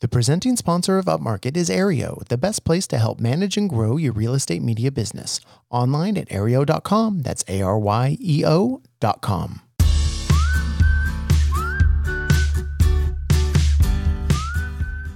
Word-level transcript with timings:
The 0.00 0.08
presenting 0.08 0.56
sponsor 0.56 0.98
of 0.98 1.06
Upmarket 1.06 1.56
is 1.56 1.70
Aryeo, 1.70 2.22
the 2.28 2.36
best 2.36 2.66
place 2.66 2.86
to 2.88 2.98
help 2.98 3.18
manage 3.18 3.56
and 3.56 3.66
grow 3.66 3.96
your 3.96 4.12
real 4.12 4.34
estate 4.34 4.60
media 4.60 4.92
business. 4.92 5.40
Online 5.70 6.18
at 6.18 6.28
aryeo.com. 6.28 7.20
That's 7.20 7.42
A 7.48 7.62
R 7.62 7.78
Y 7.78 8.18
E 8.20 8.44
O.com. 8.44 9.62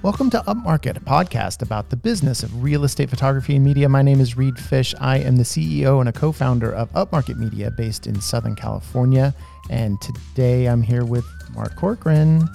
Welcome 0.03 0.31
to 0.31 0.39
Upmarket, 0.47 0.97
a 0.97 1.01
podcast 1.01 1.61
about 1.61 1.91
the 1.91 1.97
business 1.97 2.43
of 2.43 2.63
real 2.63 2.85
estate 2.85 3.11
photography 3.11 3.57
and 3.57 3.63
media. 3.63 3.87
My 3.87 4.01
name 4.01 4.19
is 4.19 4.39
Reed 4.39 4.59
Fish. 4.59 4.95
I 4.99 5.19
am 5.19 5.37
the 5.37 5.43
CEO 5.43 6.01
and 6.01 6.09
a 6.09 6.13
co 6.13 6.33
founder 6.33 6.73
of 6.73 6.91
Upmarket 6.93 7.37
Media 7.37 7.71
based 7.71 8.07
in 8.07 8.19
Southern 8.19 8.57
California. 8.57 9.35
And 9.69 10.01
today 10.01 10.71
I'm 10.71 10.81
here 10.81 11.05
with 11.05 11.27
Mark 11.55 11.77
Corcoran. 11.77 12.49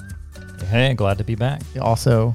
Hey, 0.64 0.94
glad 0.94 1.18
to 1.18 1.24
be 1.24 1.36
back. 1.36 1.62
Also, 1.82 2.34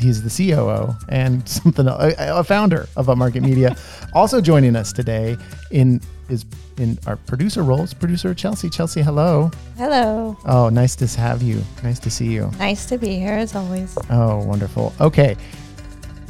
he's 0.00 0.22
the 0.22 0.52
COO 0.52 0.94
and 1.08 1.46
something 1.48 1.86
a, 1.86 2.14
a 2.18 2.44
founder 2.44 2.88
of 2.96 3.06
Upmarket 3.06 3.42
Media. 3.42 3.76
also 4.12 4.40
joining 4.40 4.76
us 4.76 4.92
today 4.92 5.36
in 5.70 6.00
is 6.28 6.44
in 6.78 6.98
our 7.06 7.16
producer 7.16 7.62
roles, 7.62 7.94
producer 7.94 8.34
Chelsea. 8.34 8.68
Chelsea, 8.68 9.00
hello. 9.00 9.50
Hello. 9.76 10.36
Oh, 10.44 10.68
nice 10.68 10.96
to 10.96 11.06
have 11.20 11.42
you. 11.42 11.62
Nice 11.82 11.98
to 12.00 12.10
see 12.10 12.26
you. 12.26 12.50
Nice 12.58 12.86
to 12.86 12.98
be 12.98 13.16
here 13.16 13.32
as 13.32 13.54
always. 13.54 13.96
Oh, 14.10 14.44
wonderful. 14.44 14.92
Okay. 15.00 15.36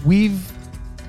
We've 0.05 0.41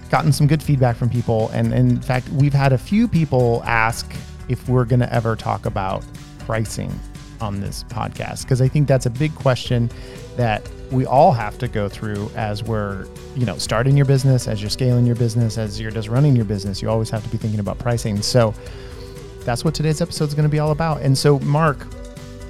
gotten 0.09 0.31
some 0.31 0.47
good 0.47 0.63
feedback 0.63 0.95
from 0.95 1.09
people. 1.09 1.49
And 1.49 1.73
in 1.73 2.01
fact, 2.01 2.29
we've 2.29 2.53
had 2.53 2.73
a 2.73 2.77
few 2.77 3.07
people 3.07 3.61
ask 3.65 4.09
if 4.47 4.67
we're 4.69 4.85
going 4.85 5.01
to 5.01 5.13
ever 5.13 5.35
talk 5.35 5.65
about 5.65 6.03
pricing 6.39 6.97
on 7.41 7.59
this 7.59 7.83
podcast. 7.85 8.43
Because 8.43 8.61
I 8.61 8.67
think 8.67 8.87
that's 8.87 9.05
a 9.05 9.09
big 9.09 9.33
question 9.35 9.89
that 10.35 10.67
we 10.91 11.05
all 11.05 11.31
have 11.31 11.57
to 11.59 11.67
go 11.67 11.89
through 11.89 12.29
as 12.35 12.63
we're, 12.63 13.07
you 13.35 13.45
know, 13.45 13.57
starting 13.57 13.97
your 13.97 14.05
business, 14.05 14.47
as 14.47 14.61
you're 14.61 14.69
scaling 14.69 15.05
your 15.05 15.15
business, 15.15 15.57
as 15.57 15.79
you're 15.79 15.91
just 15.91 16.07
running 16.07 16.35
your 16.35 16.45
business. 16.45 16.81
You 16.81 16.89
always 16.89 17.09
have 17.09 17.23
to 17.23 17.29
be 17.29 17.37
thinking 17.37 17.59
about 17.59 17.79
pricing. 17.79 18.21
So 18.21 18.53
that's 19.43 19.65
what 19.65 19.73
today's 19.73 20.01
episode 20.01 20.25
is 20.25 20.33
going 20.33 20.43
to 20.43 20.49
be 20.49 20.59
all 20.59 20.71
about. 20.71 21.01
And 21.01 21.17
so, 21.17 21.39
Mark, 21.39 21.85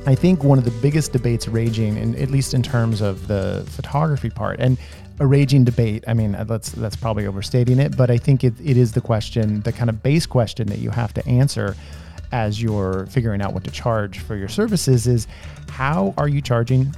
I 0.05 0.15
think 0.15 0.43
one 0.43 0.57
of 0.57 0.65
the 0.65 0.71
biggest 0.81 1.11
debates 1.11 1.47
raging, 1.47 1.97
and 1.97 2.15
at 2.15 2.29
least 2.29 2.53
in 2.53 2.63
terms 2.63 3.01
of 3.01 3.27
the 3.27 3.65
photography 3.69 4.29
part, 4.29 4.59
and 4.59 4.77
a 5.19 5.25
raging 5.25 5.63
debate. 5.63 6.03
I 6.07 6.13
mean, 6.13 6.33
that's 6.47 6.71
that's 6.71 6.95
probably 6.95 7.25
overstating 7.25 7.79
it, 7.79 7.97
but 7.97 8.11
I 8.11 8.17
think 8.17 8.43
it, 8.43 8.53
it 8.63 8.77
is 8.77 8.91
the 8.91 9.01
question, 9.01 9.61
the 9.61 9.71
kind 9.71 9.89
of 9.89 10.03
base 10.03 10.25
question 10.25 10.67
that 10.67 10.79
you 10.79 10.91
have 10.91 11.13
to 11.15 11.27
answer 11.27 11.75
as 12.31 12.61
you're 12.61 13.05
figuring 13.07 13.41
out 13.41 13.53
what 13.53 13.63
to 13.63 13.71
charge 13.71 14.19
for 14.19 14.35
your 14.35 14.47
services 14.49 15.07
is 15.07 15.27
how 15.69 16.13
are 16.17 16.27
you 16.27 16.41
charging 16.41 16.93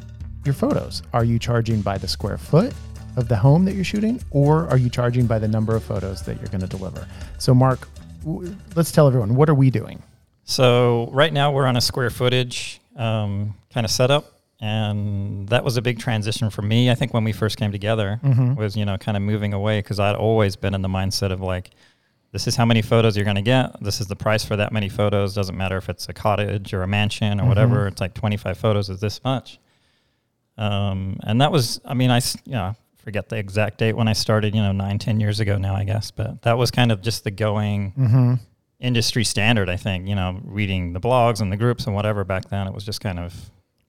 your 0.46 0.54
photos? 0.54 1.04
Are 1.14 1.24
you 1.24 1.38
charging 1.40 1.82
by 1.82 1.98
the 1.98 2.08
square 2.08 2.38
foot 2.38 2.74
of 3.18 3.28
the 3.28 3.36
home 3.36 3.66
that 3.66 3.74
you're 3.76 3.84
shooting, 3.84 4.22
or 4.32 4.68
are 4.70 4.78
you 4.78 4.90
charging 4.90 5.26
by 5.28 5.40
the 5.40 5.48
number 5.48 5.76
of 5.76 5.84
photos 5.84 6.22
that 6.24 6.38
you're 6.40 6.48
going 6.48 6.62
to 6.62 6.68
deliver? 6.68 7.08
So, 7.38 7.54
Mark, 7.54 7.88
w- 8.24 8.56
let's 8.76 8.92
tell 8.92 9.08
everyone 9.08 9.36
what 9.36 9.50
are 9.50 9.54
we 9.56 9.70
doing? 9.70 10.02
So 10.46 11.10
right 11.12 11.32
now 11.32 11.52
we're 11.52 11.66
on 11.68 11.76
a 11.78 11.82
square 11.82 12.10
footage 12.10 12.80
um, 12.96 13.56
kind 13.74 13.86
of 13.86 13.92
setup, 13.92 14.40
and 14.62 15.48
that 15.50 15.64
was 15.64 15.78
a 15.78 15.82
big 15.82 16.00
transition 16.00 16.50
for 16.50 16.62
me. 16.62 16.90
I 16.90 16.96
think 16.96 17.14
when 17.14 17.24
we 17.24 17.32
first 17.34 17.58
came 17.58 17.72
together 17.72 18.20
was 18.58 18.76
you 18.76 18.86
know 18.86 18.98
kind 18.98 19.16
of 19.18 19.24
moving 19.24 19.54
away 19.54 19.80
because 19.80 20.00
I'd 20.00 20.16
always 20.16 20.56
been 20.56 20.74
in 20.74 20.82
the 20.82 20.88
mindset 20.90 21.32
of 21.32 21.40
like, 21.42 21.72
this 22.32 22.48
is 22.48 22.56
how 22.56 22.66
many 22.66 22.82
photos 22.82 23.16
you're 23.16 23.26
going 23.26 23.36
to 23.36 23.42
get. 23.42 23.82
This 23.82 24.00
is 24.02 24.08
the 24.08 24.16
price 24.16 24.44
for 24.46 24.56
that 24.56 24.72
many 24.72 24.88
photos. 24.90 25.34
Doesn't 25.34 25.58
matter 25.58 25.78
if 25.78 25.90
it's 25.90 26.08
a 26.10 26.14
cottage 26.14 26.74
or 26.74 26.84
a 26.84 26.88
mansion 26.88 27.40
or 27.40 27.48
whatever. 27.48 27.88
It's 27.88 28.02
like 28.02 28.14
25 28.14 28.58
photos 28.58 28.90
is 28.90 29.00
this 29.00 29.24
much. 29.24 29.60
Um, 30.58 31.18
and 31.24 31.42
that 31.42 31.52
was, 31.52 31.80
I 31.86 31.94
mean, 31.94 32.12
I 32.12 32.18
you 32.46 32.52
know, 32.54 32.76
forget 32.98 33.30
the 33.30 33.38
exact 33.38 33.78
date 33.78 33.94
when 33.96 34.08
I 34.08 34.14
started, 34.14 34.54
you 34.54 34.62
know, 34.62 34.72
nine, 34.74 35.00
ten 35.00 35.20
years 35.20 35.40
ago 35.40 35.58
now, 35.58 35.74
I 35.76 35.86
guess, 35.86 36.12
but 36.12 36.42
that 36.44 36.58
was 36.58 36.70
kind 36.70 36.92
of 36.92 37.02
just 37.02 37.24
the 37.24 37.32
going 37.32 37.94
Mm-hmm. 37.98 38.34
industry 38.80 39.24
standard, 39.24 39.70
I 39.70 39.78
think, 39.78 40.08
you 40.08 40.16
know, 40.16 40.40
reading 40.44 40.94
the 40.94 41.00
blogs 41.00 41.42
and 41.42 41.52
the 41.52 41.58
groups 41.58 41.86
and 41.88 41.96
whatever 41.96 42.24
back 42.24 42.50
then, 42.50 42.68
it 42.68 42.74
was 42.74 42.84
just 42.84 43.02
kind 43.02 43.20
of, 43.20 43.34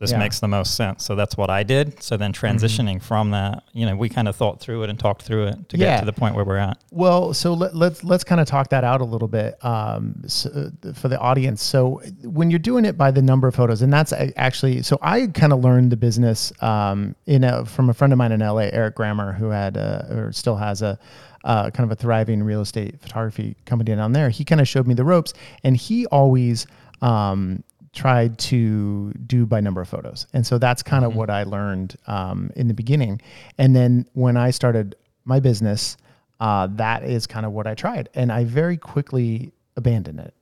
this 0.00 0.12
Yeah. 0.12 0.19
makes 0.19 0.41
the 0.41 0.49
most 0.49 0.75
sense. 0.77 1.05
So 1.05 1.15
that's 1.15 1.37
what 1.37 1.50
I 1.50 1.62
did. 1.62 2.03
So 2.03 2.16
then 2.16 2.33
transitioning 2.33 3.03
from 3.03 3.31
that, 3.33 3.65
you 3.75 3.84
know, 3.84 3.94
we 3.94 4.09
kind 4.09 4.28
of 4.28 4.34
thought 4.34 4.59
through 4.59 4.83
it 4.83 4.88
and 4.91 4.99
talked 4.99 5.21
through 5.22 5.49
it 5.49 5.69
to 5.69 5.77
Yeah. 5.77 5.97
get 5.97 6.00
to 6.00 6.06
the 6.06 6.12
point 6.15 6.34
where 6.34 6.44
we're 6.44 6.56
at. 6.56 6.78
Well, 6.91 7.34
so 7.34 7.53
let, 7.53 7.77
let's 7.77 8.03
let's 8.03 8.25
kind 8.25 8.41
of 8.41 8.47
talk 8.47 8.71
that 8.71 8.83
out 8.83 9.03
a 9.03 9.05
little 9.05 9.28
bit 9.28 9.62
um, 9.62 10.15
so, 10.27 10.71
for 10.94 11.09
the 11.09 11.19
audience. 11.19 11.62
So 11.62 12.00
when 12.22 12.49
you're 12.50 12.59
doing 12.59 12.87
it 12.87 12.97
by 12.97 13.11
the 13.11 13.21
number 13.21 13.47
of 13.47 13.55
photos, 13.55 13.83
and 13.83 13.93
that's 13.93 14.15
actually 14.37 14.81
so 14.83 14.99
I 15.03 15.27
kind 15.27 15.53
of 15.53 15.61
learned 15.62 15.93
the 15.93 15.99
business 15.99 16.50
um, 16.62 17.15
in 17.27 17.44
a, 17.44 17.67
from 17.67 17.91
a 17.91 17.94
friend 17.94 18.11
of 18.15 18.19
mine 18.19 18.32
in 18.32 18.41
LA, 18.41 18.71
Eric 18.72 18.94
Grammer, 18.94 19.32
who 19.34 19.50
had 19.50 19.77
a, 19.77 20.06
or 20.11 20.32
still 20.32 20.56
has 20.56 20.81
a 20.81 20.99
uh, 21.44 21.69
kind 21.71 21.84
of 21.84 21.93
a 21.93 22.00
thriving 22.00 22.43
real 22.43 22.62
estate 22.62 22.99
photography 23.00 23.55
company 23.67 23.94
down 23.94 24.12
there. 24.12 24.31
He 24.31 24.44
kind 24.44 24.62
of 24.62 24.69
showed 24.69 24.87
me 24.87 24.94
the 24.94 25.05
ropes, 25.05 25.34
and 25.62 25.77
he 25.77 26.06
always. 26.06 26.67
Um, 27.03 27.65
tried 27.92 28.38
to 28.38 29.12
do 29.26 29.46
by 29.46 29.60
number 29.60 29.80
of 29.80 29.88
photos. 29.88 30.26
And 30.32 30.46
so 30.46 30.58
that's 30.58 30.82
kind 30.82 31.04
of 31.04 31.16
what 31.16 31.28
I 31.30 31.42
learned 31.42 31.96
um, 32.06 32.50
in 32.56 32.68
the 32.68 32.74
beginning. 32.74 33.20
And 33.58 33.74
then 33.74 34.06
when 34.12 34.36
I 34.36 34.50
started 34.50 34.94
my 35.24 35.40
business, 35.40 35.96
uh, 36.38 36.68
that 36.72 37.02
is 37.02 37.26
kind 37.26 37.44
of 37.44 37.52
what 37.52 37.66
I 37.66 37.74
tried. 37.74 38.08
And 38.14 38.30
I 38.30 38.44
very 38.44 38.76
quickly 38.76 39.52
abandoned 39.76 40.20
it. 40.20 40.34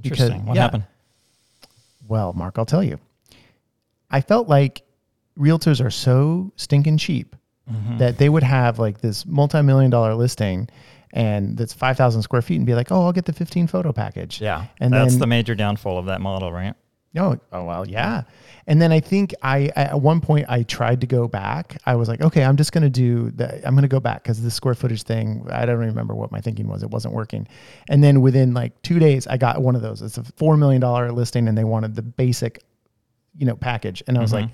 Because- 0.00 0.20
Interesting. 0.20 0.46
what 0.46 0.56
yeah. 0.56 0.62
happened? 0.62 0.84
Well, 2.08 2.32
Mark, 2.32 2.58
I'll 2.58 2.66
tell 2.66 2.82
you. 2.82 2.98
I 4.10 4.20
felt 4.20 4.48
like 4.48 4.82
realtors 5.38 5.84
are 5.84 5.90
so 5.90 6.52
stinking 6.56 6.98
cheap 6.98 7.36
Mm-hmm. 7.70 7.98
that 7.98 8.18
they 8.18 8.28
would 8.28 8.42
have 8.42 8.80
like 8.80 9.00
this 9.00 9.24
multi-million 9.24 9.92
dollar 9.92 10.14
listing 10.16 10.68
and 11.12 11.56
that's 11.56 11.72
5,000 11.72 12.22
square 12.22 12.42
feet 12.42 12.56
and 12.56 12.66
be 12.66 12.74
like, 12.74 12.92
oh, 12.92 13.04
I'll 13.04 13.12
get 13.12 13.24
the 13.24 13.32
15 13.32 13.66
photo 13.66 13.92
package. 13.92 14.40
Yeah. 14.40 14.66
And 14.78 14.92
that's 14.92 15.12
then- 15.12 15.20
the 15.20 15.26
major 15.26 15.54
downfall 15.54 15.98
of 15.98 16.06
that 16.06 16.20
model, 16.20 16.52
right? 16.52 16.74
Oh, 17.16 17.36
oh 17.50 17.64
well, 17.64 17.88
yeah. 17.88 18.22
And 18.68 18.80
then 18.80 18.92
I 18.92 19.00
think 19.00 19.34
I 19.42 19.72
at 19.74 20.00
one 20.00 20.20
point 20.20 20.46
I 20.48 20.62
tried 20.62 21.00
to 21.00 21.08
go 21.08 21.26
back. 21.26 21.76
I 21.84 21.96
was 21.96 22.08
like, 22.08 22.20
okay, 22.20 22.44
I'm 22.44 22.56
just 22.56 22.70
going 22.70 22.84
to 22.84 22.90
do 22.90 23.32
the 23.32 23.66
I'm 23.66 23.74
going 23.74 23.82
to 23.82 23.88
go 23.88 23.98
back 23.98 24.22
cuz 24.22 24.40
the 24.40 24.50
square 24.50 24.74
footage 24.74 25.02
thing, 25.02 25.44
I 25.50 25.66
don't 25.66 25.78
remember 25.78 26.14
what 26.14 26.30
my 26.30 26.40
thinking 26.40 26.68
was. 26.68 26.84
It 26.84 26.90
wasn't 26.90 27.14
working. 27.14 27.48
And 27.88 28.04
then 28.04 28.20
within 28.20 28.54
like 28.54 28.80
2 28.82 29.00
days 29.00 29.26
I 29.26 29.38
got 29.38 29.60
one 29.60 29.74
of 29.74 29.82
those. 29.82 30.02
It's 30.02 30.18
a 30.18 30.24
4 30.24 30.56
million 30.56 30.80
dollar 30.80 31.10
listing 31.10 31.48
and 31.48 31.58
they 31.58 31.64
wanted 31.64 31.96
the 31.96 32.02
basic 32.02 32.62
you 33.36 33.46
know 33.46 33.56
package 33.56 34.04
and 34.06 34.16
I 34.16 34.20
was 34.20 34.32
mm-hmm. 34.32 34.42
like, 34.42 34.50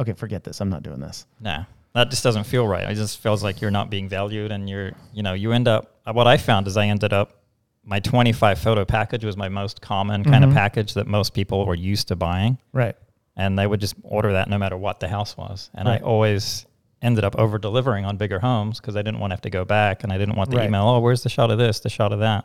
okay, 0.00 0.12
forget 0.14 0.42
this. 0.42 0.60
I'm 0.60 0.70
not 0.70 0.82
doing 0.82 0.98
this. 0.98 1.26
Nah, 1.38 1.64
that 1.94 2.10
just 2.10 2.22
doesn't 2.22 2.44
feel 2.44 2.66
right. 2.66 2.88
It 2.88 2.94
just 2.94 3.18
feels 3.18 3.42
like 3.42 3.60
you're 3.60 3.70
not 3.70 3.90
being 3.90 4.08
valued, 4.08 4.52
and 4.52 4.68
you're, 4.68 4.92
you 5.12 5.22
know, 5.22 5.32
you 5.34 5.52
end 5.52 5.68
up. 5.68 5.96
What 6.10 6.26
I 6.26 6.36
found 6.36 6.66
is 6.66 6.76
I 6.76 6.86
ended 6.86 7.12
up. 7.12 7.36
My 7.84 7.98
25 7.98 8.58
photo 8.58 8.84
package 8.84 9.24
was 9.24 9.36
my 9.36 9.48
most 9.48 9.80
common 9.80 10.22
kind 10.22 10.44
of 10.44 10.50
mm-hmm. 10.50 10.58
package 10.58 10.94
that 10.94 11.06
most 11.06 11.32
people 11.34 11.64
were 11.66 11.74
used 11.74 12.08
to 12.08 12.16
buying, 12.16 12.58
Right. 12.72 12.94
and 13.36 13.58
they 13.58 13.66
would 13.66 13.80
just 13.80 13.94
order 14.02 14.32
that 14.34 14.48
no 14.50 14.58
matter 14.58 14.76
what 14.76 15.00
the 15.00 15.08
house 15.08 15.36
was. 15.36 15.70
And 15.74 15.88
Right. 15.88 16.00
I 16.00 16.04
always 16.04 16.66
ended 17.02 17.24
up 17.24 17.36
over 17.36 17.58
delivering 17.58 18.04
on 18.04 18.18
bigger 18.18 18.38
homes 18.38 18.78
because 18.78 18.96
I 18.96 19.02
didn't 19.02 19.18
want 19.18 19.30
to 19.30 19.34
have 19.34 19.40
to 19.42 19.50
go 19.50 19.64
back, 19.64 20.04
and 20.04 20.12
I 20.12 20.18
didn't 20.18 20.36
want 20.36 20.50
the 20.50 20.58
Right. 20.58 20.66
email. 20.66 20.86
Oh, 20.86 21.00
where's 21.00 21.22
the 21.22 21.30
shot 21.30 21.50
of 21.50 21.58
this? 21.58 21.80
The 21.80 21.88
shot 21.88 22.12
of 22.12 22.18
that. 22.20 22.44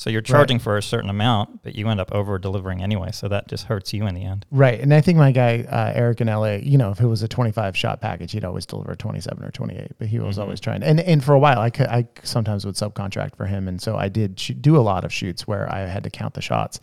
So 0.00 0.08
you're 0.08 0.22
charging 0.22 0.58
for 0.58 0.78
a 0.78 0.82
certain 0.82 1.10
amount, 1.10 1.62
but 1.62 1.74
you 1.74 1.86
end 1.90 2.00
up 2.00 2.10
over 2.10 2.38
delivering 2.38 2.82
anyway. 2.82 3.10
So 3.12 3.28
that 3.28 3.48
just 3.48 3.64
hurts 3.64 3.92
you 3.92 4.06
in 4.06 4.14
the 4.14 4.24
end. 4.24 4.46
Right. 4.50 4.80
And 4.80 4.94
I 4.94 5.02
think 5.02 5.18
my 5.18 5.30
guy, 5.30 5.66
uh, 5.70 5.92
Eric 5.94 6.22
in 6.22 6.26
LA, 6.26 6.52
you 6.54 6.78
know, 6.78 6.90
if 6.90 7.00
it 7.00 7.06
was 7.06 7.22
a 7.22 7.28
25 7.28 7.76
shot 7.76 8.00
package, 8.00 8.32
he'd 8.32 8.46
always 8.46 8.64
deliver 8.64 8.94
27 8.94 9.44
or 9.44 9.50
28, 9.50 9.92
but 9.98 10.08
he 10.08 10.18
was 10.18 10.38
always 10.38 10.58
trying. 10.58 10.82
And, 10.82 11.00
and 11.00 11.22
for 11.22 11.34
a 11.34 11.38
while, 11.38 11.58
I, 11.58 11.68
could, 11.68 11.86
I 11.88 12.08
sometimes 12.22 12.64
would 12.64 12.76
subcontract 12.76 13.36
for 13.36 13.44
him. 13.44 13.68
And 13.68 13.78
so 13.78 13.98
I 13.98 14.08
did 14.08 14.40
sh- 14.40 14.52
do 14.58 14.78
a 14.78 14.80
lot 14.80 15.04
of 15.04 15.12
shoots 15.12 15.46
where 15.46 15.70
I 15.70 15.80
had 15.80 16.02
to 16.04 16.10
count 16.10 16.32
the 16.32 16.40
shots. 16.40 16.80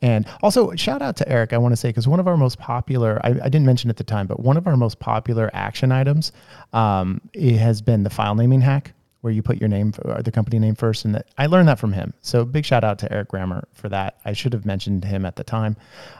And 0.00 0.28
also, 0.40 0.72
shout 0.76 1.02
out 1.02 1.16
to 1.16 1.28
Eric, 1.28 1.52
I 1.52 1.58
want 1.58 1.72
to 1.72 1.76
say, 1.76 1.88
because 1.88 2.06
one 2.06 2.20
of 2.20 2.28
our 2.28 2.36
most 2.36 2.60
popular, 2.60 3.20
I, 3.24 3.30
I 3.30 3.48
didn't 3.48 3.66
mention 3.66 3.90
at 3.90 3.96
the 3.96 4.04
time, 4.04 4.28
but 4.28 4.38
one 4.38 4.56
of 4.56 4.68
our 4.68 4.76
most 4.76 5.00
popular 5.00 5.50
action 5.54 5.90
items 5.90 6.30
um, 6.72 7.20
it 7.32 7.56
has 7.56 7.82
been 7.82 8.04
the 8.04 8.10
file 8.10 8.36
naming 8.36 8.60
hack 8.60 8.92
where 9.22 9.32
you 9.32 9.42
put 9.42 9.58
your 9.60 9.68
name 9.68 9.92
or 10.04 10.22
the 10.22 10.32
company 10.32 10.58
name 10.58 10.74
first 10.74 11.04
and 11.04 11.14
that 11.14 11.26
I 11.36 11.44
learned 11.46 11.68
that 11.68 11.78
from 11.78 11.92
him. 11.92 12.14
So 12.22 12.44
big 12.44 12.64
shout 12.64 12.84
out 12.84 12.98
to 13.00 13.12
Eric 13.12 13.28
Grammer 13.28 13.68
for 13.74 13.90
that. 13.90 14.16
I 14.24 14.32
should 14.32 14.54
have 14.54 14.64
mentioned 14.64 15.04
him 15.04 15.26
at 15.26 15.36
the 15.36 15.44
time. 15.44 15.76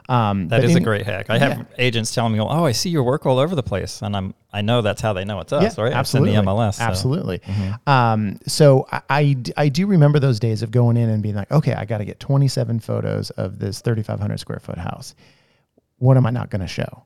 Um, 0.07 0.49
That 0.49 0.63
is 0.63 0.75
a 0.75 0.79
great 0.79 1.05
hack. 1.05 1.29
I 1.31 1.39
have 1.39 1.57
Yeah. 1.57 1.63
agents 1.79 2.13
telling 2.13 2.33
me, 2.33 2.39
"Oh, 2.39 2.63
I 2.65 2.73
see 2.73 2.91
your 2.91 3.01
work 3.03 3.25
all 3.25 3.39
over 3.39 3.55
the 3.55 3.63
place," 3.63 4.01
and 4.03 4.15
I'm 4.15 4.35
I 4.53 4.61
know 4.61 4.81
that's 4.81 5.01
how 5.01 5.13
they 5.13 5.23
know 5.25 5.39
it's 5.39 5.53
us, 5.53 5.77
right? 5.77 5.87
It's 5.87 5.95
Absolutely. 5.95 6.35
in 6.35 6.45
the 6.45 6.51
MLS. 6.51 6.75
so- 6.75 6.81
Mm-hmm. 6.83 6.91
Absolutely. 6.91 7.41
Um, 7.87 8.37
so 8.47 8.85
I 9.09 9.69
do 9.69 9.87
remember 9.87 10.19
those 10.19 10.39
days 10.39 10.61
of 10.61 10.71
going 10.71 10.97
in 10.97 11.09
and 11.09 11.23
being 11.23 11.35
like, 11.35 11.49
okay, 11.51 11.73
I 11.73 11.85
got 11.85 11.99
to 11.99 12.05
get 12.05 12.19
27 12.19 12.79
photos 12.81 13.29
of 13.31 13.59
this 13.59 13.79
3,500 13.81 14.39
square 14.39 14.59
foot 14.59 14.77
house. 14.77 15.15
What 15.99 16.17
am 16.17 16.25
I 16.25 16.31
not 16.31 16.49
going 16.49 16.61
to 16.61 16.67
show? 16.67 17.05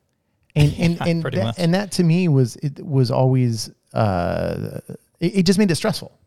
And 0.55 0.73
and 0.79 1.01
and 1.07 1.23
that, 1.23 1.55
and 1.59 1.73
that 1.73 1.91
to 1.93 2.03
me 2.03 2.27
was 2.27 2.55
it 2.57 2.83
was 2.85 3.11
always 3.11 3.69
uh, 3.93 4.79
it, 5.19 5.37
it 5.37 5.45
just 5.45 5.59
made 5.59 5.71
it 5.71 5.75
stressful. 5.75 6.17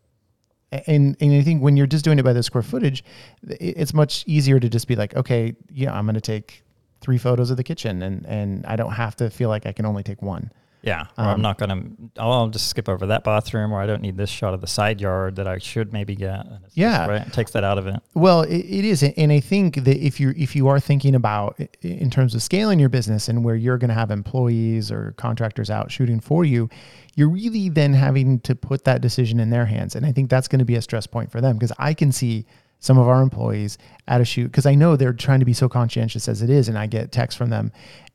And 0.71 1.17
and 1.19 1.33
I 1.33 1.41
think 1.41 1.63
when 1.63 1.77
you're 1.77 1.87
just 1.87 2.05
doing 2.05 2.19
it 2.19 2.23
by 2.23 2.33
the 2.33 2.43
square 2.43 2.61
footage, 2.61 3.03
it's 3.43 3.93
much 3.93 4.23
easier 4.27 4.59
to 4.59 4.69
just 4.69 4.87
be 4.87 4.95
like, 4.95 5.15
okay, 5.15 5.55
yeah, 5.71 5.93
I'm 5.93 6.05
going 6.05 6.15
to 6.15 6.21
take 6.21 6.63
three 7.01 7.17
photos 7.17 7.49
of 7.49 7.57
the 7.57 7.63
kitchen, 7.63 8.03
and 8.03 8.25
and 8.27 8.65
I 8.65 8.75
don't 8.75 8.91
have 8.91 9.15
to 9.17 9.29
feel 9.29 9.49
like 9.49 9.65
I 9.65 9.71
can 9.71 9.85
only 9.85 10.03
take 10.03 10.21
one. 10.21 10.51
Yeah, 10.81 11.07
or 11.17 11.25
I'm 11.25 11.35
um, 11.35 11.41
not 11.41 11.57
gonna. 11.57 11.83
Oh, 12.17 12.31
I'll 12.31 12.47
just 12.47 12.69
skip 12.69 12.87
over 12.87 13.07
that 13.07 13.25
bathroom, 13.25 13.73
or 13.73 13.81
I 13.81 13.85
don't 13.85 14.01
need 14.01 14.15
this 14.15 14.29
shot 14.29 14.53
of 14.53 14.61
the 14.61 14.67
side 14.67 15.01
yard 15.01 15.35
that 15.35 15.45
I 15.45 15.57
should 15.57 15.91
maybe 15.91 16.15
get. 16.15 16.39
It's 16.39 16.63
just, 16.63 16.77
Yeah. 16.77 17.05
right. 17.05 17.27
It 17.27 17.33
takes 17.33 17.51
that 17.51 17.65
out 17.65 17.77
of 17.77 17.87
it. 17.87 17.95
Well, 18.13 18.43
it, 18.43 18.59
it 18.59 18.85
is, 18.85 19.03
and 19.03 19.31
I 19.31 19.41
think 19.41 19.83
that 19.83 19.97
if 19.97 20.21
you 20.21 20.33
if 20.37 20.55
you 20.55 20.69
are 20.69 20.79
thinking 20.79 21.15
about 21.15 21.59
in 21.81 22.09
terms 22.09 22.33
of 22.33 22.41
scaling 22.41 22.79
your 22.79 22.87
business 22.87 23.27
and 23.27 23.43
where 23.43 23.55
you're 23.55 23.77
going 23.77 23.89
to 23.89 23.95
have 23.95 24.09
employees 24.09 24.89
or 24.89 25.13
contractors 25.17 25.69
out 25.69 25.91
shooting 25.91 26.21
for 26.21 26.45
you, 26.45 26.69
you're 27.19 27.27
really 27.27 27.67
then 27.67 27.93
having 27.93 28.39
to 28.39 28.55
put 28.55 28.85
that 28.85 29.01
decision 29.01 29.41
in 29.41 29.49
their 29.49 29.65
hands, 29.65 29.93
and 29.93 30.05
I 30.05 30.13
think 30.13 30.29
that's 30.29 30.47
going 30.47 30.59
to 30.59 30.65
be 30.65 30.75
a 30.75 30.81
stress 30.81 31.05
point 31.05 31.29
for 31.29 31.41
them 31.41 31.57
because 31.57 31.73
I 31.77 31.93
can 31.93 32.13
see 32.13 32.45
some 32.79 32.97
of 32.97 33.09
our 33.09 33.21
employees 33.21 33.77
at 34.07 34.21
a 34.21 34.25
shoot 34.25 34.45
because 34.45 34.65
I 34.65 34.73
know 34.73 34.95
they're 34.95 35.11
trying 35.11 35.39
to 35.39 35.45
be 35.45 35.51
so 35.51 35.67
conscientious 35.67 36.29
as 36.29 36.41
it 36.41 36.49
is, 36.49 36.69
and 36.69 36.77
I 36.77 36.87
get 36.87 37.11
texts 37.11 37.37
from 37.37 37.49
them 37.49 37.73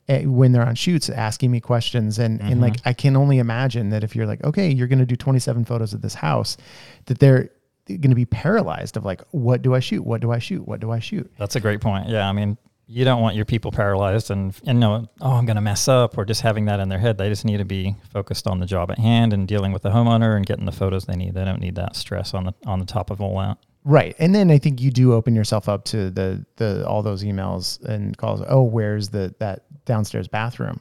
eh, 0.09 0.25
when 0.25 0.53
they're 0.53 0.67
on 0.67 0.75
shoots 0.75 1.11
asking 1.11 1.51
me 1.51 1.61
questions. 1.61 2.19
And 2.19 2.41
and 2.41 2.63
like 2.63 2.77
I 2.87 2.95
can 2.95 3.15
only 3.15 3.41
imagine 3.41 3.91
that 3.91 4.05
if 4.05 4.17
you're 4.17 4.27
like 4.27 4.43
okay 4.43 4.71
you're 4.71 4.89
going 4.89 5.01
to 5.01 5.05
do 5.05 5.17
27 5.17 5.67
photos 5.67 5.93
of 5.93 6.01
this 6.01 6.15
house 6.15 6.57
that 7.05 7.19
they're 7.19 7.51
going 7.87 8.09
to 8.09 8.15
be 8.15 8.25
paralyzed 8.25 8.97
of 8.97 9.05
like 9.05 9.21
what 9.33 9.61
do 9.61 9.75
I 9.75 9.81
shoot? 9.81 10.03
What 10.03 10.23
do 10.23 10.33
I 10.33 10.39
shoot? 10.39 10.67
What 10.67 10.81
do 10.81 10.93
I 10.93 10.99
shoot? 10.99 11.31
That's 11.39 11.57
a 11.57 11.61
great 11.61 11.83
point. 11.83 12.09
Yeah, 12.09 12.27
I 12.27 12.33
mean, 12.33 12.57
you 12.87 13.05
don't 13.05 13.23
want 13.23 13.35
your 13.37 13.45
people 13.45 13.73
paralyzed 13.73 14.31
and 14.31 14.55
and 14.67 14.79
know, 14.81 15.09
oh, 15.21 15.33
I'm 15.33 15.47
going 15.47 15.57
to 15.57 15.63
mess 15.63 15.89
up, 15.89 16.19
or 16.19 16.25
just 16.25 16.43
having 16.43 16.67
that 16.67 16.81
in 16.81 16.89
their 16.89 16.99
head. 16.99 17.19
They 17.19 17.29
just 17.29 17.45
need 17.45 17.59
to 17.59 17.65
be 17.65 17.97
focused 18.13 18.47
on 18.47 18.61
the 18.61 18.67
job 18.67 18.91
at 18.91 18.99
hand 18.99 19.33
and 19.33 19.49
dealing 19.49 19.73
with 19.73 19.83
the 19.83 19.91
homeowner 19.91 20.37
and 20.37 20.45
getting 20.45 20.65
the 20.67 20.73
photos 20.73 21.05
they 21.07 21.17
need. 21.17 21.35
They 21.35 21.45
don't 21.45 21.61
need 21.61 21.77
that 21.77 21.97
stress 21.97 22.35
on 22.35 22.45
the 22.45 22.55
on 22.67 22.79
the 22.81 22.87
top 22.87 23.11
of 23.11 23.21
all 23.21 23.39
that. 23.39 23.59
right 23.85 24.15
and 24.19 24.35
then 24.35 24.51
I 24.51 24.59
think 24.59 24.81
you 24.81 24.91
do 24.91 25.13
open 25.15 25.35
yourself 25.35 25.69
up 25.69 25.85
to 25.87 26.11
the 26.11 26.45
the 26.57 26.87
all 26.87 27.03
those 27.03 27.23
emails 27.25 27.83
and 27.85 28.17
calls 28.17 28.43
oh 28.49 28.63
where's 28.63 29.09
the 29.11 29.35
that 29.41 29.65
downstairs 29.85 30.29
bathroom 30.29 30.81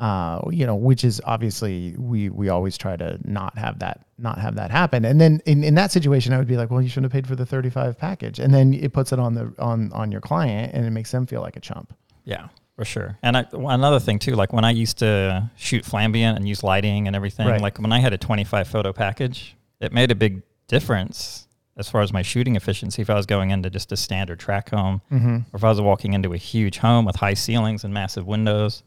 uh 0.00 0.40
you 0.50 0.66
know 0.66 0.74
which 0.74 1.04
is 1.04 1.22
obviously 1.24 1.94
we 1.98 2.28
we 2.28 2.48
always 2.50 2.76
try 2.76 2.96
to 2.96 3.18
not 3.24 3.56
have 3.56 3.78
that 3.78 4.04
not 4.18 4.38
have 4.38 4.54
that 4.56 4.70
happen 4.70 5.04
and 5.06 5.18
then 5.20 5.40
in, 5.46 5.64
in 5.64 5.74
that 5.74 5.90
situation 5.90 6.32
I 6.34 6.38
would 6.38 6.46
be 6.48 6.56
like 6.58 6.70
well 6.70 6.82
you 6.82 6.88
shouldn't 6.88 7.12
have 7.12 7.12
paid 7.12 7.26
for 7.26 7.34
the 7.36 7.46
35 7.46 7.98
package 7.98 8.38
and 8.38 8.52
then 8.52 8.74
it 8.74 8.92
puts 8.92 9.12
it 9.12 9.18
on 9.18 9.34
the 9.34 9.52
on 9.58 9.90
on 9.92 10.12
your 10.12 10.20
client 10.20 10.72
and 10.74 10.84
it 10.84 10.90
makes 10.90 11.10
them 11.10 11.26
feel 11.26 11.40
like 11.40 11.56
a 11.56 11.60
chump 11.60 11.94
Yeah, 12.26 12.48
for 12.76 12.84
sure. 12.84 13.16
And 13.22 13.36
I, 13.38 13.46
another 13.52 14.00
thing 14.00 14.18
too, 14.18 14.34
like 14.34 14.52
when 14.52 14.64
I 14.64 14.72
used 14.72 14.98
to 14.98 15.50
shoot 15.56 15.82
flambient 15.84 16.36
and 16.36 16.46
use 16.46 16.62
lighting 16.62 17.06
and 17.06 17.16
everything, 17.16 17.46
Right. 17.46 17.60
like 17.62 17.78
when 17.78 17.92
I 17.92 18.00
had 18.00 18.12
a 18.12 18.18
25 18.18 18.68
photo 18.68 18.92
package, 18.92 19.56
it 19.80 19.92
made 19.94 20.10
a 20.10 20.14
big 20.14 20.42
difference 20.68 21.46
as 21.78 21.88
far 21.88 22.02
as 22.02 22.12
my 22.12 22.22
shooting 22.22 22.56
efficiency. 22.56 23.00
If 23.02 23.08
I 23.10 23.14
was 23.14 23.24
going 23.26 23.50
into 23.50 23.70
just 23.70 23.92
a 23.92 23.96
standard 23.96 24.38
track 24.40 24.70
home, 24.70 25.00
Mm-hmm. 25.10 25.36
or 25.52 25.56
if 25.56 25.64
I 25.64 25.68
was 25.68 25.80
walking 25.80 26.12
into 26.14 26.32
a 26.34 26.36
huge 26.36 26.78
home 26.78 27.04
with 27.06 27.16
high 27.16 27.34
ceilings 27.34 27.84
and 27.84 27.94
massive 27.94 28.26
windows, 28.26 28.82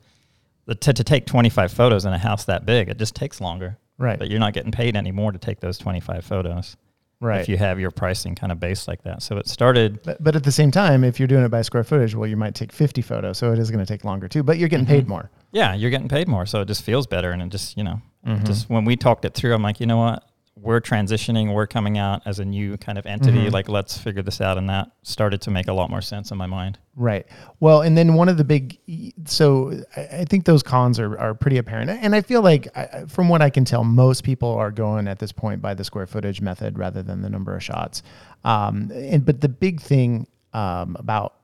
to, 0.74 0.94
to 0.94 1.04
take 1.04 1.26
25 1.26 1.72
photos 1.72 2.06
in 2.06 2.14
a 2.14 2.18
house 2.18 2.46
that 2.46 2.66
big, 2.66 2.90
it 2.90 2.98
just 2.98 3.16
takes 3.16 3.40
longer. 3.42 3.78
right 3.98 4.18
But 4.20 4.30
you're 4.30 4.40
not 4.40 4.54
getting 4.54 4.72
paid 4.72 4.96
anymore 4.96 5.32
to 5.32 5.40
take 5.40 5.60
those 5.60 5.78
25 5.78 6.24
photos 6.26 6.78
right 7.22 7.42
if 7.42 7.50
you 7.50 7.58
have 7.58 7.80
your 7.82 7.92
pricing 7.92 8.34
kind 8.34 8.50
of 8.52 8.60
based 8.62 8.88
like 8.88 9.04
that. 9.04 9.22
So 9.22 9.38
it 9.38 9.48
started 9.48 10.02
But, 10.04 10.24
but 10.24 10.36
at 10.38 10.44
the 10.44 10.52
same 10.54 10.72
time, 10.72 11.04
if 11.04 11.20
you're 11.20 11.28
doing 11.28 11.44
it 11.44 11.50
by 11.50 11.62
square 11.64 11.84
footage, 11.84 12.16
well, 12.16 12.28
you 12.30 12.38
might 12.38 12.56
take 12.56 12.72
50 12.72 13.02
photos, 13.02 13.38
so 13.38 13.52
it 13.52 13.60
is 13.60 13.70
going 13.72 13.84
to 13.86 13.92
take 13.94 14.04
longer 14.06 14.28
too. 14.30 14.42
But 14.44 14.58
you're 14.58 14.70
getting 14.70 14.86
paid 14.86 15.08
more. 15.08 15.30
yeah, 15.52 15.74
you're 15.74 15.90
getting 15.92 16.08
paid 16.08 16.28
more, 16.30 16.46
so 16.46 16.62
it 16.62 16.68
just 16.70 16.82
feels 16.84 17.08
better. 17.08 17.32
And 17.32 17.42
it 17.42 17.50
just, 17.50 17.78
you 17.78 17.84
know, 17.84 18.02
Mm-hmm. 18.28 18.44
just 18.46 18.70
when 18.70 18.84
we 18.84 18.98
talked 18.98 19.24
it 19.24 19.34
through, 19.34 19.54
I'm 19.54 19.62
like, 19.64 19.80
you 19.80 19.86
know 19.86 19.96
what, 19.98 20.26
we're 20.58 20.82
transitioning, 20.82 21.54
we're 21.54 21.66
coming 21.68 21.98
out 21.98 22.22
as 22.26 22.40
a 22.40 22.44
new 22.44 22.76
kind 22.76 22.98
of 22.98 23.06
entity. 23.06 23.46
Mhm. 23.48 23.52
Like, 23.54 23.70
let's 23.70 23.98
figure 23.98 24.22
this 24.22 24.42
out, 24.42 24.58
and 24.58 24.68
that 24.68 24.92
started 25.04 25.40
to 25.44 25.52
make 25.52 25.70
a 25.70 25.74
lot 25.74 25.90
more 25.90 26.02
sense 26.02 26.30
in 26.30 26.38
my 26.38 26.46
mind. 26.46 26.80
Right. 27.00 27.26
Well, 27.62 27.82
and 27.82 27.98
then 27.98 28.16
one 28.16 28.28
of 28.28 28.36
the 28.36 28.44
big, 28.44 28.78
so 29.24 29.72
I, 29.96 30.26
think 30.26 30.44
those 30.44 30.62
cons 30.62 31.00
are, 31.00 31.18
are 31.18 31.34
pretty 31.34 31.58
apparent. 31.58 31.90
And 31.90 32.14
I 32.14 32.20
feel 32.20 32.42
like, 32.42 32.68
I- 32.78 33.06
from 33.08 33.30
what 33.30 33.42
I 33.42 33.50
can 33.50 33.64
tell, 33.64 33.86
most 33.86 34.26
people 34.26 34.50
are 34.50 34.70
going 34.70 35.08
at 35.08 35.18
this 35.18 35.32
point 35.32 35.62
by 35.62 35.74
the 35.74 35.86
square 35.86 36.06
footage 36.06 36.42
method 36.42 36.78
rather 36.78 37.02
than 37.02 37.22
the 37.22 37.30
number 37.30 37.56
of 37.56 37.64
shots. 37.64 38.04
Um, 38.44 38.92
and 38.94 39.24
but 39.24 39.40
the 39.40 39.48
big 39.48 39.80
thing 39.80 40.28
um, 40.52 40.98
about 41.00 41.36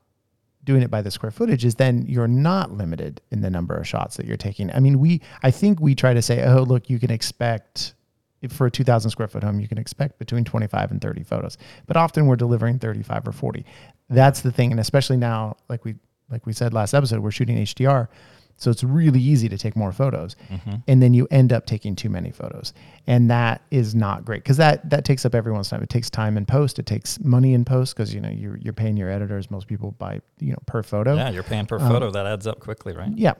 doing 0.62 0.82
it 0.82 0.90
by 0.90 1.00
the 1.00 1.10
square 1.10 1.30
footage 1.30 1.64
is 1.64 1.76
then 1.76 2.04
you're 2.06 2.28
not 2.28 2.72
limited 2.72 3.22
in 3.30 3.40
the 3.40 3.48
number 3.48 3.74
of 3.74 3.88
shots 3.88 4.18
that 4.18 4.26
you're 4.26 4.36
taking. 4.36 4.70
I 4.72 4.80
mean, 4.80 4.98
we 4.98 5.22
I 5.42 5.50
think 5.50 5.80
we 5.80 5.94
try 5.94 6.12
to 6.12 6.20
say, 6.20 6.44
oh, 6.44 6.64
look, 6.64 6.90
you 6.90 6.98
can 6.98 7.10
expect 7.10 7.94
for 8.50 8.66
a 8.66 8.70
2000 8.70 9.10
square 9.10 9.28
foot 9.28 9.42
home, 9.42 9.60
you 9.60 9.68
can 9.68 9.78
expect 9.78 10.18
between 10.18 10.44
25 10.44 10.90
and 10.90 11.00
30 11.00 11.22
photos, 11.24 11.58
but 11.86 11.96
often 11.96 12.26
we're 12.26 12.36
delivering 12.36 12.78
35 12.78 13.28
or 13.28 13.32
40. 13.32 13.64
That's 14.08 14.40
the 14.42 14.52
thing. 14.52 14.70
And 14.70 14.80
especially 14.80 15.16
now, 15.16 15.56
like 15.68 15.84
we, 15.84 15.96
like 16.30 16.46
we 16.46 16.52
said 16.52 16.72
last 16.74 16.94
episode, 16.94 17.20
we're 17.20 17.30
shooting 17.30 17.56
HDR. 17.56 18.08
So 18.58 18.70
it's 18.70 18.82
really 18.82 19.20
easy 19.20 19.50
to 19.50 19.58
take 19.58 19.76
more 19.76 19.92
photos 19.92 20.34
and 20.86 21.02
then 21.02 21.12
you 21.12 21.28
end 21.30 21.52
up 21.52 21.66
taking 21.66 21.94
too 21.94 22.08
many 22.08 22.30
photos. 22.30 22.72
And 23.06 23.30
that 23.30 23.60
is 23.70 23.94
not 23.94 24.24
great 24.24 24.42
because 24.44 24.56
that, 24.56 24.88
that 24.88 25.04
takes 25.04 25.26
up 25.26 25.34
everyone's 25.34 25.68
time. 25.68 25.82
It 25.82 25.90
takes 25.90 26.08
time 26.08 26.38
in 26.38 26.46
post. 26.46 26.78
It 26.78 26.86
takes 26.86 27.20
money 27.20 27.52
in 27.52 27.66
post 27.66 27.94
because, 27.94 28.14
you 28.14 28.20
know, 28.22 28.30
you're, 28.30 28.56
you're 28.56 28.72
paying 28.72 28.96
your 28.96 29.10
editors. 29.10 29.50
Most 29.50 29.66
people 29.66 29.90
buy, 29.98 30.20
you 30.40 30.52
know, 30.52 30.58
per 30.64 30.82
photo. 30.82 31.16
Yeah, 31.16 31.28
you're 31.30 31.42
paying 31.42 31.66
per 31.66 31.78
Um, 31.78 31.86
photo. 31.90 32.10
That 32.10 32.26
adds 32.26 32.46
up 32.46 32.60
quickly, 32.60 32.94
right? 32.94 33.10
Yeah. 33.14 33.34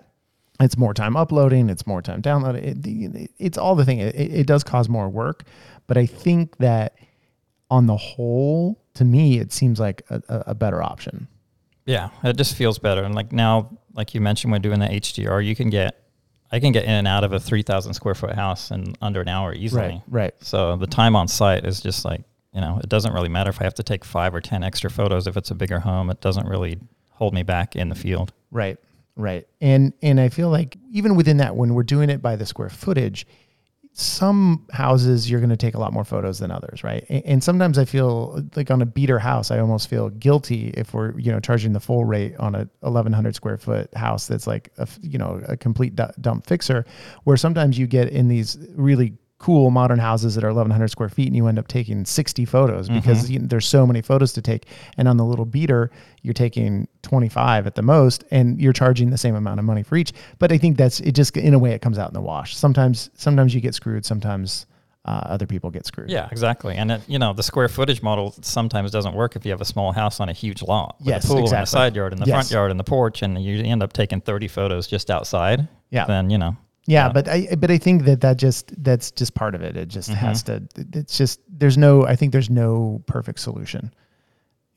It's 0.61 0.77
more 0.79 0.95
time 0.95 1.17
uploading. 1.17 1.69
It's 1.69 1.87
more 1.87 2.01
time 2.03 2.21
downloading. 2.21 2.65
It, 2.65 2.87
it- 2.87 3.31
it's 3.39 3.59
all 3.59 3.75
the 3.75 3.85
thing. 3.85 3.99
It, 3.99 4.15
it 4.17 4.47
does 4.47 4.65
cause 4.65 4.89
more 4.89 5.09
work, 5.09 5.45
but 5.87 5.97
I 5.99 6.07
think 6.07 6.57
that 6.59 6.95
on 7.71 7.87
the 7.87 7.97
whole, 7.97 8.81
to 8.95 9.05
me, 9.05 9.39
it 9.39 9.53
seems 9.53 9.79
like 9.81 10.03
a, 10.09 10.23
a, 10.29 10.55
better 10.55 10.83
option. 10.83 11.27
Yeah, 11.85 12.11
it 12.23 12.37
just 12.37 12.55
feels 12.57 12.79
better. 12.79 13.03
And 13.03 13.15
like 13.15 13.33
now, 13.33 13.77
like 13.95 14.15
you 14.15 14.21
mentioned, 14.21 14.53
when 14.53 14.63
doing 14.63 14.79
the 14.81 14.87
HDR, 14.87 15.45
you 15.45 15.55
can 15.57 15.69
get, 15.69 16.03
I 16.53 16.61
can 16.61 16.71
get 16.73 16.85
in 16.85 16.91
and 16.91 17.09
out 17.09 17.25
of 17.25 17.33
a 17.33 17.41
3,000 17.41 17.93
square 17.95 18.15
foot 18.15 18.35
house 18.35 18.71
in 18.71 18.95
under 19.03 19.21
an 19.21 19.29
hour 19.29 19.53
easily. 19.53 19.83
right, 19.83 20.03
Right. 20.09 20.35
So 20.41 20.77
the 20.77 20.87
time 20.87 21.17
on 21.17 21.27
site 21.29 21.65
is 21.67 21.81
just 21.81 22.05
like, 22.05 22.23
you 22.53 22.61
know, 22.61 22.79
it 22.83 22.89
doesn't 22.89 23.13
really 23.13 23.29
matter 23.29 23.51
if 23.51 23.61
I 23.61 23.65
have 23.65 23.75
to 23.75 23.83
take 23.83 24.05
five 24.05 24.35
or 24.35 24.41
10 24.41 24.63
extra 24.65 24.89
photos. 24.89 25.27
If 25.27 25.37
it's 25.37 25.51
a 25.51 25.55
bigger 25.55 25.81
home, 25.81 26.09
it 26.09 26.21
doesn't 26.21 26.47
really 26.49 26.79
hold 27.11 27.35
me 27.35 27.43
back 27.43 27.75
in 27.77 27.89
the 27.89 27.95
field. 27.97 28.33
Right. 28.51 28.79
Right. 29.17 29.47
And 29.61 29.95
and 30.03 30.21
I 30.21 30.29
feel 30.29 30.51
like 30.51 30.77
even 30.91 31.17
within 31.17 31.39
that, 31.39 31.57
when 31.57 31.75
we're 31.75 31.83
doing 31.83 32.11
it 32.11 32.21
by 32.21 32.37
the 32.37 32.45
square 32.45 32.69
footage, 32.69 33.27
some 33.99 34.67
houses 34.73 35.31
you're 35.31 35.41
going 35.41 35.49
to 35.49 35.57
take 35.57 35.75
a 35.75 35.79
lot 35.79 35.91
more 35.91 36.05
photos 36.05 36.39
than 36.39 36.51
others, 36.51 36.85
right? 36.85 37.07
And, 37.09 37.25
and 37.25 37.45
sometimes 37.45 37.79
I 37.79 37.87
feel 37.87 38.43
like 38.55 38.71
on 38.71 38.83
a 38.83 38.87
beater 38.87 39.19
house, 39.19 39.51
I 39.51 39.59
almost 39.59 39.89
feel 39.89 40.11
guilty 40.11 40.69
if 40.77 40.93
we're 40.93 41.19
you 41.19 41.33
know 41.33 41.41
charging 41.41 41.73
the 41.73 41.81
full 41.81 42.05
rate 42.05 42.37
on 42.37 42.55
a 42.55 42.69
1100 42.81 43.35
square 43.35 43.57
foot 43.57 43.93
house 43.95 44.27
that's 44.27 44.47
like 44.47 44.71
a 44.77 44.87
you 45.01 45.19
know 45.19 45.41
a 45.49 45.57
complete 45.57 45.97
du- 45.97 46.13
dump 46.21 46.47
fixer, 46.47 46.85
where 47.25 47.39
sometimes 47.39 47.79
you 47.79 47.87
get 47.87 48.11
in 48.11 48.29
these 48.29 48.59
really 48.75 49.15
cool 49.39 49.71
modern 49.71 49.99
houses 49.99 50.35
that 50.35 50.43
are 50.45 50.49
1100 50.49 50.89
square 50.89 51.09
feet 51.11 51.27
and 51.27 51.37
you 51.37 51.47
end 51.47 51.59
up 51.59 51.69
taking 51.69 52.05
60 52.07 52.45
photos 52.47 52.89
because 52.89 53.31
you 53.31 53.39
know, 53.39 53.47
there's 53.47 53.67
so 53.67 53.87
many 53.87 54.01
photos 54.01 54.33
to 54.33 54.41
take 54.41 54.65
and 54.97 55.07
on 55.07 55.19
the 55.19 55.25
little 55.25 55.45
beater 55.45 55.91
you're 56.23 56.33
taking 56.33 56.89
25 57.03 57.67
at 57.67 57.75
the 57.75 57.83
most 57.83 58.25
and 58.31 58.59
you're 58.61 58.73
charging 58.73 59.11
the 59.11 59.19
same 59.19 59.35
amount 59.35 59.59
of 59.59 59.67
money 59.67 59.83
for 59.83 59.97
each 59.97 60.13
but 60.39 60.51
i 60.53 60.57
think 60.59 60.79
that's 60.79 61.01
it 61.01 61.13
just 61.13 61.37
in 61.37 61.53
a 61.53 61.59
way 61.59 61.73
it 61.73 61.83
comes 61.83 61.99
out 61.99 62.09
in 62.09 62.15
the 62.15 62.21
wash 62.21 62.57
sometimes 62.57 63.11
sometimes 63.15 63.55
you 63.55 63.61
get 63.61 63.75
screwed 63.75 64.07
sometimes 64.07 64.65
uh, 65.05 65.21
other 65.27 65.47
people 65.47 65.71
get 65.71 65.87
screwed 65.87 66.11
Yeah, 66.11 66.27
exactly. 66.33 66.75
And 66.75 66.91
it, 66.91 67.01
you 67.07 67.21
know, 67.21 67.33
the 67.33 67.45
square 67.45 67.69
footage 67.69 68.03
model 68.03 68.35
sometimes 68.43 68.91
doesn't 68.91 69.15
work 69.15 69.37
if 69.37 69.45
you 69.45 69.53
have 69.53 69.61
a 69.61 69.65
small 69.65 69.93
house 69.93 70.19
on 70.19 70.29
a 70.29 70.33
huge 70.33 70.63
lot 70.63 70.97
with 70.99 71.07
Yes, 71.07 71.25
a 71.27 71.29
pool 71.29 71.45
and 71.55 71.63
a 71.63 71.67
side 71.67 71.95
yard 71.95 72.13
and 72.13 72.21
the 72.21 72.27
Yes. 72.27 72.35
front 72.35 72.51
yard 72.51 72.71
and 72.73 72.81
the 72.81 72.83
porch, 72.83 73.23
and 73.23 73.41
you 73.41 73.63
end 73.63 73.85
up 73.85 73.93
taking 73.93 74.21
30 74.21 74.49
photos 74.49 74.89
just 74.89 75.09
outside. 75.09 75.69
Yeah. 75.91 76.07
Then 76.07 76.29
you 76.29 76.39
know, 76.39 76.57
yeah 76.87 77.09
but 77.13 77.29
i 77.29 77.49
but 77.59 77.71
i 77.71 77.79
think 77.79 78.05
that 78.05 78.21
that 78.21 78.37
just 78.37 78.73
that's 78.85 79.11
just 79.11 79.35
part 79.35 79.55
of 79.55 79.63
it. 79.63 79.77
It 79.77 79.89
just 79.89 80.11
Mm-hmm. 80.11 80.27
has 80.27 80.43
to 80.45 80.63
it's 80.95 81.19
just 81.19 81.41
there's 81.49 81.77
no 81.77 82.07
i 82.07 82.17
think 82.17 82.33
there's 82.33 82.51
no 82.51 83.03
perfect 83.07 83.39
solution 83.41 83.93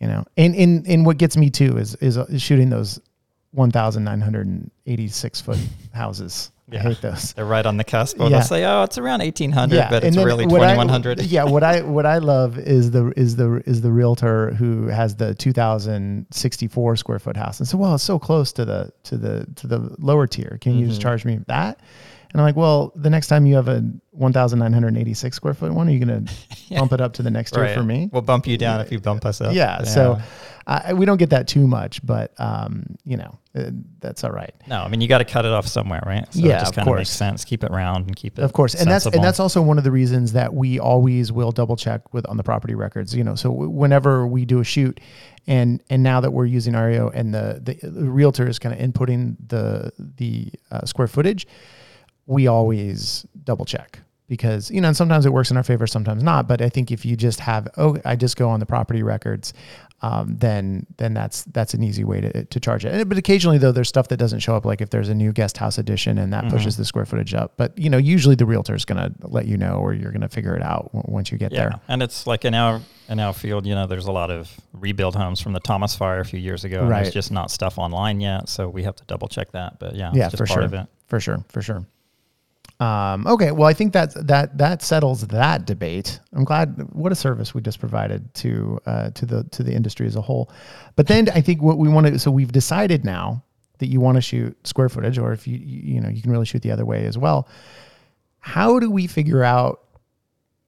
you 0.01 0.07
know? 0.07 0.23
And 0.37 0.55
in 0.55 0.85
in 0.85 1.03
what 1.03 1.17
gets 1.17 1.35
me 1.35 1.49
too 1.49 1.77
is 1.77 1.95
is, 1.95 2.15
is 2.17 2.41
shooting 2.41 2.69
those 2.69 2.99
1986 3.51 5.41
foot 5.41 5.57
houses 5.93 6.51
i 6.71 6.77
hate 6.77 7.01
those 7.01 7.33
they're 7.33 7.45
right 7.45 7.65
on 7.65 7.77
the 7.77 7.83
cusp. 7.83 8.17
Yeah. 8.19 8.29
they'll 8.29 8.41
say, 8.43 8.63
oh, 8.63 8.83
it's 8.83 8.99
around 8.99 9.21
1800, 9.21 9.87
but 9.89 10.03
and 10.03 10.15
it's 10.15 10.23
really 10.23 10.45
what 10.45 10.61
I- 10.61 10.73
2100. 10.75 11.21
yeah, 11.23 11.43
what 11.43 11.63
I 11.63 11.81
what 11.81 12.05
I 12.05 12.19
love 12.19 12.59
is 12.59 12.91
the 12.91 13.11
is 13.17 13.35
the 13.37 13.63
is 13.65 13.81
the 13.81 13.91
realtor 13.91 14.51
who 14.51 14.85
has 14.85 15.15
the 15.15 15.33
2064 15.33 16.95
square 16.95 17.17
foot 17.19 17.35
house 17.37 17.59
and 17.59 17.67
so 17.67 17.75
well 17.77 17.95
it's 17.95 18.03
so 18.03 18.19
close 18.19 18.53
to 18.53 18.65
the 18.65 18.91
to 19.05 19.17
the 19.17 19.47
to 19.55 19.65
the 19.67 19.95
lower 19.99 20.27
tier. 20.27 20.57
Can 20.61 20.73
you 20.73 20.81
Mm-hmm. 20.81 20.89
just 20.89 21.01
charge 21.01 21.25
me 21.25 21.39
that? 21.47 21.79
And 22.31 22.39
I'm 22.39 22.45
like, 22.45 22.55
well, 22.55 22.91
the 22.95 23.09
next 23.09 23.27
time 23.27 23.45
you 23.45 23.55
have 23.55 23.67
a 23.67 23.83
1,986 24.11 25.35
square 25.35 25.53
foot 25.53 25.71
one, 25.73 25.87
are 25.87 25.91
you 25.91 26.05
going 26.05 26.25
to 26.27 26.33
bump 26.75 26.93
it 26.93 27.01
up 27.01 27.13
to 27.13 27.23
the 27.23 27.31
next 27.31 27.55
Right. 27.55 27.73
for 27.73 27.83
me? 27.83 28.09
We'll 28.11 28.21
bump 28.21 28.45
you 28.47 28.57
down 28.57 28.81
if 28.81 28.91
you 28.91 28.99
bump 28.99 29.25
us 29.25 29.41
up. 29.41 29.53
Yeah. 29.53 29.83
So 29.83 30.19
I, 30.67 30.93
we 30.93 31.07
don't 31.07 31.17
get 31.17 31.31
that 31.31 31.47
too 31.47 31.65
much, 31.65 32.05
but 32.05 32.33
um, 32.39 32.95
you 33.03 33.17
know, 33.17 33.39
uh, 33.55 33.71
that's 33.99 34.23
all 34.23 34.29
right. 34.29 34.53
No, 34.67 34.81
I 34.81 34.87
mean 34.89 35.01
you 35.01 35.07
got 35.07 35.17
to 35.17 35.25
cut 35.25 35.43
it 35.45 35.51
off 35.51 35.65
somewhere, 35.67 36.03
right? 36.05 36.31
So 36.31 36.41
Yeah, 36.41 36.57
it 36.57 36.59
just 36.59 36.75
kind 36.75 36.87
of 36.87 36.95
makes 36.95 37.09
sense. 37.09 37.43
Keep 37.43 37.63
it 37.63 37.71
round 37.71 38.05
and 38.05 38.15
keep 38.15 38.37
it 38.37 38.43
of 38.43 38.53
course 38.53 38.75
and 38.75 38.89
that's 38.89 39.07
and 39.07 39.23
that's 39.23 39.39
also 39.39 39.61
one 39.63 39.79
of 39.79 39.83
the 39.83 39.91
reasons 39.91 40.33
that 40.33 40.53
we 40.53 40.79
always 40.79 41.31
will 41.31 41.51
double 41.51 41.75
check 41.75 42.13
with 42.13 42.27
on 42.29 42.37
the 42.37 42.43
property 42.43 42.75
records 42.75 43.15
you 43.15 43.23
know 43.23 43.33
so 43.33 43.49
w- 43.49 43.69
whenever 43.69 44.27
we 44.27 44.45
do 44.45 44.59
a 44.59 44.63
shoot 44.63 44.99
and 45.47 45.81
and 45.89 46.03
now 46.03 46.19
that 46.21 46.31
we're 46.31 46.45
using 46.45 46.75
Aryeo 46.75 47.11
and 47.13 47.33
the 47.33 47.59
the, 47.63 47.89
the 47.89 48.09
realtor 48.09 48.47
is 48.47 48.59
kind 48.59 48.79
of 48.79 48.79
inputting 48.79 49.35
the 49.47 49.91
the 49.97 50.51
uh, 50.69 50.85
square 50.85 51.07
footage 51.07 51.47
we 52.29 52.47
always 52.47 53.25
double 53.43 53.65
check 53.65 53.99
because 54.27 54.69
you 54.69 54.79
know 54.79 54.87
and 54.89 54.95
sometimes 54.95 55.25
it 55.25 55.33
works 55.33 55.49
in 55.49 55.57
our 55.57 55.63
favor 55.63 55.87
sometimes 55.87 56.21
not 56.23 56.47
but 56.47 56.61
i 56.61 56.69
think 56.69 56.91
if 56.91 57.03
you 57.03 57.15
just 57.15 57.39
have 57.39 57.67
oh 57.77 57.97
i 58.05 58.15
just 58.15 58.37
go 58.37 58.47
on 58.49 58.59
the 58.59 58.65
property 58.65 59.01
records 59.03 59.53
um, 60.01 60.37
then 60.37 60.85
then 60.97 61.13
that's 61.13 61.43
that's 61.45 61.73
an 61.73 61.83
easy 61.83 62.03
way 62.05 62.21
to, 62.21 62.45
to 62.45 62.59
charge 62.59 62.85
it 62.85 63.09
but 63.09 63.17
occasionally 63.17 63.57
though 63.57 63.71
there's 63.73 63.89
stuff 63.89 64.07
that 64.07 64.17
doesn't 64.17 64.39
show 64.39 64.55
up 64.55 64.63
like 64.65 64.79
if 64.79 64.91
there's 64.91 65.09
a 65.09 65.15
new 65.15 65.33
guest 65.33 65.57
house 65.57 65.77
addition 65.77 66.17
and 66.19 66.31
that 66.31 66.47
pushes 66.49 66.77
the 66.77 66.85
square 66.85 67.05
footage 67.05 67.33
up 67.33 67.53
but 67.57 67.77
you 67.77 67.89
know 67.89 67.97
usually 67.97 68.35
the 68.35 68.45
realtor 68.45 68.75
is 68.75 68.85
going 68.85 68.97
to 69.01 69.11
let 69.27 69.45
you 69.45 69.57
know 69.57 69.73
or 69.73 69.93
you're 69.93 70.11
going 70.11 70.21
to 70.21 70.29
figure 70.29 70.55
it 70.55 70.61
out 70.61 70.85
w- 70.93 71.03
once 71.13 71.31
you 71.33 71.37
get 71.37 71.51
Yeah, 71.51 71.61
there 71.69 71.79
and 71.89 72.01
it's 72.03 72.25
like 72.27 72.45
in 72.45 72.53
our 72.53 72.79
in 73.09 73.19
our 73.19 73.33
field, 73.33 73.65
you 73.65 73.73
know, 73.73 73.87
there's 73.87 74.05
a 74.05 74.11
lot 74.11 74.29
of 74.29 74.55
rebuild 74.71 75.15
homes 75.15 75.41
from 75.41 75.53
the 75.53 75.59
Thomas 75.59 75.95
Fire 75.95 76.19
a 76.19 76.25
few 76.25 76.39
years 76.39 76.63
ago. 76.63 76.81
and 76.81 76.89
Right. 76.91 77.01
There's 77.01 77.13
just 77.15 77.31
not 77.31 77.49
stuff 77.49 77.79
online 77.79 78.21
yet, 78.21 78.47
so 78.49 78.69
we 78.69 78.83
have 78.83 78.95
to 78.97 79.03
double 79.05 79.27
check 79.27 79.51
that. 79.53 79.79
But 79.79 79.95
yeah, 79.95 80.11
yeah 80.13 80.27
it's 80.27 80.33
just 80.33 80.37
for 80.37 80.45
part 80.45 80.57
sure 80.59 80.63
of 80.63 80.73
it. 80.75 80.87
for 81.07 81.19
sure 81.19 81.43
for 81.49 81.63
sure 81.63 81.83
um, 82.79 83.27
okay 83.27 83.51
well 83.51 83.67
i 83.67 83.73
think 83.73 83.91
that 83.93 84.13
that 84.27 84.57
that 84.57 84.81
settles 84.81 85.27
that 85.27 85.65
debate. 85.65 86.19
I'm 86.33 86.45
glad 86.45 86.87
what 86.93 87.11
a 87.11 87.15
service 87.15 87.53
we 87.53 87.61
just 87.61 87.79
provided 87.79 88.33
to 88.35 88.79
uh, 88.85 89.09
to 89.11 89.25
the 89.25 89.43
to 89.45 89.63
the 89.63 89.73
industry 89.73 90.07
as 90.07 90.15
a 90.15 90.21
whole. 90.21 90.51
But 90.95 91.07
then 91.07 91.29
i 91.29 91.41
think 91.41 91.61
what 91.61 91.77
we 91.77 91.89
want 91.89 92.07
to 92.07 92.17
so 92.19 92.31
we've 92.31 92.51
decided 92.51 93.03
now 93.03 93.43
that 93.79 93.87
you 93.87 93.99
want 93.99 94.15
to 94.15 94.21
shoot 94.21 94.55
square 94.67 94.89
footage 94.89 95.17
or 95.17 95.33
if 95.33 95.47
you 95.47 95.57
you 95.57 95.99
know 95.99 96.09
you 96.09 96.21
can 96.21 96.31
really 96.31 96.45
shoot 96.45 96.61
the 96.61 96.71
other 96.71 96.85
way 96.85 97.05
as 97.05 97.17
well. 97.17 97.47
How 98.39 98.79
do 98.79 98.89
we 98.89 99.07
figure 99.07 99.43
out 99.43 99.81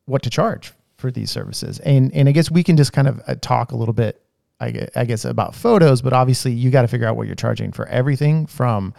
what 0.06 0.22
to 0.24 0.30
charge 0.30 0.74
for 0.98 1.12
these 1.12 1.32
services? 1.32 1.80
And 1.80 2.14
and 2.14 2.28
i 2.28 2.32
guess 2.34 2.52
we 2.52 2.64
can 2.64 2.76
just 2.76 2.92
kind 2.94 3.08
of 3.08 3.22
uh, 3.28 3.36
talk 3.42 3.72
a 3.72 3.78
little 3.78 3.94
bit 3.94 4.22
I, 4.60 4.72
gue- 4.72 4.90
I 4.96 5.06
guess 5.06 5.26
about 5.26 5.56
photos 5.56 6.02
but 6.02 6.14
obviously 6.14 6.52
you 6.52 6.70
got 6.72 6.84
to 6.84 6.88
figure 6.88 7.08
out 7.08 7.16
what 7.16 7.26
you're 7.28 7.36
charging 7.36 7.72
for 7.72 7.88
everything 7.88 8.46
from 8.46 8.94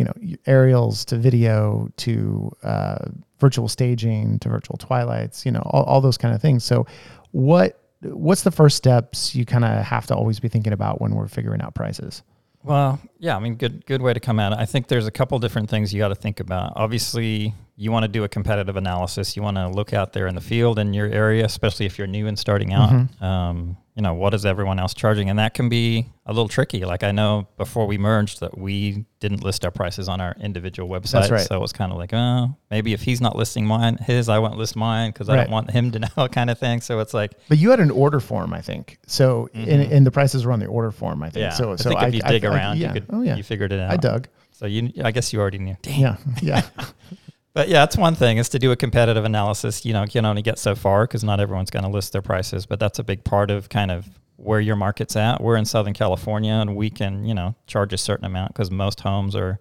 you 0.00 0.06
know 0.06 0.14
aerials 0.46 1.04
to 1.04 1.16
video 1.18 1.90
to 1.98 2.50
uh, 2.62 3.04
virtual 3.38 3.68
staging 3.68 4.38
to 4.38 4.48
virtual 4.48 4.78
twilights 4.78 5.44
you 5.44 5.52
know 5.52 5.60
all, 5.66 5.84
all 5.84 6.00
those 6.00 6.16
kind 6.16 6.34
of 6.34 6.40
things 6.40 6.64
so 6.64 6.86
what 7.32 7.78
what's 8.00 8.44
the 8.44 8.50
first 8.50 8.78
steps 8.78 9.34
you 9.34 9.44
kind 9.44 9.62
of 9.62 9.84
have 9.84 10.06
to 10.06 10.14
always 10.14 10.40
be 10.40 10.48
thinking 10.48 10.72
about 10.72 11.02
when 11.02 11.14
we're 11.14 11.28
figuring 11.28 11.60
out 11.60 11.74
prices 11.74 12.22
Well, 12.62 12.98
yeah, 13.18 13.36
I 13.36 13.40
mean, 13.40 13.56
good 13.56 13.84
good 13.86 14.02
way 14.02 14.12
to 14.12 14.20
come 14.20 14.38
at 14.38 14.52
it. 14.52 14.58
I 14.58 14.66
think 14.66 14.88
there's 14.88 15.06
a 15.06 15.10
couple 15.10 15.38
different 15.38 15.70
things 15.70 15.94
you 15.94 15.98
got 15.98 16.08
to 16.08 16.14
think 16.14 16.40
about. 16.40 16.74
Obviously, 16.76 17.54
you 17.80 17.90
want 17.90 18.02
to 18.04 18.08
do 18.08 18.24
a 18.24 18.28
competitive 18.28 18.76
analysis. 18.76 19.36
You 19.36 19.42
want 19.42 19.56
to 19.56 19.66
look 19.68 19.94
out 19.94 20.12
there 20.12 20.26
in 20.26 20.34
the 20.34 20.40
field 20.42 20.78
in 20.78 20.92
your 20.92 21.06
area, 21.06 21.46
especially 21.46 21.86
if 21.86 21.96
you're 21.96 22.06
new 22.06 22.26
and 22.26 22.38
starting 22.38 22.74
out. 22.74 22.90
Mm-hmm. 22.90 23.24
Um, 23.24 23.78
you 23.96 24.02
know, 24.02 24.12
what 24.12 24.34
is 24.34 24.44
everyone 24.44 24.78
else 24.78 24.92
charging? 24.92 25.30
And 25.30 25.38
that 25.38 25.54
can 25.54 25.70
be 25.70 26.06
a 26.26 26.32
little 26.32 26.48
tricky. 26.48 26.84
Like 26.84 27.02
I 27.02 27.10
know 27.10 27.48
before 27.56 27.86
we 27.86 27.96
merged 27.96 28.40
that 28.40 28.58
we 28.58 29.06
didn't 29.18 29.42
list 29.42 29.64
our 29.64 29.70
prices 29.70 30.10
on 30.10 30.20
our 30.20 30.36
individual 30.40 30.90
websites. 30.90 31.30
right. 31.30 31.40
So 31.40 31.56
it 31.56 31.60
was 31.60 31.72
kind 31.72 31.90
of 31.90 31.96
like, 31.96 32.12
oh, 32.12 32.54
maybe 32.70 32.92
if 32.92 33.00
he's 33.00 33.22
not 33.22 33.34
listing 33.34 33.64
mine, 33.66 33.96
his, 33.96 34.28
I 34.28 34.38
won't 34.40 34.58
list 34.58 34.76
mine 34.76 35.10
because 35.10 35.30
I 35.30 35.36
don't 35.36 35.50
want 35.50 35.70
him 35.70 35.90
to 35.92 35.98
know 36.16 36.28
kind 36.28 36.50
of 36.50 36.58
thing. 36.58 36.82
So 36.82 36.98
it's 37.00 37.14
like, 37.14 37.32
but 37.48 37.56
you 37.56 37.70
had 37.70 37.80
an 37.80 37.90
order 37.90 38.20
form 38.20 38.52
i 38.52 38.60
think 38.60 38.98
so 39.06 39.48
and, 39.54 39.82
and 39.92 40.06
the 40.06 40.10
prices 40.10 40.44
were 40.44 40.52
on 40.52 40.58
the 40.60 40.66
order 40.66 40.90
form 40.90 41.22
i 41.22 41.30
think 41.30 41.42
yeah. 41.42 41.50
so 41.50 41.72
I 41.72 41.76
so 41.76 41.88
think 41.90 42.02
if 42.02 42.14
you 42.14 42.20
dig 42.22 42.44
I- 42.44 42.48
around, 42.48 42.78
yeah. 42.78 42.88
you 42.88 42.92
could, 43.00 43.06
oh 43.10 43.22
yeah 43.22 43.36
you 43.36 43.42
figured 43.42 43.72
it 43.72 43.80
out. 43.80 43.90
i 43.90 43.96
dug 43.96 44.28
So 44.52 44.66
you, 44.66 44.92
I 45.02 45.10
guess 45.12 45.32
you 45.32 45.40
already 45.40 45.58
knew. 45.58 45.76
yeah 45.84 46.16
yeah 46.42 46.62
But 47.52 47.68
yeah, 47.68 47.80
that's 47.80 47.96
one 47.96 48.14
thing 48.14 48.38
is 48.38 48.48
to 48.50 48.58
do 48.58 48.70
a 48.70 48.76
competitive 48.76 49.24
analysis. 49.24 49.84
You 49.84 49.92
know, 49.92 50.02
you 50.02 50.08
can 50.08 50.24
only 50.24 50.42
get 50.42 50.58
so 50.58 50.74
far 50.74 51.04
because 51.04 51.24
not 51.24 51.40
everyone's 51.40 51.70
going 51.70 51.84
to 51.84 51.90
list 51.90 52.12
their 52.12 52.22
prices, 52.22 52.64
but 52.66 52.78
that's 52.78 52.98
a 52.98 53.04
big 53.04 53.24
part 53.24 53.50
of 53.50 53.68
kind 53.68 53.90
of 53.90 54.08
where 54.36 54.60
your 54.60 54.76
market's 54.76 55.16
at. 55.16 55.42
We're 55.42 55.56
in 55.56 55.64
Southern 55.64 55.92
California 55.92 56.52
and 56.52 56.76
we 56.76 56.90
can, 56.90 57.24
you 57.24 57.34
know, 57.34 57.56
charge 57.66 57.92
a 57.92 57.98
certain 57.98 58.24
amount 58.24 58.52
because 58.54 58.70
most 58.70 59.00
homes 59.00 59.34
are 59.34 59.58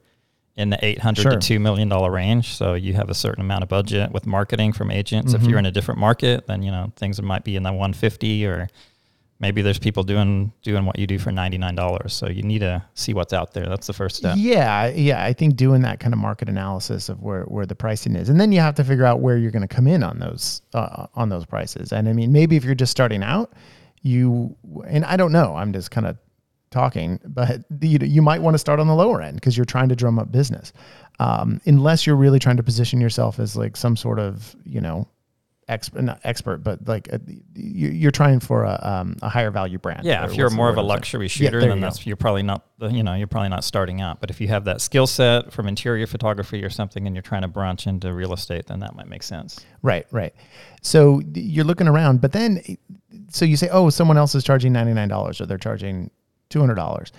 in 0.56 0.70
the 0.70 0.86
800 0.86 1.22
Sure. 1.24 1.32
to 1.32 1.38
2 1.40 1.60
million 1.60 1.90
dollar 1.90 2.12
range. 2.12 2.54
So 2.56 2.76
you 2.76 2.94
have 2.94 3.10
a 3.10 3.14
certain 3.16 3.42
amount 3.42 3.64
of 3.64 3.70
budget 3.70 4.12
with 4.12 4.28
marketing 4.28 4.74
from 4.74 4.92
agents. 4.92 5.34
If 5.34 5.42
Mhm. 5.42 5.50
you're 5.50 5.60
in 5.60 5.66
a 5.66 5.72
different 5.72 6.00
market, 6.00 6.48
then, 6.48 6.62
you 6.62 6.72
know, 6.72 6.92
things 6.96 7.20
might 7.22 7.44
be 7.44 7.56
in 7.56 7.64
the 7.64 7.74
150 7.74 8.46
or 8.46 8.68
maybe 9.40 9.62
there's 9.62 9.80
people 9.80 10.04
doing 10.04 10.52
doing 10.62 10.86
what 10.86 11.00
you 11.00 11.08
do 11.08 11.18
for 11.18 11.32
$99. 11.32 12.12
So 12.12 12.28
you 12.28 12.44
need 12.44 12.60
to 12.60 12.84
see 12.94 13.14
what's 13.14 13.34
out 13.34 13.54
there. 13.54 13.66
That's 13.66 13.88
the 13.88 13.94
first 13.94 14.18
step. 14.18 14.36
Yeah, 14.38 14.88
yeah. 14.88 15.24
I 15.24 15.34
think 15.34 15.56
doing 15.56 15.82
that 15.84 16.00
kind 16.00 16.14
of 16.14 16.20
market 16.20 16.50
analysis 16.50 17.10
of 17.10 17.22
where, 17.22 17.44
where 17.44 17.66
the 17.66 17.76
pricing 17.76 18.16
is, 18.16 18.30
and 18.30 18.40
then 18.40 18.52
you 18.52 18.60
have 18.60 18.76
to 18.76 18.84
figure 18.84 19.06
out 19.06 19.22
where 19.22 19.38
you're 19.38 19.52
going 19.52 19.68
to 19.68 19.74
come 19.74 19.88
in 19.88 20.04
on 20.04 20.20
those 20.20 20.62
uh, 20.74 21.08
on 21.16 21.30
those 21.30 21.46
prices. 21.46 21.92
And 21.92 22.10
I 22.10 22.14
mean, 22.14 22.32
maybe 22.32 22.56
if 22.56 22.64
you're 22.64 22.76
just 22.76 22.92
starting 22.92 23.24
out, 23.24 23.54
you 24.02 24.56
and 24.88 25.06
I 25.06 25.18
don't 25.18 25.32
know. 25.32 25.56
I'm 25.56 25.74
just 25.74 25.92
kind 25.92 26.08
of 26.08 26.18
talking, 26.72 27.20
but 27.26 27.64
you 27.82 28.00
you 28.02 28.22
might 28.22 28.42
want 28.42 28.54
to 28.54 28.60
start 28.60 28.80
on 28.80 28.88
the 28.88 28.96
lower 28.96 29.22
end 29.22 29.36
because 29.36 29.58
you're 29.58 29.66
trying 29.66 29.90
to 29.90 29.96
drum 29.96 30.20
up 30.20 30.32
business, 30.32 30.74
um, 31.20 31.62
unless 31.66 32.06
you're 32.06 32.16
really 32.16 32.40
trying 32.40 32.58
to 32.58 32.64
position 32.64 33.02
yourself 33.02 33.40
as 33.40 33.56
like 33.56 33.78
some 33.78 33.96
sort 33.96 34.20
of 34.20 34.56
you 34.66 34.82
know. 34.82 35.08
Expert, 35.70 36.02
not 36.02 36.20
expert, 36.24 36.64
but 36.64 36.88
like 36.88 37.08
a, 37.10 37.22
you- 37.54 37.90
you're 37.90 38.10
trying 38.12 38.40
for 38.40 38.64
a, 38.64 38.80
um, 38.82 39.16
a 39.22 39.30
higher 39.30 39.52
value 39.52 39.78
brand. 39.78 40.04
Yeah, 40.04 40.26
if 40.26 40.34
you're 40.36 40.50
more 40.50 40.68
of 40.70 40.78
a 40.78 40.82
luxury 40.82 41.26
Yeah, 41.26 41.30
shooter, 41.30 41.52
there 41.60 41.70
then 41.70 41.78
you 41.78 41.82
go. 41.84 41.88
that's 41.88 42.06
you're 42.08 42.16
probably 42.16 42.42
not 42.44 42.66
the- 42.80 42.88
you 42.90 43.04
know 43.04 43.14
you're 43.14 43.28
probably 43.28 43.50
not 43.50 43.64
starting 43.64 44.02
out. 44.02 44.20
But 44.20 44.32
if 44.32 44.42
you 44.42 44.48
have 44.48 44.66
that 44.66 44.82
skill 44.82 45.06
set 45.06 45.54
from 45.54 45.68
interior 45.68 46.08
photography 46.08 46.64
or 46.64 46.70
something, 46.72 47.06
and 47.06 47.16
you're 47.16 47.22
trying 47.22 47.44
to 47.44 47.48
branch 47.48 47.86
into 47.86 48.12
real 48.14 48.34
estate, 48.34 48.66
then 48.66 48.80
that 48.80 48.96
might 48.96 49.08
make 49.08 49.22
sense. 49.22 49.64
Right, 49.84 50.08
right. 50.12 50.34
So 50.82 51.22
you're 51.36 51.66
looking 51.66 51.88
around, 51.88 52.20
but 52.20 52.32
then, 52.32 52.62
so 53.30 53.46
you 53.46 53.56
say, 53.56 53.70
oh, 53.72 53.92
someone 53.92 54.18
else 54.18 54.34
is 54.34 54.44
charging 54.44 54.74
$99 54.74 55.40
or 55.40 55.46
they're 55.46 55.58
charging 55.60 56.10
$200. 56.50 57.12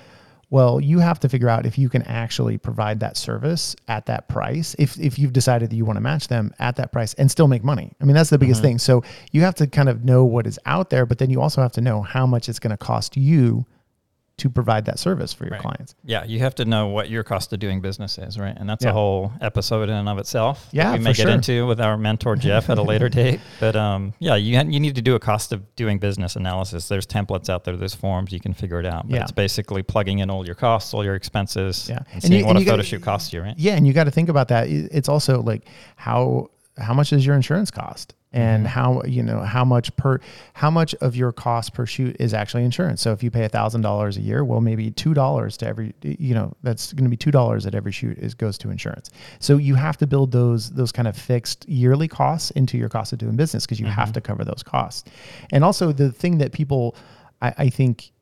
Well, 0.50 0.80
you 0.80 0.98
have 0.98 1.20
to 1.20 1.28
figure 1.28 1.48
out 1.48 1.64
if 1.64 1.78
you 1.78 1.88
can 1.88 2.02
actually 2.02 2.58
provide 2.58 3.00
that 3.00 3.16
service 3.16 3.76
at 3.86 4.06
that 4.06 4.28
price. 4.28 4.74
If, 4.78 4.98
if 4.98 5.18
you've 5.18 5.32
decided 5.32 5.70
that 5.70 5.76
you 5.76 5.84
want 5.84 5.96
to 5.96 6.00
match 6.00 6.26
them 6.26 6.52
at 6.58 6.74
that 6.76 6.90
price 6.90 7.14
and 7.14 7.30
still 7.30 7.46
make 7.46 7.62
money. 7.62 7.92
I 8.00 8.04
mean, 8.04 8.16
that's 8.16 8.30
the 8.30 8.38
biggest 8.38 8.58
mm-hmm. 8.58 8.70
thing. 8.70 8.78
So 8.78 9.04
you 9.30 9.42
have 9.42 9.54
to 9.56 9.68
kind 9.68 9.88
of 9.88 10.04
know 10.04 10.24
what 10.24 10.48
is 10.48 10.58
out 10.66 10.90
there, 10.90 11.06
but 11.06 11.18
then 11.18 11.30
you 11.30 11.40
also 11.40 11.62
have 11.62 11.72
to 11.72 11.80
know 11.80 12.02
how 12.02 12.26
much 12.26 12.48
it's 12.48 12.58
going 12.58 12.72
to 12.72 12.76
cost 12.76 13.16
you 13.16 13.64
to 14.40 14.50
provide 14.50 14.84
that 14.86 14.98
service 14.98 15.32
for 15.32 15.44
your 15.44 15.52
Right. 15.52 15.60
clients. 15.62 15.94
Yeah, 16.04 16.24
you 16.24 16.38
have 16.40 16.54
to 16.56 16.64
know 16.64 16.88
what 16.88 17.08
your 17.10 17.22
cost 17.22 17.52
of 17.52 17.58
doing 17.58 17.80
business 17.80 18.18
is, 18.18 18.38
right? 18.38 18.56
And 18.56 18.68
that's 18.68 18.84
Yeah. 18.84 18.90
a 18.90 18.92
whole 18.92 19.32
episode 19.40 19.88
in 19.88 19.94
and 19.94 20.08
of 20.08 20.18
itself. 20.18 20.68
Yeah, 20.72 20.92
we 20.92 20.98
may 20.98 21.12
get 21.12 21.22
sure. 21.24 21.30
into 21.30 21.66
with 21.66 21.80
our 21.80 21.96
mentor 21.96 22.36
Jeff 22.36 22.68
at 22.70 22.78
a 22.78 22.82
later 22.82 23.08
date. 23.20 23.40
But 23.60 23.76
um, 23.76 24.14
yeah, 24.18 24.34
you 24.36 24.58
you 24.70 24.80
need 24.80 24.94
to 24.96 25.02
do 25.02 25.14
a 25.14 25.20
cost 25.20 25.52
of 25.52 25.60
doing 25.76 25.98
business 25.98 26.36
analysis. 26.36 26.88
There's 26.88 27.06
templates 27.06 27.48
out 27.48 27.64
there, 27.64 27.76
there's 27.76 27.94
forms, 27.94 28.32
you 28.32 28.40
can 28.40 28.52
figure 28.54 28.80
it 28.80 28.86
out. 28.86 29.08
But 29.08 29.16
Yeah. 29.16 29.22
it's 29.22 29.32
basically 29.32 29.82
plugging 29.82 30.18
in 30.20 30.30
all 30.30 30.44
your 30.46 30.54
costs, 30.54 30.92
all 30.94 31.04
your 31.04 31.14
expenses, 31.14 31.86
Yeah. 31.88 31.96
and 31.98 32.06
And 32.14 32.22
seeing 32.22 32.40
you- 32.40 32.46
what 32.46 32.50
and 32.50 32.58
a 32.58 32.60
you 32.60 32.66
gotta- 32.66 32.78
photo 32.82 32.86
shoot 32.88 33.02
costs 33.02 33.32
you, 33.32 33.42
right? 33.42 33.54
Yeah, 33.58 33.74
and 33.76 33.86
you 33.86 33.92
got 33.92 34.04
to 34.04 34.10
think 34.10 34.28
about 34.28 34.48
that. 34.48 34.68
It's 34.68 35.08
also 35.08 35.42
like 35.42 35.66
how 35.96 36.48
how 36.78 36.94
much 36.94 37.10
does 37.10 37.26
your 37.26 37.36
insurance 37.36 37.70
cost, 37.70 38.14
and 38.32 38.66
mm-hmm. 38.66 38.72
how 38.72 39.02
you 39.04 39.22
know 39.22 39.40
how 39.40 39.64
much 39.64 39.94
per 39.96 40.20
how 40.54 40.70
much 40.70 40.94
of 40.96 41.16
your 41.16 41.32
cost 41.32 41.74
per 41.74 41.86
shoot 41.86 42.16
is 42.20 42.32
actually 42.32 42.64
insurance. 42.64 43.00
So 43.00 43.12
if 43.12 43.22
you 43.22 43.30
pay 43.30 43.44
a 43.44 43.48
thousand 43.48 43.80
dollars 43.80 44.16
a 44.16 44.20
year, 44.20 44.44
well, 44.44 44.60
maybe 44.60 44.90
two 44.90 45.14
dollars 45.14 45.56
to 45.58 45.66
every 45.66 45.94
you 46.02 46.34
know 46.34 46.54
that's 46.62 46.92
going 46.92 47.04
to 47.04 47.10
be 47.10 47.16
two 47.16 47.30
dollars 47.30 47.66
at 47.66 47.74
every 47.74 47.92
shoot 47.92 48.18
is 48.18 48.34
goes 48.34 48.56
to 48.58 48.70
insurance. 48.70 49.10
So 49.40 49.56
you 49.56 49.74
have 49.74 49.96
to 49.98 50.06
build 50.06 50.32
those 50.32 50.70
those 50.70 50.92
kind 50.92 51.08
of 51.08 51.16
fixed 51.16 51.68
yearly 51.68 52.08
costs 52.08 52.50
into 52.52 52.78
your 52.78 52.88
cost 52.88 53.12
of 53.12 53.18
doing 53.18 53.36
business 53.36 53.66
because 53.66 53.80
you 53.80 53.86
have 53.86 54.08
mm-hmm. 54.08 54.14
to 54.14 54.20
cover 54.20 54.44
those 54.44 54.62
costs. 54.62 55.10
And 55.50 55.64
also 55.64 55.92
the 55.92 56.12
thing 56.12 56.38
that 56.38 56.52
people, 56.52 56.96
I, 57.42 57.54
I 57.58 57.68
think 57.68 58.12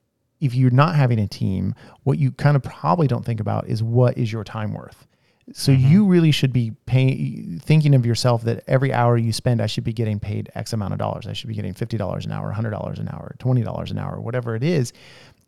if 0.41 0.55
you're 0.55 0.71
not 0.71 0.95
having 0.95 1.19
a 1.19 1.27
team, 1.27 1.75
what 2.05 2.19
you 2.19 2.31
kind 2.33 2.57
of 2.57 2.63
probably 2.63 3.09
don't 3.09 3.25
think 3.25 3.41
about 3.41 3.69
is 3.69 3.83
what 3.83 4.17
is 4.17 4.33
your 4.33 4.45
time 4.45 4.73
worth. 4.73 5.08
So 5.53 5.73
you 5.73 6.05
really 6.05 6.31
should 6.31 6.53
be 6.53 6.73
paying, 6.87 7.61
thinking 7.63 7.95
of 7.95 8.05
yourself 8.05 8.43
that 8.43 8.65
every 8.67 8.93
hour 8.93 9.17
you 9.17 9.33
spend, 9.33 9.63
I 9.63 9.67
should 9.67 9.85
be 9.85 9.93
getting 9.93 10.21
paid 10.21 10.51
X 10.55 10.73
amount 10.73 10.93
of 10.93 10.99
dollars. 10.99 11.27
I 11.27 11.33
should 11.33 11.49
be 11.49 11.55
getting 11.55 11.75
fifty 11.75 11.97
dollars 11.97 12.27
an 12.27 12.33
hour, 12.33 12.51
hundred 12.53 12.71
dollars 12.71 12.99
an 12.99 13.09
hour, 13.09 13.35
twenty 13.39 13.63
dollars 13.63 13.91
an 13.91 13.99
hour, 13.99 14.21
whatever 14.21 14.55
it 14.55 14.63
is. 14.63 14.93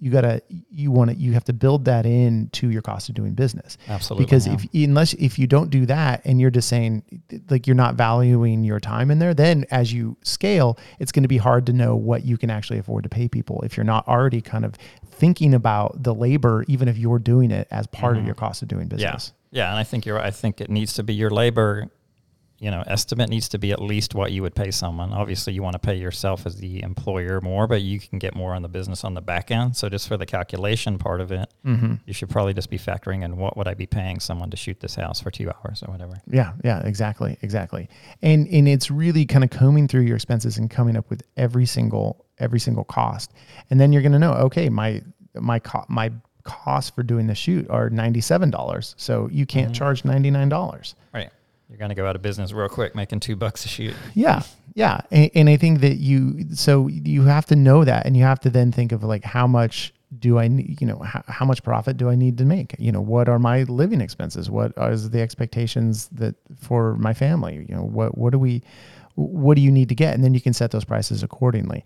You 0.03 0.11
gotta, 0.11 0.43
you 0.71 0.91
want 0.91 1.11
to, 1.11 1.17
you 1.17 1.35
have 1.35 1.45
to 1.45 1.53
build 1.53 1.85
that 1.85 2.07
into 2.07 2.71
your 2.71 2.81
cost 2.81 3.11
of 3.11 3.15
doing 3.15 3.35
business. 3.35 3.77
Absolutely, 3.87 4.25
Because 4.25 4.47
yeah. 4.47 4.55
if 4.55 4.89
unless 4.89 5.13
if 5.15 5.39
you 5.39 5.47
don't 5.47 5.69
do 5.69 5.85
that 5.87 6.23
and 6.25 6.41
you're 6.41 6.51
just 6.51 6.69
saying 6.69 7.03
like 7.51 7.67
you're 7.67 7.77
not 7.77 7.97
valuing 7.97 8.65
your 8.65 8.81
time 8.81 9.11
in 9.11 9.19
there, 9.19 9.35
then 9.35 9.67
as 9.71 9.93
you 9.93 10.17
scale, 10.23 10.79
it's 11.01 11.13
going 11.13 11.25
to 11.25 11.29
be 11.29 11.37
hard 11.37 11.67
to 11.67 11.75
know 11.75 11.97
what 11.97 12.25
you 12.25 12.39
can 12.39 12.49
actually 12.49 12.79
afford 12.79 13.03
to 13.03 13.11
pay 13.11 13.29
people 13.29 13.61
if 13.63 13.77
you're 13.77 13.85
not 13.85 14.09
already 14.09 14.41
kind 14.41 14.65
of 14.65 14.75
thinking 15.11 15.53
about 15.53 16.03
the 16.03 16.15
labor, 16.15 16.65
even 16.67 16.89
if 16.89 16.97
you're 16.97 17.19
doing 17.19 17.51
it 17.51 17.69
as 17.71 17.87
part 17.89 18.17
of 18.17 18.25
your 18.25 18.35
cost 18.35 18.63
of 18.63 18.69
doing 18.69 18.89
Mm-hmm. 18.89 18.99
Yeah, 18.99 19.13
business. 19.13 19.33
Yeah, 19.51 19.69
and 19.71 19.79
I 19.79 19.85
think 19.85 20.07
you're. 20.07 20.17
right. 20.17 20.27
I 20.27 20.31
think 20.31 20.61
it 20.61 20.71
needs 20.71 20.93
to 20.95 21.03
be 21.03 21.15
your 21.15 21.31
labor. 21.31 21.89
You 22.63 22.71
know, 22.71 22.85
estimate 22.87 23.31
needs 23.31 23.49
to 23.49 23.59
be 23.59 23.73
at 23.73 23.81
least 23.81 24.15
what 24.15 24.33
you 24.33 24.43
would 24.43 24.55
pay 24.55 24.71
someone. 24.71 25.15
Obviously, 25.15 25.55
you 25.55 25.63
want 25.63 25.73
to 25.73 25.79
pay 25.79 25.95
yourself 25.97 26.45
as 26.45 26.57
the 26.57 26.83
employer 26.83 27.41
more, 27.41 27.67
but 27.67 27.81
you 27.81 27.99
can 27.99 28.19
get 28.19 28.35
more 28.37 28.53
on 28.55 28.61
the 28.61 28.69
business 28.69 29.03
on 29.03 29.15
the 29.15 29.23
back 29.23 29.51
end. 29.51 29.75
So, 29.79 29.89
just 29.89 30.07
for 30.07 30.19
the 30.19 30.27
calculation 30.27 30.99
part 30.99 31.23
of 31.23 31.33
it, 31.33 31.51
Mm-hmm. 31.65 31.95
you 32.05 32.13
should 32.13 32.29
probably 32.29 32.53
just 32.53 32.69
be 32.69 32.77
factoring 32.79 33.25
in 33.25 33.39
what 33.39 33.57
would 33.57 33.67
I 33.67 33.73
be 33.73 33.87
paying 33.87 34.21
someone 34.21 34.51
to 34.51 34.59
shoot 34.59 34.79
this 34.81 34.95
house 34.95 35.21
for 35.23 35.31
two 35.31 35.51
hours 35.51 35.83
or 35.83 35.91
whatever. 35.91 36.21
Yeah, 36.27 36.53
yeah, 36.63 36.81
exactly, 36.85 37.39
exactly. 37.41 37.89
And 38.21 38.47
and 38.49 38.69
it's 38.69 38.91
really 38.91 39.25
kind 39.25 39.43
of 39.43 39.49
combing 39.49 39.89
through 39.89 40.03
your 40.03 40.17
expenses 40.17 40.59
and 40.59 40.71
coming 40.71 40.99
up 40.99 41.09
with 41.09 41.23
every 41.39 41.65
single 41.65 42.27
every 42.39 42.61
single 42.61 42.85
cost. 42.85 43.33
And 43.71 43.81
then 43.81 43.91
you're 43.91 44.03
going 44.03 44.13
to 44.13 44.19
know, 44.19 44.35
okay, 44.35 44.69
my 44.69 45.01
my 45.35 45.61
co- 45.61 45.87
my 45.89 46.13
costs 46.45 46.91
for 46.91 47.03
doing 47.03 47.27
the 47.27 47.35
shoot 47.35 47.69
are 47.71 47.91
$97. 47.91 48.95
So 48.97 49.29
you 49.31 49.47
can't 49.47 49.69
mm-hmm. 49.69 49.73
charge 49.75 50.03
$99. 50.03 50.95
Right. 51.13 51.31
you're 51.69 51.79
going 51.79 51.91
to 51.91 51.95
go 51.95 52.07
out 52.07 52.17
of 52.17 52.23
business 52.23 52.53
real 52.53 52.69
quick, 52.69 52.95
making 52.95 53.21
two 53.21 53.37
bucks 53.37 53.65
a 53.65 53.69
shoot. 53.69 53.95
Yeah, 54.15 54.43
yeah, 54.75 55.01
and, 55.11 55.31
and 55.35 55.49
I 55.49 55.57
think 55.57 55.81
that 55.81 55.97
you 55.97 56.55
so 56.55 56.87
you 56.89 57.23
have 57.23 57.47
to 57.47 57.57
know 57.57 57.85
that, 57.85 58.07
and 58.07 58.17
you 58.17 58.23
have 58.23 58.41
to 58.41 58.51
then 58.51 58.73
think 58.73 58.93
of 58.93 59.03
like 59.03 59.25
how 59.25 59.47
much 59.47 59.93
do 60.19 60.39
I 60.39 60.49
need, 60.49 60.81
you 60.81 60.87
know, 60.87 60.99
how, 60.99 61.23
how 61.29 61.45
much 61.45 61.63
profit 61.63 61.97
do 61.97 62.09
I 62.09 62.17
need 62.17 62.39
to 62.39 62.45
make? 62.45 62.75
You 62.79 62.91
know, 62.91 63.01
what 63.01 63.29
are 63.29 63.39
my 63.39 63.63
living 63.65 64.01
expenses? 64.01 64.51
What 64.51 64.73
is 64.77 65.11
the 65.11 65.21
expectations 65.21 66.09
that 66.13 66.35
for 66.59 66.97
my 66.97 67.15
family? 67.15 67.67
You 67.69 67.77
know, 67.77 67.83
what 67.83 68.19
what 68.19 68.31
do 68.31 68.39
we, 68.39 68.63
what 69.27 69.57
do 69.57 69.63
you 69.63 69.71
need 69.71 69.89
to 69.89 69.95
get? 69.95 70.15
And 70.15 70.25
then 70.25 70.35
you 70.35 70.41
can 70.41 70.53
set 70.53 70.71
those 70.71 70.85
prices 70.85 71.23
accordingly. 71.23 71.85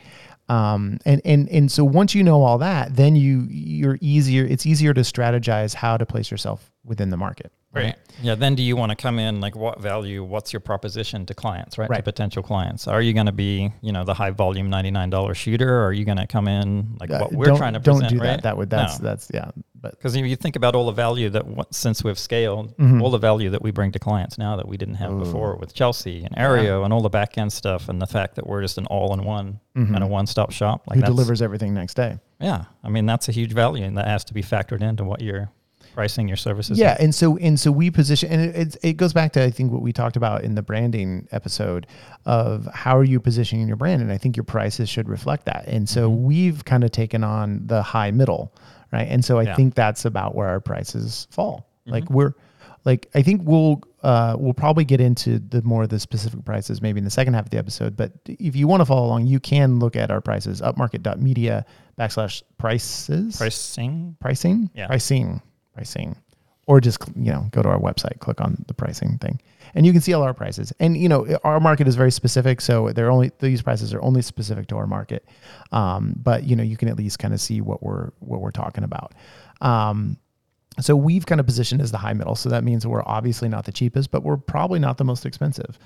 Um, 0.49 0.99
and 1.05 1.21
and 1.25 1.49
and 1.49 1.73
so 1.73 1.85
once 1.85 2.15
you 2.15 2.23
know 2.23 2.43
all 2.43 2.59
that, 2.59 2.97
then 2.97 3.17
you 3.17 3.47
you're 3.51 3.99
easier. 4.01 4.45
It's 4.45 4.67
easier 4.67 4.95
to 4.95 5.01
strategize 5.01 5.75
how 5.75 5.97
to 5.97 6.07
place 6.07 6.31
yourself 6.31 6.71
within 6.85 7.11
the 7.11 7.17
market. 7.17 7.53
Right. 7.75 7.97
Yeah. 8.23 8.35
Then 8.37 8.55
do 8.55 8.63
you 8.63 8.77
want 8.77 8.91
to 8.91 8.97
come 8.97 9.19
in 9.19 9.41
like 9.41 9.57
what 9.57 9.81
value? 9.81 10.23
What's 10.23 10.53
your 10.53 10.61
proposition 10.61 11.27
to 11.27 11.35
clients, 11.35 11.77
right? 11.79 11.91
To 11.93 12.03
potential 12.03 12.43
clients. 12.43 12.87
Are 12.87 13.03
you 13.03 13.13
going 13.13 13.27
to 13.27 13.33
be, 13.33 13.73
you 13.83 13.93
know, 13.93 14.05
the 14.05 14.15
high 14.15 14.31
volume 14.31 14.71
ninety 14.71 14.91
nine 14.91 15.11
dollar 15.11 15.35
shooter, 15.35 15.69
or 15.81 15.87
are 15.87 15.93
you 15.93 16.05
going 16.05 16.19
to 16.19 16.27
come 16.27 16.47
in 16.49 16.97
like 17.01 17.11
Uh, 17.11 17.19
what 17.19 17.33
we're 17.33 17.57
trying 17.57 17.73
to 17.75 17.81
don't 17.81 18.01
present? 18.01 18.11
do 18.13 18.19
right? 18.21 18.27
that. 18.37 18.43
That 18.45 18.57
would 18.57 18.71
that's 18.71 19.01
No. 19.01 19.09
that's 19.09 19.31
yeah. 19.35 19.51
But 19.81 19.91
Because 19.99 20.17
you 20.17 20.37
think 20.37 20.57
about 20.57 20.75
all 20.75 20.87
the 20.87 20.93
value 20.93 21.29
that 21.31 21.45
since 21.71 22.03
we've 22.03 22.19
scaled, 22.19 22.75
Mhm. 22.79 23.03
all 23.03 23.11
the 23.11 23.19
value 23.19 23.51
that 23.51 23.61
we 23.61 23.71
bring 23.71 23.93
to 23.93 23.99
clients 23.99 24.39
now 24.39 24.57
that 24.57 24.67
we 24.67 24.79
didn't 24.79 24.95
have 24.95 25.13
Ooh. 25.13 25.19
before 25.19 25.57
with 25.57 25.75
Chelsea 25.75 26.25
and 26.25 26.35
Aryeo 26.37 26.85
and 26.85 26.93
all 26.95 27.03
the 27.03 27.11
back 27.11 27.37
end 27.37 27.53
stuff, 27.53 27.89
and 27.91 28.01
the 28.01 28.07
fact 28.07 28.37
that 28.37 28.47
we're 28.47 28.63
just 28.63 28.79
an 28.79 28.87
all 28.87 29.13
in 29.13 29.25
one 29.25 29.61
Mhm. 29.77 29.91
kind 29.91 30.03
of 30.03 30.09
one 30.09 30.27
stop 30.27 30.53
shop. 30.53 30.85
Like 30.87 31.01
who 31.01 31.05
delivers 31.05 31.43
everything 31.43 31.75
next 31.75 31.95
day? 31.95 32.19
Yeah, 32.41 32.65
I 32.83 32.89
mean 32.89 33.05
that's 33.05 33.29
a 33.29 33.33
huge 33.33 33.53
value, 33.53 33.85
and 33.85 33.99
that 33.99 34.07
has 34.07 34.25
to 34.25 34.33
be 34.35 34.43
factored 34.43 34.81
into 34.81 35.05
what 35.05 35.21
you're 35.21 35.51
pricing 35.95 36.29
your 36.29 36.37
services. 36.37 36.79
Yeah, 36.79 36.97
and 37.01 37.15
so 37.15 37.37
and 37.39 37.59
so 37.59 37.71
we 37.73 37.91
position, 37.91 38.31
and 38.31 38.55
it, 38.55 38.77
it 38.83 38.93
goes 38.99 39.13
back 39.13 39.33
to 39.33 39.43
I 39.45 39.51
think 39.51 39.73
what 39.73 39.81
we 39.81 39.93
talked 39.93 40.17
about 40.17 40.45
in 40.45 40.55
the 40.55 40.63
branding 40.63 41.27
episode 41.33 41.87
of 42.27 42.69
how 42.75 42.97
are 42.99 43.05
you 43.05 43.21
positioning 43.21 43.67
your 43.69 43.77
brand, 43.77 44.03
and 44.03 44.13
I 44.13 44.19
think 44.19 44.37
your 44.37 44.45
prices 44.45 44.89
should 44.89 45.09
reflect 45.09 45.47
that. 45.47 45.65
And 45.67 45.89
so 45.89 46.11
Mm-hmm. 46.11 46.25
we've 46.25 46.65
kind 46.65 46.85
of 46.85 46.91
taken 46.91 47.25
on 47.25 47.67
the 47.67 47.83
high 47.83 48.11
middle, 48.11 48.53
right? 48.93 49.07
And 49.09 49.25
so 49.25 49.39
I 49.39 49.43
Yeah. 49.43 49.49
Mm-hmm. 49.51 49.57
think 49.57 49.75
that's 49.75 50.05
about 50.05 50.35
where 50.35 50.49
our 50.49 50.61
prices 50.61 51.27
fall. 51.31 51.69
Like 51.87 52.09
we're 52.11 52.33
like 52.85 53.09
I 53.15 53.23
think 53.23 53.43
we'll 53.45 53.83
uh, 54.03 54.37
we'll 54.39 54.53
probably 54.55 54.85
get 54.85 55.01
into 55.01 55.39
the 55.39 55.63
more 55.63 55.85
of 55.85 55.89
the 55.89 55.99
specific 55.99 56.45
prices 56.45 56.83
maybe 56.83 56.99
in 56.99 57.05
the 57.05 57.11
second 57.11 57.33
half 57.35 57.45
of 57.45 57.51
the 57.51 57.57
episode. 57.59 57.97
But 57.97 58.13
if 58.27 58.55
you 58.57 58.67
want 58.69 58.81
to 58.83 58.85
follow 58.87 59.07
along, 59.07 59.27
you 59.27 59.41
can 59.41 59.79
look 59.79 59.97
at 59.97 60.11
our 60.11 60.21
prices 60.21 60.61
upmarket.media 60.61 61.65
backslash 61.99 62.43
prices 62.59 63.37
pricing. 63.37 64.17
pricing 64.21 64.71
Yeah. 64.75 64.87
pricing 64.89 65.41
pricing 65.75 66.17
or 66.67 66.81
just 66.81 66.99
you 67.17 67.33
know 67.33 67.47
go 67.51 67.63
to 67.63 67.69
our 67.69 67.79
website 67.79 68.19
click 68.21 68.41
on 68.41 68.65
the 68.69 68.75
pricing 68.75 69.19
thing. 69.19 69.41
And 69.77 69.85
you 69.85 69.91
can 69.93 70.01
see 70.01 70.13
all 70.13 70.23
our 70.23 70.35
prices. 70.35 70.73
And 70.81 70.97
you 70.97 71.09
know 71.09 71.39
our 71.45 71.61
market 71.61 71.89
is 71.89 71.97
very 71.97 72.13
specific 72.13 72.61
so 72.61 72.91
they're 72.91 73.11
only 73.11 73.33
these 73.41 73.63
prices 73.63 73.93
are 73.93 74.03
only 74.03 74.23
specific 74.23 74.67
to 74.69 74.77
our 74.77 74.87
market. 74.87 75.27
Um, 75.73 76.15
but 76.23 76.45
you 76.45 76.57
know 76.57 76.63
you 76.63 76.77
can 76.77 76.89
at 76.89 76.97
least 76.97 77.19
kind 77.19 77.35
of 77.35 77.41
see 77.41 77.61
what 77.61 77.83
we're 77.83 78.11
what 78.21 78.41
we're 78.41 78.51
talking 78.51 78.85
about. 78.85 79.15
Um, 79.61 80.19
so 80.81 80.97
we've 80.97 81.25
kind 81.27 81.41
of 81.41 81.47
positioned 81.47 81.81
as 81.81 81.93
the 81.93 81.99
high 81.99 82.15
middle. 82.15 82.35
So 82.35 82.49
that 82.49 82.65
means 82.65 82.87
we're 82.87 83.05
obviously 83.05 83.49
not 83.49 83.65
the 83.65 83.73
cheapest 83.73 84.11
but 84.11 84.23
we're 84.23 84.37
probably 84.37 84.79
not 84.79 84.99
the 84.99 85.05
most 85.05 85.27
expensive 85.27 85.79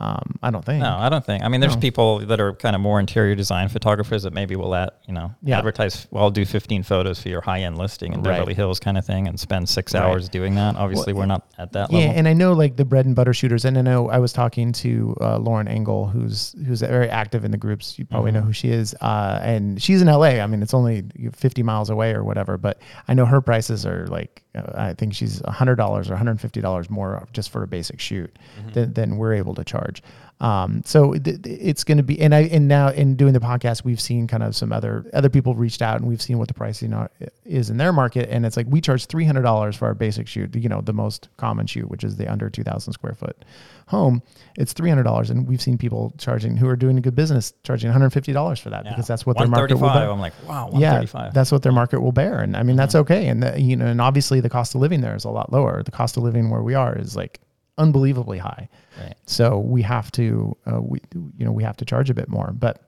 um, 0.00 0.34
i 0.42 0.50
don't 0.50 0.64
think 0.64 0.80
No, 0.82 0.96
I 0.96 1.08
don't 1.08 1.24
think. 1.24 1.42
I 1.44 1.48
mean, 1.48 1.60
there's 1.60 1.74
No. 1.76 1.80
people 1.80 2.18
that 2.20 2.40
are 2.40 2.54
kind 2.54 2.74
of 2.74 2.80
more 2.82 2.98
interior 3.00 3.34
design 3.34 3.68
photographers 3.68 4.22
that 4.22 4.32
maybe 4.32 4.56
will 4.56 4.74
at 4.74 4.98
you 5.06 5.12
know 5.14 5.32
Yeah. 5.42 5.58
advertise. 5.58 6.06
Well, 6.10 6.24
I'll 6.24 6.30
do 6.30 6.44
15 6.46 6.82
photos 6.82 7.20
for 7.20 7.28
your 7.28 7.40
high 7.42 7.60
end 7.60 7.76
listing 7.78 8.12
in 8.12 8.22
Right. 8.22 8.36
Beverly 8.38 8.54
Hills 8.54 8.80
kind 8.80 8.96
of 8.96 9.04
thing, 9.04 9.28
and 9.28 9.38
spend 9.38 9.68
six 9.68 9.94
Right. 9.94 10.02
hours 10.02 10.28
doing 10.28 10.54
that. 10.54 10.76
Obviously, 10.76 11.12
Well, 11.12 11.22
we're 11.22 11.26
not 11.26 11.42
at 11.58 11.72
that 11.72 11.90
Yeah, 11.90 11.98
level. 11.98 12.12
Yeah, 12.12 12.18
and 12.18 12.28
I 12.28 12.32
know 12.32 12.52
like 12.52 12.76
the 12.76 12.84
bread 12.84 13.06
and 13.06 13.14
butter 13.14 13.34
shooters, 13.34 13.64
and 13.64 13.76
I 13.76 13.82
know 13.82 14.08
I 14.08 14.18
was 14.18 14.32
talking 14.32 14.72
to 14.72 15.14
uh, 15.20 15.38
Lauren 15.38 15.68
Engel, 15.68 16.06
who's 16.06 16.54
who's 16.66 16.80
very 16.80 17.10
active 17.10 17.44
in 17.44 17.50
the 17.50 17.58
groups. 17.58 17.98
You 17.98 18.04
probably 18.06 18.32
know 18.32 18.40
who 18.40 18.52
she 18.52 18.68
is, 18.70 18.94
uh, 19.00 19.38
and 19.42 19.80
she's 19.82 20.00
in 20.02 20.08
LA. 20.08 20.40
I 20.40 20.46
mean, 20.46 20.62
it's 20.62 20.74
only 20.74 21.04
50 21.34 21.62
miles 21.62 21.90
away 21.90 22.12
or 22.14 22.24
whatever, 22.24 22.56
but 22.56 22.80
I 23.08 23.14
know 23.14 23.26
her 23.26 23.40
prices 23.40 23.84
are 23.84 24.06
like 24.06 24.42
I 24.54 24.94
think 24.94 25.14
she's 25.14 25.40
hundred 25.46 25.76
dollars 25.76 26.08
or 26.08 26.12
150 26.14 26.60
dollars 26.60 26.90
more 26.90 27.26
just 27.32 27.50
for 27.50 27.62
a 27.62 27.66
basic 27.66 28.00
shoot 28.00 28.36
mm-hmm. 28.58 28.72
than, 28.72 28.92
than 28.94 29.16
we're 29.16 29.34
able 29.34 29.54
to 29.54 29.64
charge. 29.64 30.02
Um, 30.40 30.80
so 30.86 31.12
th- 31.12 31.38
it's 31.44 31.84
going 31.84 31.98
to 31.98 32.02
be, 32.02 32.18
and 32.20 32.34
I 32.34 32.44
and 32.44 32.66
now 32.66 32.88
in 32.88 33.14
doing 33.14 33.34
the 33.34 33.40
podcast, 33.40 33.84
we've 33.84 34.00
seen 34.00 34.26
kind 34.26 34.42
of 34.42 34.56
some 34.56 34.72
other 34.72 35.04
other 35.12 35.28
people 35.28 35.54
reached 35.54 35.82
out, 35.82 35.98
and 36.00 36.08
we've 36.08 36.22
seen 36.22 36.38
what 36.38 36.48
the 36.48 36.54
pricing 36.54 36.94
are, 36.94 37.10
is 37.44 37.68
in 37.68 37.76
their 37.76 37.92
market, 37.92 38.28
and 38.30 38.46
it's 38.46 38.56
like 38.56 38.66
we 38.68 38.80
charge 38.80 39.04
three 39.04 39.26
hundred 39.26 39.42
dollars 39.42 39.76
for 39.76 39.86
our 39.86 39.94
basic 39.94 40.26
shoot, 40.26 40.54
you 40.56 40.68
know, 40.70 40.80
the 40.80 40.94
most 40.94 41.28
common 41.36 41.66
shoot, 41.66 41.90
which 41.90 42.04
is 42.04 42.16
the 42.16 42.26
under 42.26 42.48
two 42.48 42.62
thousand 42.62 42.94
square 42.94 43.12
foot 43.12 43.44
home. 43.88 44.22
It's 44.56 44.72
three 44.72 44.88
hundred 44.88 45.02
dollars, 45.02 45.28
and 45.28 45.46
we've 45.46 45.60
seen 45.60 45.76
people 45.76 46.14
charging 46.16 46.56
who 46.56 46.66
are 46.68 46.76
doing 46.76 46.96
a 46.96 47.02
good 47.02 47.14
business 47.14 47.52
charging 47.62 47.88
one 47.88 47.92
hundred 48.00 48.10
fifty 48.10 48.32
dollars 48.32 48.58
for 48.58 48.70
that 48.70 48.86
Yeah. 48.86 48.92
because 48.92 49.06
that's 49.06 49.26
what 49.26 49.36
their 49.36 49.46
market 49.46 49.74
will 49.78 49.88
bear. 49.90 50.10
I'm 50.10 50.20
like, 50.20 50.32
wow, 50.48 50.70
Yeah, 50.74 51.04
that's 51.34 51.52
what 51.52 51.62
their 51.62 51.72
market 51.72 52.00
will 52.00 52.12
bear, 52.12 52.38
and 52.40 52.56
I 52.56 52.62
mean 52.62 52.76
that's 52.76 52.94
okay. 52.94 53.28
And 53.28 53.42
the, 53.42 53.60
you 53.60 53.76
know, 53.76 53.84
and 53.86 54.00
obviously 54.00 54.40
the 54.40 54.48
cost 54.48 54.74
of 54.74 54.80
living 54.80 55.02
there 55.02 55.14
is 55.14 55.24
a 55.24 55.30
lot 55.30 55.52
lower. 55.52 55.82
The 55.82 55.90
cost 55.90 56.16
of 56.16 56.22
living 56.22 56.48
where 56.48 56.62
we 56.62 56.74
are 56.74 56.96
is 56.96 57.14
like 57.14 57.40
unbelievably 57.78 58.38
high. 58.38 58.68
Right. 59.00 59.14
So 59.26 59.58
we 59.58 59.82
have 59.82 60.10
to, 60.12 60.56
uh, 60.70 60.80
we 60.80 61.00
you 61.36 61.44
know, 61.44 61.52
we 61.52 61.62
have 61.62 61.76
to 61.78 61.84
charge 61.84 62.10
a 62.10 62.14
bit 62.14 62.28
more. 62.28 62.52
But, 62.52 62.82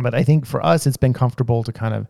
but 0.00 0.14
I 0.14 0.22
think 0.22 0.46
for 0.46 0.64
us, 0.64 0.86
it's 0.86 0.96
been 0.96 1.12
comfortable 1.12 1.62
to 1.64 1.72
kind 1.72 1.94
of 1.94 2.06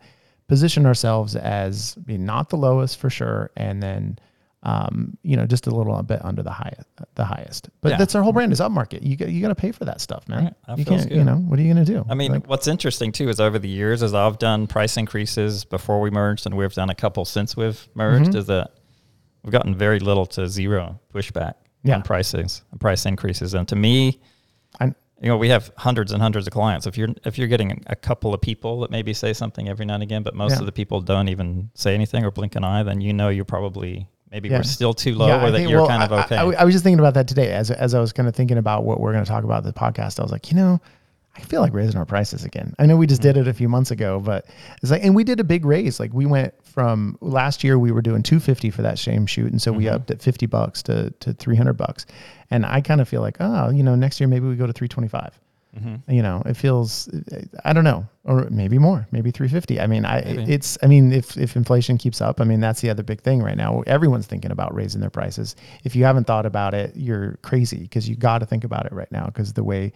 position 0.47 0.85
ourselves 0.85 1.35
as 1.35 1.95
being 2.05 2.25
not 2.25 2.49
the 2.49 2.57
lowest 2.57 2.97
for 2.99 3.09
sure, 3.09 3.51
and 3.55 3.81
then, 3.81 4.19
um, 4.63 5.17
you 5.23 5.35
know, 5.35 5.45
just 5.47 5.65
a 5.65 5.71
little 5.73 6.01
bit 6.03 6.23
under 6.23 6.43
the 6.43 6.51
highest, 6.51 6.85
the 7.15 7.25
highest. 7.25 7.69
But 7.81 7.91
Yeah. 7.93 7.97
that's 7.97 8.13
our 8.15 8.21
whole 8.21 8.31
brand 8.33 8.51
is 8.51 8.59
upmarket. 8.59 9.01
You 9.01 9.15
got 9.15 9.29
you 9.29 9.41
got 9.41 9.47
to 9.47 9.55
pay 9.55 9.71
for 9.71 9.85
that 9.85 10.01
stuff, 10.01 10.27
man. 10.29 10.43
Right. 10.45 10.53
That 10.67 10.77
You 10.77 10.85
can't, 10.85 11.11
you 11.11 11.23
know, 11.23 11.37
what 11.37 11.57
are 11.57 11.61
you 11.63 11.73
gonna 11.73 11.85
do? 11.85 12.05
I 12.09 12.13
mean, 12.15 12.31
Like, 12.33 12.47
what's 12.47 12.67
interesting 12.67 13.11
too 13.11 13.29
is 13.29 13.39
over 13.39 13.57
the 13.57 13.69
years, 13.69 14.03
as 14.03 14.13
I've 14.13 14.37
done 14.39 14.67
price 14.67 14.97
increases 14.97 15.63
before 15.65 15.99
we 16.01 16.11
merged, 16.11 16.45
and 16.45 16.55
we've 16.55 16.73
done 16.73 16.89
a 16.89 16.95
couple 16.95 17.25
since 17.25 17.57
we've 17.57 17.87
merged, 17.95 18.31
Mhm. 18.31 18.35
is 18.35 18.45
that 18.47 18.71
we've 19.43 19.51
gotten 19.51 19.73
very 19.73 19.99
little 19.99 20.25
to 20.27 20.47
zero 20.47 20.99
pushback 21.13 21.53
Yeah. 21.83 21.95
on 21.95 22.01
prices, 22.03 22.61
price 22.79 23.05
increases. 23.05 23.53
And 23.53 23.67
to 23.69 23.75
me, 23.75 24.19
I'm, 24.79 24.95
you 25.21 25.29
know, 25.29 25.37
we 25.37 25.49
have 25.49 25.71
hundreds 25.77 26.11
and 26.11 26.21
hundreds 26.21 26.47
of 26.47 26.53
clients. 26.53 26.85
If 26.87 26.97
you're 26.97 27.09
if 27.25 27.37
you're 27.37 27.47
getting 27.47 27.83
a 27.87 27.95
couple 27.95 28.33
of 28.33 28.41
people 28.41 28.79
that 28.81 28.91
maybe 28.91 29.13
say 29.13 29.33
something 29.33 29.67
every 29.69 29.85
now 29.85 29.95
and 29.95 30.03
again, 30.03 30.23
but 30.23 30.35
most 30.35 30.53
Yeah. 30.53 30.59
of 30.59 30.65
the 30.65 30.71
people 30.71 31.01
don't 31.01 31.29
even 31.29 31.69
say 31.73 31.93
anything 31.95 32.23
or 32.25 32.31
blink 32.31 32.55
an 32.55 32.63
eye, 32.63 32.83
then 32.83 33.01
you 33.01 33.13
know 33.13 33.29
you're 33.29 33.45
probably 33.45 34.07
maybe 34.31 34.49
Yeah. 34.49 34.57
we're 34.57 34.63
still 34.63 34.93
too 34.93 35.13
low, 35.15 35.27
I 35.29 35.43
or 35.43 35.51
that 35.51 35.57
think- 35.57 35.69
you're 35.69 35.79
well, 35.81 35.89
kind 35.89 36.03
of 36.03 36.11
okay. 36.25 36.37
I, 36.37 36.43
I 36.61 36.63
was 36.63 36.73
just 36.73 36.83
thinking 36.83 36.99
about 36.99 37.13
that 37.15 37.27
today 37.27 37.51
as 37.51 37.69
as 37.71 37.93
I 37.93 37.99
was 37.99 38.13
kind 38.13 38.27
of 38.29 38.35
thinking 38.35 38.57
about 38.57 38.83
what 38.85 38.99
we're 38.99 39.11
going 39.13 39.23
to 39.25 39.29
talk 39.29 39.43
about 39.43 39.63
the 39.63 39.73
podcast. 39.73 40.19
I 40.19 40.23
was 40.23 40.31
like, 40.31 40.49
you 40.51 40.57
know, 40.57 40.79
I 41.35 41.41
feel 41.41 41.61
like 41.61 41.73
raising 41.73 41.97
our 41.97 42.05
prices 42.05 42.43
again. 42.43 42.73
I 42.79 42.85
know 42.85 42.95
we 42.97 43.07
just 43.07 43.21
did 43.21 43.35
Mm-hmm. 43.35 43.47
it 43.47 43.51
a 43.51 43.53
few 43.53 43.69
months 43.69 43.91
ago, 43.91 44.19
but 44.19 44.45
it's 44.81 44.91
like, 44.91 45.03
and 45.03 45.15
we 45.15 45.23
did 45.23 45.39
a 45.39 45.43
big 45.43 45.65
raise. 45.65 45.99
Like 45.99 46.13
we 46.13 46.25
went 46.25 46.53
from 46.73 47.17
last 47.21 47.63
year, 47.63 47.77
we 47.77 47.91
were 47.91 48.01
doing 48.01 48.23
250 48.23 48.69
for 48.71 48.81
that 48.81 48.97
same 48.97 49.25
shoot. 49.25 49.51
And 49.51 49.61
so 49.61 49.71
we 49.71 49.85
Mhm. 49.85 49.93
upped 49.93 50.11
at 50.11 50.21
50 50.21 50.45
bucks 50.45 50.81
to, 50.83 51.11
to 51.19 51.33
300 51.33 51.73
bucks. 51.73 52.05
And 52.49 52.65
I 52.65 52.81
kind 52.81 53.01
of 53.01 53.07
feel 53.09 53.21
like, 53.21 53.37
oh, 53.39 53.69
you 53.69 53.83
know, 53.83 53.95
next 53.95 54.19
year, 54.19 54.27
maybe 54.27 54.47
we 54.47 54.55
go 54.55 54.67
to 54.67 54.73
325 54.73 55.39
Mhm. 55.79 56.01
you 56.09 56.21
know 56.21 56.43
it 56.45 56.57
feels 56.57 57.07
i 57.63 57.71
don't 57.71 57.85
know 57.85 58.05
or 58.25 58.45
maybe 58.51 58.77
more 58.77 59.07
maybe 59.13 59.31
350 59.31 59.79
i 59.79 59.87
mean 59.87 60.03
i 60.03 60.19
Maybe. 60.21 60.51
it's 60.51 60.77
i 60.83 60.85
mean 60.87 61.13
if 61.13 61.37
if 61.37 61.55
inflation 61.55 61.97
keeps 61.97 62.19
up 62.19 62.41
i 62.41 62.43
mean 62.43 62.59
that's 62.59 62.81
the 62.81 62.89
other 62.89 63.03
big 63.03 63.21
thing 63.21 63.41
right 63.41 63.55
now 63.55 63.81
everyone's 63.87 64.27
thinking 64.27 64.51
about 64.51 64.75
raising 64.75 64.99
their 64.99 65.09
prices 65.09 65.55
if 65.85 65.95
you 65.95 66.03
haven't 66.03 66.27
thought 66.27 66.45
about 66.45 66.73
it 66.73 66.91
you're 66.97 67.37
crazy 67.41 67.83
because 67.83 68.09
you 68.09 68.17
got 68.17 68.39
to 68.39 68.45
think 68.45 68.65
about 68.65 68.85
it 68.85 68.91
right 68.91 69.09
now 69.13 69.27
because 69.27 69.53
the 69.53 69.63
way 69.63 69.93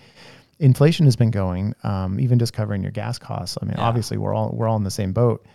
inflation 0.60 1.04
has 1.06 1.18
been 1.18 1.30
going 1.32 1.76
um, 1.84 2.22
even 2.22 2.40
just 2.40 2.54
covering 2.54 2.82
your 2.82 2.94
gas 2.94 3.18
costs 3.20 3.58
i 3.62 3.66
mean 3.66 3.76
Yeah. 3.78 3.84
obviously 3.84 4.16
we're 4.18 4.34
all 4.34 4.52
we're 4.56 4.70
all 4.70 4.78
in 4.78 4.86
the 4.86 4.92
same 4.92 5.12
boat 5.12 5.46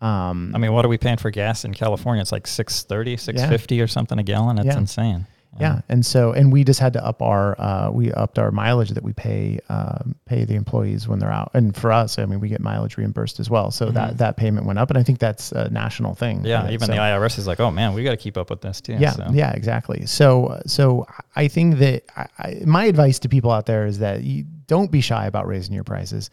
um, 0.00 0.52
I 0.54 0.58
mean, 0.58 0.72
what 0.72 0.84
are 0.84 0.88
we 0.88 0.98
paying 0.98 1.16
for 1.16 1.30
gas 1.30 1.64
in 1.64 1.74
California? 1.74 2.20
It's 2.22 2.32
like 2.32 2.46
630, 2.46 3.16
650 3.16 3.80
or 3.80 3.86
something 3.86 4.18
a 4.18 4.22
gallon. 4.22 4.58
It's 4.58 4.66
Yeah. 4.66 4.78
insane. 4.78 5.26
Yeah, 5.58 5.80
and 5.88 6.06
so 6.06 6.30
and 6.32 6.52
we 6.52 6.62
just 6.62 6.78
had 6.78 6.92
to 6.92 7.04
up 7.04 7.20
our 7.20 7.60
uh, 7.60 7.90
we 7.90 8.12
upped 8.12 8.38
our 8.38 8.52
mileage 8.52 8.90
that 8.90 9.02
we 9.02 9.12
pay 9.12 9.58
um, 9.68 10.14
pay 10.24 10.44
the 10.44 10.54
employees 10.54 11.08
when 11.08 11.18
they're 11.18 11.32
out, 11.32 11.50
and 11.54 11.74
for 11.74 11.90
us, 11.90 12.16
I 12.18 12.26
mean, 12.26 12.38
we 12.38 12.48
get 12.48 12.60
mileage 12.60 12.96
reimbursed 12.96 13.40
as 13.40 13.50
well. 13.50 13.72
So 13.72 13.90
that 13.90 14.18
that 14.18 14.36
payment 14.36 14.66
went 14.66 14.78
up, 14.78 14.90
and 14.90 14.98
I 14.98 15.02
think 15.02 15.18
that's 15.18 15.50
a 15.50 15.68
national 15.70 16.14
thing. 16.14 16.38
Mm-hmm. 16.38 16.46
Yeah, 16.46 16.70
even 16.70 16.86
so- 16.86 16.92
the 16.92 16.98
IRS 16.98 17.38
is 17.38 17.48
like, 17.48 17.58
oh 17.58 17.72
man, 17.72 17.92
we 17.94 18.04
got 18.04 18.10
to 18.12 18.16
keep 18.16 18.36
up 18.36 18.50
with 18.50 18.60
this 18.60 18.80
too. 18.80 18.98
yeah, 19.00 19.10
so. 19.12 19.26
yeah, 19.32 19.50
exactly. 19.52 20.06
So, 20.06 20.62
so 20.66 21.06
I 21.34 21.48
think 21.48 21.78
that 21.78 22.04
I, 22.16 22.26
I, 22.38 22.62
my 22.64 22.84
advice 22.84 23.18
to 23.20 23.28
people 23.28 23.50
out 23.50 23.66
there 23.66 23.84
is 23.86 23.98
that 23.98 24.22
you 24.22 24.44
don't 24.68 24.92
be 24.92 25.00
shy 25.00 25.26
about 25.26 25.48
raising 25.48 25.74
your 25.74 25.82
prices. 25.84 26.30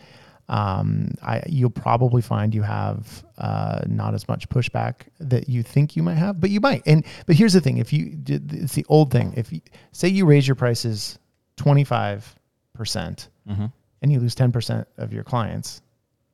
Um, 0.48 1.10
I, 1.24 1.42
you'll 1.48 1.70
probably 1.72 2.22
find 2.22 2.54
you 2.54 2.62
have 2.62 3.24
uh, 3.40 3.82
not 3.88 4.14
as 4.14 4.28
much 4.28 4.48
pushback 4.50 5.08
that 5.20 5.50
you 5.50 5.64
think 5.64 5.96
you 5.96 6.04
might 6.04 6.16
have, 6.18 6.40
but 6.40 6.50
you 6.52 6.60
might. 6.60 6.84
And 6.86 7.04
but 7.26 7.36
here's 7.36 7.54
the 7.54 7.62
thing: 7.62 7.78
if 7.80 7.92
you, 7.92 8.18
it's 8.28 8.74
the 8.76 8.86
old 8.90 9.12
thing. 9.12 9.34
If 9.36 9.52
you 9.52 9.62
say 9.92 10.08
you 10.08 10.26
raise 10.26 10.48
your 10.48 10.56
prices 10.56 11.18
twenty 11.58 11.84
five 11.84 12.36
percent 12.74 13.30
Mhm. 13.50 13.72
and 14.02 14.12
you 14.12 14.20
lose 14.20 14.36
ten 14.36 14.52
percent 14.52 14.88
of 14.98 15.12
your 15.12 15.24
clients, 15.24 15.82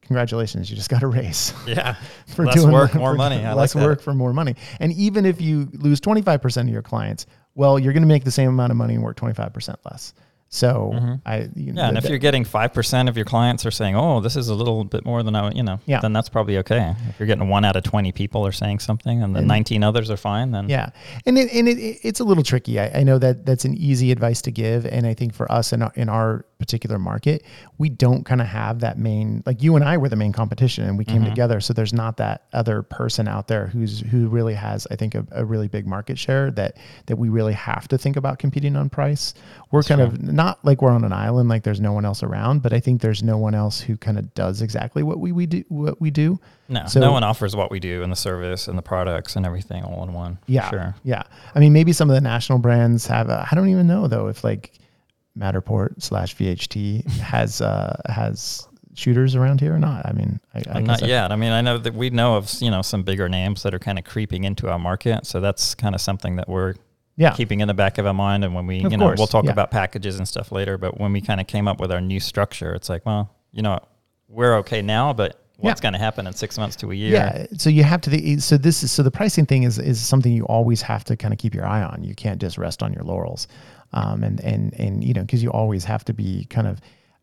congratulations, 0.02 0.70
you 0.70 0.76
just 0.76 0.90
got 0.90 1.04
a 1.04 1.08
raise 1.08 1.54
Yeah. 1.68 1.96
for 2.28 2.46
Less 2.46 2.56
doing 2.56 2.72
work, 2.74 2.94
more 2.96 3.14
money. 3.14 3.38
I 3.46 3.50
like 3.50 3.56
less 3.56 3.74
that. 3.74 3.84
work 3.84 4.02
for 4.02 4.14
more 4.14 4.34
money. 4.34 4.56
And 4.82 4.92
even 4.94 5.26
if 5.26 5.40
you 5.40 5.70
lose 5.74 6.02
25% 6.02 6.62
of 6.64 6.68
your 6.70 6.82
clients, 6.82 7.26
Well, 7.56 7.80
you're 7.80 7.94
going 7.94 8.04
to 8.04 8.08
make 8.08 8.24
the 8.26 8.32
same 8.32 8.50
amount 8.50 8.72
of 8.72 8.78
money 8.78 8.96
and 8.96 9.04
work 9.04 9.16
25% 9.18 9.76
less. 9.90 10.14
So 10.54 10.92
mm-hmm. 10.94 11.14
I, 11.26 11.50
you 11.56 11.72
Yeah, 11.74 11.88
and 11.88 11.98
if 11.98 12.04
that- 12.04 12.10
you're 12.10 12.20
getting 12.20 12.44
five 12.44 12.74
percent 12.74 13.08
of 13.08 13.16
your 13.16 13.24
clients 13.24 13.66
are 13.66 13.72
saying, 13.72 13.96
"Oh, 13.96 14.20
this 14.20 14.36
is 14.36 14.50
a 14.50 14.54
little 14.54 14.84
bit 14.84 15.06
more 15.06 15.24
than 15.24 15.34
I," 15.34 15.50
you 15.52 15.64
know, 15.64 15.80
Yeah. 15.86 16.02
then 16.02 16.12
that's 16.12 16.28
probably 16.28 16.58
okay. 16.58 16.94
If 17.08 17.20
you're 17.20 17.28
getting 17.28 17.48
one 17.48 17.64
out 17.64 17.78
of 17.78 17.84
twenty 17.84 18.12
people 18.12 18.46
are 18.46 18.52
saying 18.52 18.80
something, 18.80 19.24
and 19.24 19.34
the 19.34 19.40
And- 19.40 19.48
19 19.48 19.82
others 19.82 20.12
are 20.12 20.18
fine, 20.18 20.52
then 20.52 20.68
Yeah, 20.68 20.90
and 21.26 21.38
it, 21.38 21.54
and 21.54 21.70
it, 21.70 22.00
it's 22.04 22.20
a 22.20 22.26
little 22.26 22.44
tricky. 22.44 22.82
I, 22.82 23.00
I 23.00 23.04
know 23.04 23.18
that 23.18 23.46
that's 23.46 23.64
an 23.64 23.76
easy 23.76 24.12
advice 24.12 24.42
to 24.42 24.52
give, 24.52 24.86
and 24.86 25.08
I 25.08 25.14
think 25.14 25.34
for 25.34 25.50
us 25.50 25.72
in 25.72 25.84
our, 25.84 25.94
in 25.96 26.10
our 26.10 26.46
particular 26.60 27.00
market, 27.00 27.44
we 27.78 27.88
don't 27.88 28.26
kind 28.26 28.42
of 28.42 28.48
have 28.48 28.82
that 28.82 29.00
main 29.00 29.42
like 29.46 29.64
you 29.64 29.78
and 29.78 29.86
I 29.86 29.98
were 29.98 30.10
the 30.10 30.18
main 30.18 30.34
competition, 30.34 30.84
and 30.84 30.98
we 30.98 31.06
came 31.06 31.22
mm-hmm. 31.22 31.30
together. 31.30 31.62
So 31.62 31.74
there's 31.74 31.94
not 31.94 32.18
that 32.18 32.44
other 32.52 32.84
person 32.84 33.28
out 33.30 33.48
there 33.48 33.68
who's 33.68 34.02
who 34.02 34.28
really 34.28 34.54
has, 34.56 34.86
I 34.92 34.98
think, 34.98 35.16
a, 35.16 35.26
a 35.32 35.46
really 35.46 35.70
big 35.70 35.88
market 35.88 36.20
share 36.20 36.52
that 36.52 36.76
that 37.06 37.16
we 37.16 37.30
really 37.30 37.54
have 37.54 37.88
to 37.88 37.98
think 37.98 38.18
about 38.18 38.38
competing 38.38 38.76
on 38.76 38.90
price. 38.90 39.34
We're 39.72 39.84
kind 39.84 40.02
of 40.02 40.22
not 40.44 40.64
like 40.64 40.82
we're 40.82 40.92
on 40.92 41.04
an 41.04 41.14
island, 41.14 41.50
like 41.50 41.64
there's 41.64 41.80
no 41.82 41.94
one 41.94 42.06
else 42.06 42.24
around, 42.24 42.62
but 42.64 42.74
I 42.74 42.80
think 42.80 43.02
there's 43.02 43.22
no 43.24 43.38
one 43.38 43.54
else 43.56 43.80
who 43.80 43.96
kind 43.98 44.18
of 44.18 44.34
does 44.34 44.62
exactly 44.62 45.04
what 45.04 45.20
we 45.20 45.32
we 45.32 45.46
do 45.46 45.64
what 45.70 46.00
we 46.02 46.10
do. 46.12 46.40
no, 46.70 46.86
So- 46.88 47.00
no 47.00 47.12
one 47.12 47.24
offers 47.24 47.56
what 47.56 47.70
we 47.72 47.80
do 47.80 48.02
and 48.04 48.12
the 48.12 48.16
service 48.16 48.68
and 48.68 48.78
the 48.78 48.82
products 48.94 49.36
and 49.36 49.46
everything 49.46 49.84
all 49.84 50.04
in 50.04 50.14
one. 50.14 50.38
Yeah. 50.48 50.70
sure. 50.70 50.96
Yeah. 51.04 51.24
I 51.56 51.60
mean, 51.60 51.74
maybe 51.74 51.94
some 51.94 52.10
of 52.10 52.16
the 52.16 52.22
national 52.22 52.60
brands 52.60 53.06
have, 53.08 53.30
I 53.30 53.48
I 53.52 53.56
don't 53.56 53.70
even 53.70 53.88
know 53.88 54.08
though, 54.08 54.28
if 54.28 54.44
like 54.44 54.72
Matterport 55.38 56.02
slash 56.02 56.36
VHT 56.36 57.08
has, 57.20 57.62
uh, 57.62 58.00
has 58.08 58.68
shooters 58.94 59.36
around 59.36 59.62
here 59.62 59.74
or 59.74 59.80
not. 59.80 60.06
I 60.06 60.12
mean, 60.12 60.40
I, 60.54 60.64
I 60.78 60.82
not 60.82 61.02
I- 61.04 61.08
yet. 61.08 61.32
I 61.32 61.36
mean, 61.38 61.52
I 61.52 61.62
know 61.62 61.78
that 61.78 61.94
we 61.94 62.10
know 62.10 62.36
of 62.36 62.52
you 62.62 62.70
know 62.70 62.82
some 62.82 63.04
bigger 63.04 63.30
names 63.30 63.64
that 63.64 63.74
are 63.74 63.80
kind 63.80 63.98
of 63.98 64.04
creeping 64.06 64.44
into 64.44 64.70
our 64.70 64.80
market, 64.80 65.26
so 65.26 65.40
that's 65.40 65.76
kind 65.76 65.96
of 65.96 66.02
something 66.02 66.36
that 66.36 66.50
we're 66.50 66.74
Yeah. 67.22 67.34
keeping 67.34 67.60
in 67.62 67.68
the 67.68 67.74
back 67.74 67.98
of 67.98 68.06
our 68.06 68.14
mind. 68.14 68.44
And 68.44 68.54
when 68.56 68.68
we, 68.68 68.84
Of 68.84 68.92
you 68.92 68.98
know, 68.98 69.06
course, 69.08 69.18
we'll 69.20 69.28
talk 69.28 69.46
yeah. 69.46 69.52
about 69.52 69.72
packages 69.72 70.18
and 70.18 70.28
stuff 70.28 70.52
later. 70.52 70.78
But 70.78 71.00
when 71.00 71.14
we 71.14 71.22
kind 71.22 71.40
of 71.40 71.48
came 71.48 71.68
up 71.68 71.80
with 71.80 71.92
our 71.92 72.02
new 72.02 72.20
structure, 72.20 72.74
it's 72.74 72.90
like, 72.90 73.06
well, 73.06 73.34
you 73.52 73.62
know, 73.62 73.80
we're 74.28 74.56
okay 74.58 74.82
now, 74.82 75.14
but 75.14 75.40
what's 75.58 75.80
Yeah. 75.80 75.84
going 75.84 75.94
to 75.94 76.00
happen 76.00 76.26
in 76.28 76.34
six 76.34 76.58
months 76.58 76.76
to 76.78 76.92
a 76.92 76.96
year? 76.96 77.12
Yeah. 77.14 77.46
So 77.58 77.70
you 77.70 77.84
have 77.84 78.02
to, 78.02 78.10
the, 78.10 78.40
so 78.40 78.58
this 78.58 78.82
is, 78.84 78.92
so 78.92 79.04
the 79.04 79.12
pricing 79.12 79.46
thing 79.46 79.64
is, 79.64 79.78
is 79.78 80.00
something 80.00 80.32
you 80.34 80.46
always 80.46 80.82
have 80.82 81.04
to 81.06 81.16
kind 81.16 81.34
of 81.34 81.38
keep 81.38 81.54
your 81.54 81.66
eye 81.66 81.84
on. 81.84 82.04
You 82.04 82.16
can't 82.16 82.42
just 82.42 82.58
rest 82.58 82.82
on 82.82 82.92
your 82.94 83.04
laurels. 83.04 83.48
Um, 83.94 84.24
and, 84.24 84.40
and, 84.42 84.74
and, 84.80 85.04
you 85.04 85.14
know, 85.14 85.26
cause 85.30 85.44
you 85.44 85.52
always 85.52 85.84
have 85.84 86.04
to 86.06 86.14
be 86.14 86.46
kind 86.46 86.66
of 86.68 86.80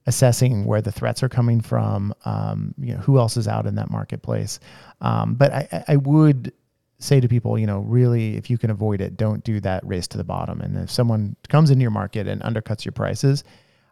assessing 0.07 0.65
where 0.65 0.81
the 0.81 0.93
threats 0.93 1.23
are 1.23 1.29
coming 1.29 1.61
from, 1.61 2.15
um, 2.25 2.75
you 2.79 2.95
know, 2.95 3.01
who 3.01 3.19
else 3.19 3.37
is 3.37 3.49
out 3.49 3.67
in 3.67 3.75
that 3.75 3.91
marketplace. 3.91 4.61
Um, 5.01 5.35
but 5.35 5.53
I- 5.53 5.85
I 5.89 5.97
would 5.97 6.53
say 6.99 7.21
to 7.21 7.29
people, 7.29 7.59
you 7.59 7.67
know, 7.67 7.81
really, 7.81 8.37
if 8.37 8.51
you 8.51 8.59
can 8.59 8.71
avoid 8.71 9.01
it, 9.01 9.17
don't 9.17 9.45
do 9.45 9.61
that 9.61 9.87
race 9.87 10.09
to 10.09 10.19
the 10.19 10.25
bottom. 10.25 10.61
And 10.61 10.77
if 10.77 10.91
someone 10.91 11.37
comes 11.49 11.71
into 11.71 11.83
your 11.83 11.91
market 11.91 12.27
and 12.27 12.43
undercuts 12.43 12.85
your 12.85 12.93
prices, 12.93 13.45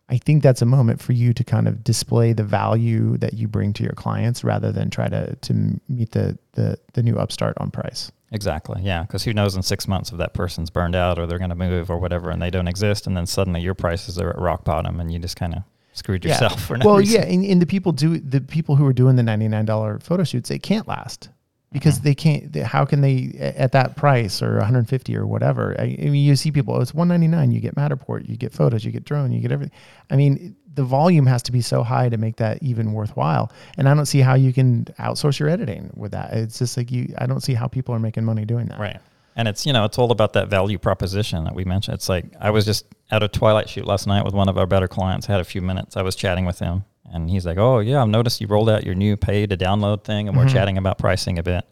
I 0.08 0.18
think 0.18 0.42
that's 0.42 0.62
a 0.62 0.66
moment 0.66 1.00
for 1.00 1.12
you 1.12 1.32
to 1.32 1.44
kind 1.44 1.66
of 1.66 1.82
display 1.82 2.32
the 2.32 2.44
value 2.44 3.16
that 3.18 3.34
you 3.34 3.48
bring 3.48 3.72
to 3.74 3.82
your 3.82 3.92
clients 3.92 4.44
rather 4.44 4.70
than 4.70 4.90
try 4.90 5.08
to 5.08 5.34
to 5.36 5.80
meet 5.88 6.12
the 6.12 6.38
the, 6.52 6.78
the 6.92 7.02
new 7.02 7.16
upstart 7.16 7.56
on 7.58 7.70
price. 7.70 8.10
Exactly. 8.32 8.82
Yeah. 8.82 9.02
Because 9.02 9.24
who 9.24 9.32
knows 9.32 9.54
in 9.54 9.62
six 9.62 9.86
months 9.86 10.10
if 10.10 10.18
that 10.18 10.34
person's 10.34 10.70
burned 10.70 10.96
out 10.96 11.18
or 11.18 11.26
they're 11.26 11.38
going 11.38 11.50
to 11.50 11.56
move 11.56 11.90
or 11.90 11.98
whatever 11.98 12.30
and 12.30 12.42
they 12.42 12.50
don't 12.50 12.66
exist. 12.66 13.06
And 13.06 13.16
then 13.16 13.26
suddenly 13.26 13.60
your 13.60 13.74
prices 13.74 14.18
are 14.18 14.30
at 14.30 14.38
rock 14.38 14.64
bottom 14.64 14.98
and 14.98 15.12
you 15.12 15.20
just 15.20 15.36
kind 15.36 15.54
of 15.54 15.62
screwed 15.92 16.24
yourself 16.24 16.60
for 16.66 16.76
no 16.76 16.86
well, 16.86 16.96
reason. 16.98 17.20
yeah, 17.20 17.26
and, 17.26 17.44
and 17.44 17.62
the 17.62 17.66
people 17.66 17.92
do 17.92 18.18
the 18.18 18.40
people 18.40 18.76
who 18.76 18.84
are 18.86 18.92
doing 18.92 19.16
the 19.16 19.22
ninety 19.22 19.48
nine 19.48 19.64
dollar 19.64 19.98
photo 20.00 20.24
shoots, 20.24 20.48
they 20.48 20.58
can't 20.58 20.88
last 20.88 21.30
because 21.78 22.00
they 22.00 22.14
can't. 22.14 22.52
They, 22.52 22.60
how 22.60 22.84
can 22.84 23.00
they 23.00 23.32
at 23.38 23.72
that 23.72 23.96
price 23.96 24.42
or 24.42 24.56
one 24.56 24.64
hundred 24.64 24.88
fifty 24.88 25.16
or 25.16 25.26
whatever? 25.26 25.74
I, 25.78 25.84
I 25.84 26.08
mean, 26.08 26.24
you 26.24 26.34
see 26.36 26.50
people. 26.50 26.74
Oh, 26.74 26.80
it's 26.80 26.94
one 26.94 27.08
ninety 27.08 27.28
nine. 27.28 27.52
You 27.52 27.60
get 27.60 27.74
Matterport, 27.74 28.28
you 28.28 28.36
get 28.36 28.52
photos, 28.52 28.84
you 28.84 28.92
get 28.92 29.04
drone, 29.04 29.32
you 29.32 29.40
get 29.40 29.52
everything. 29.52 29.76
I 30.10 30.16
mean, 30.16 30.56
the 30.74 30.84
volume 30.84 31.26
has 31.26 31.42
to 31.44 31.52
be 31.52 31.60
so 31.60 31.82
high 31.82 32.08
to 32.08 32.16
make 32.16 32.36
that 32.36 32.62
even 32.62 32.92
worthwhile. 32.92 33.52
And 33.76 33.88
I 33.88 33.94
don't 33.94 34.06
see 34.06 34.20
how 34.20 34.34
you 34.34 34.52
can 34.52 34.86
outsource 34.98 35.38
your 35.38 35.48
editing 35.48 35.90
with 35.94 36.12
that. 36.12 36.32
It's 36.32 36.58
just 36.58 36.76
like 36.76 36.90
you. 36.90 37.14
I 37.18 37.26
don't 37.26 37.42
see 37.42 37.54
how 37.54 37.66
people 37.66 37.94
are 37.94 38.00
making 38.00 38.24
money 38.24 38.44
doing 38.44 38.66
that. 38.66 38.78
Right. 38.78 38.98
And 39.38 39.48
it's, 39.48 39.66
you 39.66 39.72
know, 39.74 39.84
it's 39.84 39.98
all 39.98 40.10
about 40.12 40.32
that 40.32 40.48
value 40.48 40.78
proposition 40.78 41.44
that 41.44 41.54
we 41.54 41.64
mentioned. 41.64 41.96
It's 41.96 42.08
like 42.08 42.24
I 42.40 42.48
was 42.48 42.64
just 42.64 42.86
at 43.10 43.22
a 43.22 43.28
Twilight 43.28 43.68
shoot 43.68 43.86
last 43.86 44.06
night 44.06 44.24
with 44.24 44.32
one 44.32 44.48
of 44.48 44.56
our 44.56 44.66
better 44.66 44.88
clients, 44.88 45.28
I 45.28 45.32
had 45.32 45.42
a 45.42 45.44
few 45.44 45.60
minutes. 45.60 45.94
I 45.94 46.02
was 46.02 46.16
chatting 46.16 46.46
with 46.46 46.58
him 46.58 46.84
and 47.12 47.30
he's 47.30 47.44
like, 47.46 47.58
Oh, 47.58 47.78
yeah, 47.80 48.02
I've 48.02 48.08
noticed 48.08 48.40
you 48.40 48.46
rolled 48.46 48.70
out 48.70 48.84
your 48.84 48.94
new 48.94 49.16
pay 49.16 49.46
to 49.46 49.56
download 49.56 50.04
thing 50.04 50.28
and 50.28 50.36
we're 50.36 50.48
chatting 50.48 50.78
about 50.78 50.98
pricing 50.98 51.38
a 51.38 51.42
bit. 51.42 51.64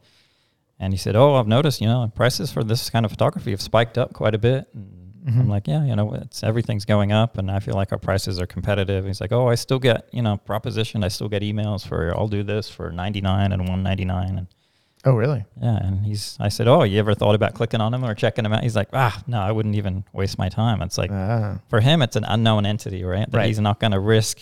And 0.81 0.93
he 0.93 0.97
said, 0.99 1.17
Oh, 1.17 1.35
I've 1.37 1.47
noticed, 1.49 1.81
you 1.81 1.87
know, 1.87 2.11
prices 2.15 2.51
for 2.53 2.65
this 2.65 2.91
kind 2.91 3.05
of 3.05 3.11
photography 3.13 3.51
have 3.53 3.61
spiked 3.63 3.97
up 3.99 4.13
quite 4.13 4.35
a 4.35 4.39
bit. 4.39 4.69
And 4.75 5.41
I'm 5.41 5.49
like, 5.49 5.67
Yeah, 5.67 5.85
you 5.85 5.97
know, 5.97 6.13
it's 6.15 6.43
everything's 6.43 6.85
going 6.85 7.13
up 7.13 7.39
and 7.39 7.51
I 7.51 7.61
feel 7.61 7.75
like 7.75 7.93
our 7.93 7.99
prices 7.99 8.41
are 8.41 8.47
competitive. 8.47 9.05
He's 9.07 9.21
like, 9.21 9.33
Oh, 9.33 9.49
I 9.49 9.55
still 9.55 9.79
get, 9.79 10.09
you 10.13 10.21
know, 10.23 10.37
proposition, 10.37 11.03
I 11.05 11.09
still 11.09 11.29
get 11.29 11.43
emails 11.43 11.87
for 11.87 12.13
I'll 12.17 12.29
do 12.29 12.43
this 12.43 12.69
for 12.69 12.91
ninety 12.91 13.21
nine 13.21 13.53
and 13.53 13.69
one 13.69 13.83
ninety 13.83 14.05
nine 14.05 14.39
and 14.39 14.47
Oh, 15.07 15.13
really? 15.17 15.45
yeah, 15.61 15.77
and 15.83 16.07
he's. 16.07 16.35
I 16.41 16.49
said, 16.49 16.67
"Oh, 16.67 16.83
you 16.83 16.99
ever 16.99 17.13
thought 17.13 17.35
about 17.35 17.53
clicking 17.53 17.83
on 17.83 17.93
him 17.93 18.03
or 18.07 18.15
checking 18.15 18.47
him 18.47 18.55
out?" 18.55 18.63
He's 18.63 18.75
like, 18.75 18.89
"Ah, 18.95 19.23
no, 19.27 19.39
I 19.39 19.53
wouldn't 19.53 19.75
even 19.75 20.03
waste 20.15 20.39
my 20.39 20.49
time." 20.49 20.81
It's 20.81 20.97
like 20.97 21.11
Ah. 21.13 21.59
for 21.69 21.81
him, 21.81 22.01
it's 22.01 22.17
an 22.17 22.25
unknown 22.25 22.65
entity, 22.65 23.05
right? 23.05 23.31
That 23.31 23.37
Right. 23.37 23.47
he's 23.49 23.61
not 23.61 23.81
going 23.81 23.91
to 23.93 24.01
risk 24.01 24.39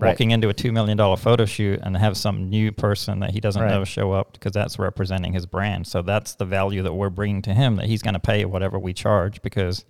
Right. 0.00 0.08
walking 0.10 0.30
into 0.30 0.48
a 0.48 0.54
two 0.54 0.72
million 0.72 0.96
dollar 0.96 1.16
photo 1.16 1.44
shoot 1.44 1.78
and 1.82 1.96
have 1.96 2.16
some 2.16 2.48
new 2.48 2.72
person 2.72 3.20
that 3.20 3.30
he 3.30 3.40
doesn't 3.40 3.60
Right. 3.62 3.70
know 3.70 3.84
show 3.84 4.12
up 4.12 4.32
because 4.32 4.52
that's 4.52 4.78
representing 4.78 5.32
his 5.32 5.46
brand. 5.46 5.86
So 5.86 6.02
that's 6.02 6.34
the 6.34 6.44
value 6.46 6.82
that 6.82 6.94
we're 6.94 7.10
bringing 7.10 7.42
to 7.42 7.54
him 7.54 7.76
that 7.76 7.86
he's 7.86 8.02
going 8.02 8.14
to 8.14 8.20
pay 8.20 8.44
whatever 8.44 8.78
we 8.78 8.92
charge 8.92 9.42
because 9.42 9.84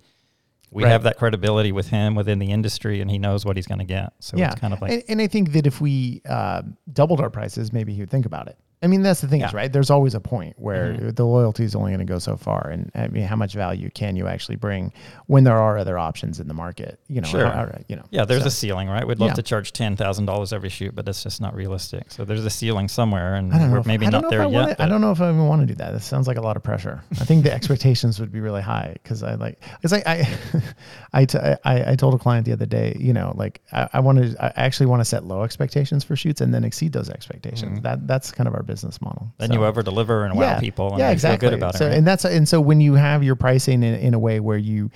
we 0.69 0.83
Right. 0.83 0.91
have 0.91 1.03
that 1.03 1.17
credibility 1.17 1.71
with 1.71 1.89
him 1.89 2.15
within 2.15 2.39
the 2.39 2.51
industry 2.51 3.01
and 3.01 3.09
he 3.11 3.17
knows 3.19 3.45
what 3.45 3.55
he's 3.55 3.67
going 3.67 3.79
to 3.79 3.85
get. 3.85 4.13
So 4.19 4.37
yeah, 4.37 4.51
it's 4.51 4.59
kind 4.59 4.73
of 4.73 4.81
like 4.81 4.91
and, 4.91 5.03
and 5.07 5.21
I 5.21 5.27
think 5.27 5.51
that 5.53 5.65
if 5.67 5.81
we 5.81 6.21
uh, 6.27 6.61
doubled 6.91 7.19
our 7.21 7.29
prices, 7.29 7.71
maybe 7.73 7.93
he 7.93 7.99
would 8.01 8.09
think 8.09 8.25
about 8.25 8.47
it. 8.47 8.57
I 8.83 8.87
mean, 8.87 9.03
that's 9.03 9.21
the 9.21 9.27
thing, 9.27 9.41
Yeah. 9.41 9.47
Mm-hmm. 9.47 9.55
right? 9.57 9.71
There's 9.73 9.91
always 9.91 10.15
a 10.15 10.19
point 10.19 10.55
where 10.57 10.97
the 11.11 11.23
loyalty 11.25 11.63
is 11.63 11.75
only 11.75 11.91
going 11.91 11.99
to 12.05 12.11
go 12.11 12.17
so 12.17 12.35
far, 12.35 12.67
and 12.69 12.91
I 12.95 13.07
mean, 13.09 13.23
how 13.25 13.35
much 13.35 13.53
value 13.53 13.91
can 13.91 14.15
you 14.15 14.27
actually 14.27 14.55
bring 14.55 14.91
when 15.27 15.43
there 15.43 15.55
are 15.57 15.77
other 15.77 15.99
options 15.99 16.39
in 16.39 16.47
the 16.47 16.53
market? 16.55 16.99
You 17.07 17.21
know, 17.21 17.27
Sure. 17.27 17.45
all 17.45 17.65
right, 17.65 17.85
you 17.87 17.95
know. 17.95 18.03
Yeah, 18.09 18.25
there's 18.25 18.41
so- 18.41 18.47
a 18.47 18.51
ceiling, 18.51 18.89
right? 18.89 19.05
We'd 19.05 19.19
love 19.19 19.29
Yeah. 19.29 19.33
to 19.35 19.43
charge 19.43 19.71
ten 19.73 19.95
thousand 19.95 20.25
dollars 20.25 20.51
every 20.51 20.69
shoot, 20.69 20.95
but 20.95 21.05
that's 21.05 21.21
just 21.21 21.39
not 21.41 21.53
realistic. 21.55 22.11
So 22.11 22.25
there's 22.25 22.43
a 22.43 22.49
ceiling 22.49 22.87
somewhere, 22.87 23.35
and 23.35 23.53
I 23.53 23.59
don't 23.59 23.67
know. 23.67 23.73
we're 23.73 23.79
if- 23.81 23.85
maybe 23.85 24.07
not 24.07 24.29
there 24.31 24.47
yet. 24.47 24.81
I 24.81 24.87
don't 24.87 25.01
know 25.01 25.11
if 25.11 25.21
I 25.21 25.29
even 25.29 25.45
want 25.47 25.61
to 25.61 25.67
do 25.67 25.75
that. 25.75 25.91
This 25.93 26.03
sounds 26.05 26.27
like 26.27 26.37
a 26.37 26.41
lot 26.41 26.57
of 26.57 26.63
pressure. 26.63 27.03
I 27.19 27.23
think 27.25 27.43
the 27.43 27.53
expectations 27.59 28.19
would 28.19 28.31
be 28.31 28.39
really 28.39 28.63
high 28.63 28.93
because 29.03 29.21
I 29.21 29.35
like 29.35 29.59
because 29.79 29.93
I 29.93 30.01
I, 30.07 30.27
I, 31.13 31.25
t- 31.25 31.37
I 31.37 31.91
I 31.91 31.95
told 31.95 32.13
a 32.15 32.17
client 32.17 32.45
the 32.45 32.53
other 32.53 32.65
day, 32.65 32.95
you 32.99 33.13
know, 33.13 33.33
like 33.35 33.61
I, 33.71 33.89
I 33.93 33.99
wanted 33.99 34.35
I 34.39 34.51
actually 34.55 34.87
want 34.87 35.01
to 35.01 35.05
set 35.05 35.23
low 35.25 35.43
expectations 35.43 36.03
for 36.03 36.15
shoots 36.15 36.41
and 36.41 36.51
then 36.51 36.63
exceed 36.63 36.93
those 36.93 37.09
expectations. 37.11 37.81
That 37.81 38.07
that's 38.07 38.31
kind 38.31 38.47
of 38.47 38.55
our 38.55 38.63
business 38.71 39.01
model. 39.01 39.33
Then 39.37 39.49
So- 39.49 39.55
you 39.55 39.65
over 39.65 39.81
deliver 39.83 40.23
and 40.25 40.35
wow 40.35 40.59
people, 40.59 40.89
and 40.91 40.99
yeah, 40.99 41.07
they 41.07 41.13
exactly. 41.13 41.45
feel 41.45 41.49
good 41.51 41.59
about 41.59 41.75
so, 41.75 41.85
it. 41.85 41.89
Right? 41.89 41.97
and 41.97 42.07
that's 42.07 42.25
and 42.25 42.47
so 42.47 42.59
when 42.61 42.79
you 42.81 42.93
have 42.95 43.23
your 43.23 43.35
pricing 43.35 43.83
in, 43.83 43.93
in 43.95 44.13
a 44.13 44.19
way 44.19 44.39
where 44.39 44.57
you 44.57 44.89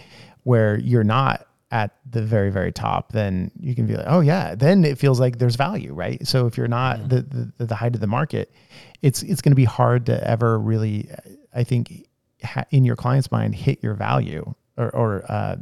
where 0.44 0.80
you're 0.80 1.04
not 1.04 1.46
at 1.72 1.92
the 2.10 2.22
very 2.22 2.52
very 2.52 2.72
top, 2.72 3.12
then 3.12 3.52
you 3.60 3.74
can 3.76 3.86
be 3.88 3.96
like, 3.96 4.06
oh 4.08 4.22
yeah, 4.22 4.56
then 4.56 4.86
it 4.86 4.98
feels 4.98 5.20
like 5.20 5.40
there's 5.40 5.56
value, 5.56 5.94
right? 5.94 6.26
So 6.26 6.46
if 6.48 6.58
you're 6.58 6.68
not 6.82 6.98
Mm-hmm. 7.00 7.08
the, 7.10 7.52
the 7.58 7.66
the 7.66 7.76
height 7.76 7.96
of 7.96 8.02
the 8.02 8.08
market, 8.08 8.54
it's 9.02 9.24
it's 9.24 9.42
going 9.42 9.52
to 9.52 9.56
be 9.66 9.66
hard 9.66 10.06
to 10.06 10.16
ever 10.30 10.58
really, 10.60 11.10
I 11.54 11.64
think, 11.64 12.08
ha- 12.44 12.66
in 12.70 12.86
your 12.86 12.96
client's 12.96 13.32
mind, 13.32 13.56
hit 13.56 13.84
your 13.84 13.96
value 13.96 14.54
or 14.78 14.90
or 14.96 15.10
uh, 15.30 15.56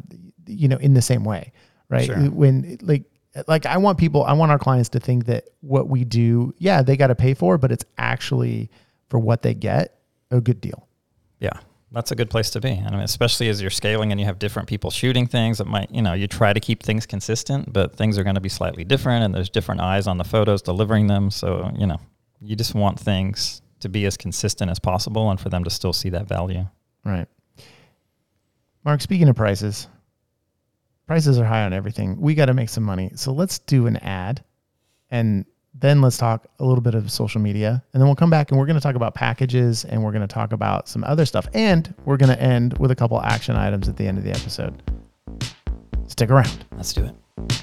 you 0.45 0.67
know 0.67 0.77
in 0.77 0.93
the 0.93 1.01
same 1.01 1.23
way, 1.23 1.51
right? 1.89 2.05
Sure. 2.05 2.17
When 2.29 2.77
like 2.81 3.03
like 3.47 3.65
I 3.65 3.77
want 3.77 3.97
people, 3.97 4.23
I 4.23 4.33
want 4.33 4.51
our 4.51 4.59
clients 4.59 4.89
to 4.89 4.99
think 4.99 5.25
that 5.25 5.45
what 5.61 5.87
we 5.89 6.03
do, 6.03 6.53
yeah, 6.57 6.81
they 6.81 6.97
got 6.97 7.07
to 7.07 7.15
pay 7.15 7.33
for, 7.33 7.57
but 7.57 7.71
it's 7.71 7.85
actually 7.97 8.69
for 9.09 9.19
what 9.19 9.41
they 9.41 9.53
get 9.53 9.99
a 10.31 10.41
good 10.41 10.61
deal. 10.61 10.87
yeah, 11.39 11.51
that's 11.91 12.11
a 12.11 12.15
good 12.15 12.29
place 12.29 12.49
to 12.51 12.59
be. 12.59 12.71
I 12.71 12.89
mean, 12.89 13.01
especially 13.01 13.49
as 13.49 13.61
you're 13.61 13.69
scaling 13.71 14.11
and 14.11 14.19
you 14.19 14.25
have 14.25 14.39
different 14.39 14.67
people 14.67 14.89
shooting 14.89 15.27
things. 15.27 15.59
it 15.59 15.67
might, 15.67 15.91
you 15.91 16.01
know, 16.01 16.13
you 16.13 16.27
try 16.27 16.53
to 16.53 16.59
keep 16.59 16.81
things 16.81 17.05
consistent, 17.05 17.71
but 17.71 17.95
things 17.95 18.17
are 18.17 18.23
going 18.23 18.35
to 18.35 18.41
be 18.41 18.49
slightly 18.49 18.83
different, 18.83 19.23
and 19.23 19.33
there's 19.33 19.49
different 19.49 19.81
eyes 19.81 20.07
on 20.07 20.17
the 20.17 20.23
photos 20.23 20.61
delivering 20.61 21.07
them. 21.07 21.29
So 21.29 21.71
you 21.77 21.85
know, 21.85 21.99
you 22.41 22.55
just 22.55 22.73
want 22.75 22.99
things 22.99 23.61
to 23.81 23.89
be 23.89 24.05
as 24.05 24.17
consistent 24.17 24.71
as 24.71 24.79
possible, 24.79 25.29
and 25.29 25.39
for 25.39 25.49
them 25.49 25.63
to 25.63 25.69
still 25.69 25.93
see 25.93 26.09
that 26.09 26.27
value. 26.27 26.65
Right. 27.05 27.27
Mark, 28.85 29.01
speaking 29.01 29.29
of 29.29 29.35
prices, 29.35 29.87
prices 31.07 31.37
are 31.37 31.45
high 31.45 31.63
on 31.63 31.73
everything. 31.73 32.19
We 32.19 32.35
got 32.35 32.45
to 32.45 32.53
make 32.53 32.69
some 32.69 32.83
money. 32.83 33.11
So 33.15 33.31
let's 33.31 33.59
do 33.59 33.87
an 33.87 33.97
ad 33.97 34.43
and 35.09 35.45
then 35.73 36.01
let's 36.01 36.17
talk 36.17 36.47
a 36.59 36.65
little 36.65 36.81
bit 36.81 36.93
of 36.95 37.11
social 37.11 37.41
media. 37.41 37.83
And 37.93 38.01
then 38.01 38.07
we'll 38.07 38.15
come 38.15 38.29
back 38.29 38.51
and 38.51 38.59
we're 38.59 38.65
going 38.65 38.77
to 38.77 38.81
talk 38.81 38.95
about 38.95 39.15
packages 39.15 39.85
and 39.85 40.03
we're 40.03 40.11
going 40.11 40.21
to 40.21 40.33
talk 40.33 40.53
about 40.53 40.87
some 40.87 41.03
other 41.03 41.25
stuff. 41.25 41.47
And 41.53 41.93
we're 42.05 42.17
going 42.17 42.29
to 42.29 42.41
end 42.41 42.77
with 42.77 42.91
a 42.91 42.95
couple 42.95 43.19
action 43.21 43.55
items 43.55 43.89
at 43.89 43.97
the 43.97 44.07
end 44.07 44.17
of 44.17 44.23
the 44.23 44.31
episode. 44.31 44.81
Stick 46.07 46.29
around. 46.29 46.65
Let's 46.75 46.93
do 46.93 47.05
it. 47.05 47.62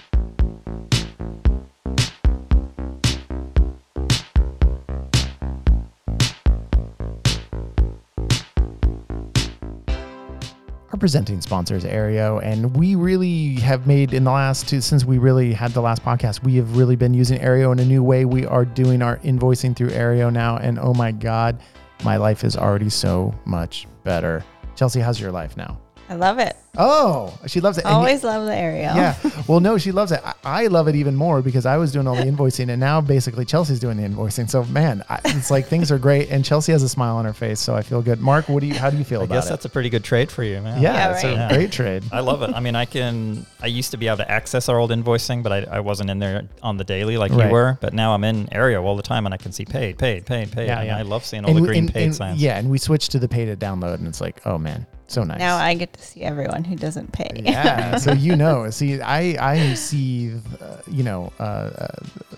Our 11.00 11.08
presenting 11.08 11.40
sponsor 11.40 11.76
is 11.76 11.84
Aryeo, 11.84 12.44
and 12.44 12.76
we 12.76 12.94
really 12.94 13.54
have 13.54 13.86
made 13.86 14.12
in 14.12 14.24
the 14.24 14.30
last 14.30 14.68
two 14.68 14.82
since 14.82 15.02
we 15.02 15.16
really 15.16 15.54
had 15.54 15.70
the 15.70 15.80
last 15.80 16.04
podcast, 16.04 16.42
we 16.44 16.56
have 16.56 16.76
really 16.76 16.94
been 16.94 17.14
using 17.14 17.40
Aryeo 17.40 17.72
in 17.72 17.78
a 17.78 17.86
new 17.86 18.02
way. 18.02 18.26
We 18.26 18.44
are 18.44 18.66
doing 18.66 19.00
our 19.00 19.16
invoicing 19.20 19.74
through 19.74 19.92
Aryeo 19.92 20.30
now, 20.30 20.58
and 20.58 20.78
oh 20.78 20.92
my 20.92 21.10
god, 21.10 21.58
my 22.04 22.18
life 22.18 22.44
is 22.44 22.54
already 22.54 22.90
so 22.90 23.34
much 23.46 23.86
better. 24.04 24.44
Chelsea, 24.76 25.00
how's 25.00 25.18
your 25.18 25.32
life 25.32 25.56
now? 25.56 25.80
I 26.10 26.14
love 26.16 26.40
it. 26.40 26.56
Oh, 26.76 27.36
she 27.46 27.60
loves 27.60 27.78
it. 27.78 27.84
And 27.84 27.94
Always 27.94 28.22
love 28.24 28.46
the 28.46 28.54
area. 28.54 28.92
yeah. 28.94 29.14
Well, 29.48 29.58
no, 29.60 29.78
she 29.78 29.90
loves 29.90 30.12
it. 30.12 30.20
I, 30.24 30.34
I 30.44 30.66
love 30.68 30.86
it 30.88 30.94
even 30.94 31.16
more 31.16 31.40
because 31.42 31.66
I 31.66 31.76
was 31.76 31.92
doing 31.92 32.06
all 32.06 32.14
the 32.16 32.22
invoicing 32.32 32.68
and 32.68 32.78
now 32.78 33.00
basically 33.00 33.44
Chelsea's 33.44 33.80
doing 33.80 33.96
the 33.96 34.02
invoicing. 34.04 34.48
So 34.50 34.64
man, 34.64 35.02
I, 35.08 35.18
it's 35.24 35.50
like 35.50 35.66
things 35.66 35.90
are 35.90 35.98
great 35.98 36.30
and 36.30 36.44
Chelsea 36.44 36.70
has 36.72 36.82
a 36.84 36.88
smile 36.88 37.16
on 37.16 37.24
her 37.24 37.32
face. 37.32 37.58
So 37.60 37.74
I 37.74 37.82
feel 37.82 38.02
good. 38.02 38.20
Mark, 38.20 38.48
what 38.48 38.60
do 38.60 38.66
you, 38.66 38.74
how 38.74 38.90
do 38.90 38.96
you 38.98 39.04
feel 39.04 39.20
I 39.20 39.24
about 39.24 39.34
guess 39.34 39.46
it? 39.46 39.50
that's 39.50 39.64
a 39.64 39.68
pretty 39.68 39.88
good 39.88 40.04
trade 40.04 40.30
for 40.30 40.42
you, 40.44 40.60
man. 40.60 40.80
yeah, 40.82 40.92
Yeah, 40.94 41.14
it's 41.14 41.24
right. 41.24 41.30
a 41.32 41.36
Yeah. 41.36 41.48
great 41.54 41.72
trade. 41.72 42.02
I 42.12 42.20
love 42.20 42.42
it. 42.42 42.50
I 42.54 42.60
mean, 42.60 42.74
I 42.76 42.84
can. 42.84 43.46
I 43.62 43.66
used 43.66 43.90
to 43.92 43.96
be 43.96 44.06
able 44.08 44.18
to 44.18 44.30
access 44.30 44.68
our 44.68 44.78
old 44.78 44.90
invoicing, 44.90 45.42
but 45.42 45.52
I, 45.52 45.76
I 45.76 45.80
wasn't 45.80 46.10
in 46.10 46.18
there 46.18 46.48
on 46.62 46.76
the 46.76 46.84
daily 46.84 47.18
like 47.18 47.30
Right. 47.32 47.46
you 47.46 47.52
were. 47.52 47.78
But 47.80 47.94
now 47.94 48.14
I'm 48.14 48.24
in 48.24 48.46
Aryeo 48.48 48.82
all 48.82 48.96
the 48.96 49.02
time, 49.02 49.26
and 49.26 49.34
I 49.34 49.38
can 49.38 49.52
see 49.52 49.64
paid, 49.64 49.98
paid, 49.98 50.26
paid, 50.26 50.50
paid. 50.52 50.66
Yeah, 50.66 50.78
and 50.80 50.86
yeah. 50.88 50.98
I 50.98 51.02
love 51.02 51.24
seeing 51.24 51.44
all 51.44 51.50
And 51.50 51.58
the 51.58 51.62
we- 51.62 51.68
green 51.68 51.84
and- 51.84 51.94
paid 51.94 52.04
and- 52.06 52.14
signs. 52.16 52.40
Yeah, 52.42 52.58
and 52.58 52.68
we 52.70 52.78
switched 52.78 53.12
to 53.12 53.18
the 53.18 53.28
pay 53.28 53.44
to 53.46 53.56
download 53.56 53.94
and 53.94 54.06
it's 54.08 54.20
like, 54.20 54.40
oh 54.46 54.56
man, 54.58 54.86
so 55.10 55.24
nice. 55.24 55.38
Now 55.38 55.56
I 55.56 55.74
get 55.74 55.92
to 55.94 56.02
see 56.02 56.22
everyone 56.22 56.64
who 56.64 56.76
doesn't 56.76 57.12
pay. 57.12 57.42
yeah, 57.42 57.96
so 57.96 58.12
you 58.26 58.36
know, 58.36 58.70
see, 58.70 59.00
I 59.00 59.36
I 59.52 59.74
see, 59.74 60.34
uh, 60.60 60.76
you 60.86 61.02
know, 61.02 61.32
uh, 61.40 61.42
uh, 61.42 61.86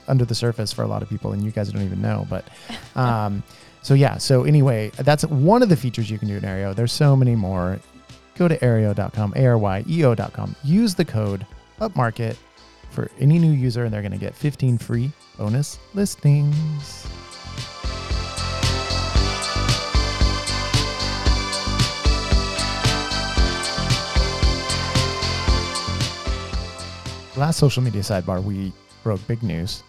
under 0.08 0.24
the 0.24 0.34
surface 0.34 0.72
for 0.72 0.82
a 0.82 0.86
lot 0.86 1.02
of 1.02 1.08
people, 1.08 1.32
and 1.32 1.42
you 1.42 1.50
guys 1.50 1.70
don't 1.70 1.82
even 1.82 2.00
know. 2.00 2.26
But, 2.30 2.46
um, 2.96 3.42
so 3.82 3.94
yeah, 3.94 4.16
so 4.18 4.44
anyway, 4.44 4.90
that's 4.98 5.24
one 5.26 5.62
of 5.62 5.68
the 5.68 5.76
features 5.76 6.10
you 6.10 6.18
can 6.18 6.28
do 6.28 6.36
in 6.36 6.42
Aryeo. 6.42 6.74
There's 6.74 6.92
so 6.92 7.14
many 7.14 7.34
more. 7.34 7.78
Go 8.36 8.48
to 8.48 8.56
aryeo.com, 8.56 9.34
a 9.36 9.44
r 9.44 9.58
y 9.58 9.84
e 9.86 10.04
o.com. 10.04 10.56
Use 10.64 10.94
the 10.94 11.04
code 11.04 11.46
upmarket 11.80 12.36
for 12.90 13.10
any 13.20 13.38
new 13.38 13.52
user, 13.52 13.84
and 13.84 13.92
they're 13.92 14.00
going 14.02 14.12
to 14.12 14.18
get 14.18 14.34
15 14.34 14.78
free 14.78 15.12
bonus 15.36 15.78
listings. 15.92 17.06
Last 27.36 27.58
social 27.58 27.82
media 27.82 28.02
sidebar, 28.02 28.42
we 28.42 28.72
broke 29.02 29.26
big 29.26 29.42
news. 29.42 29.82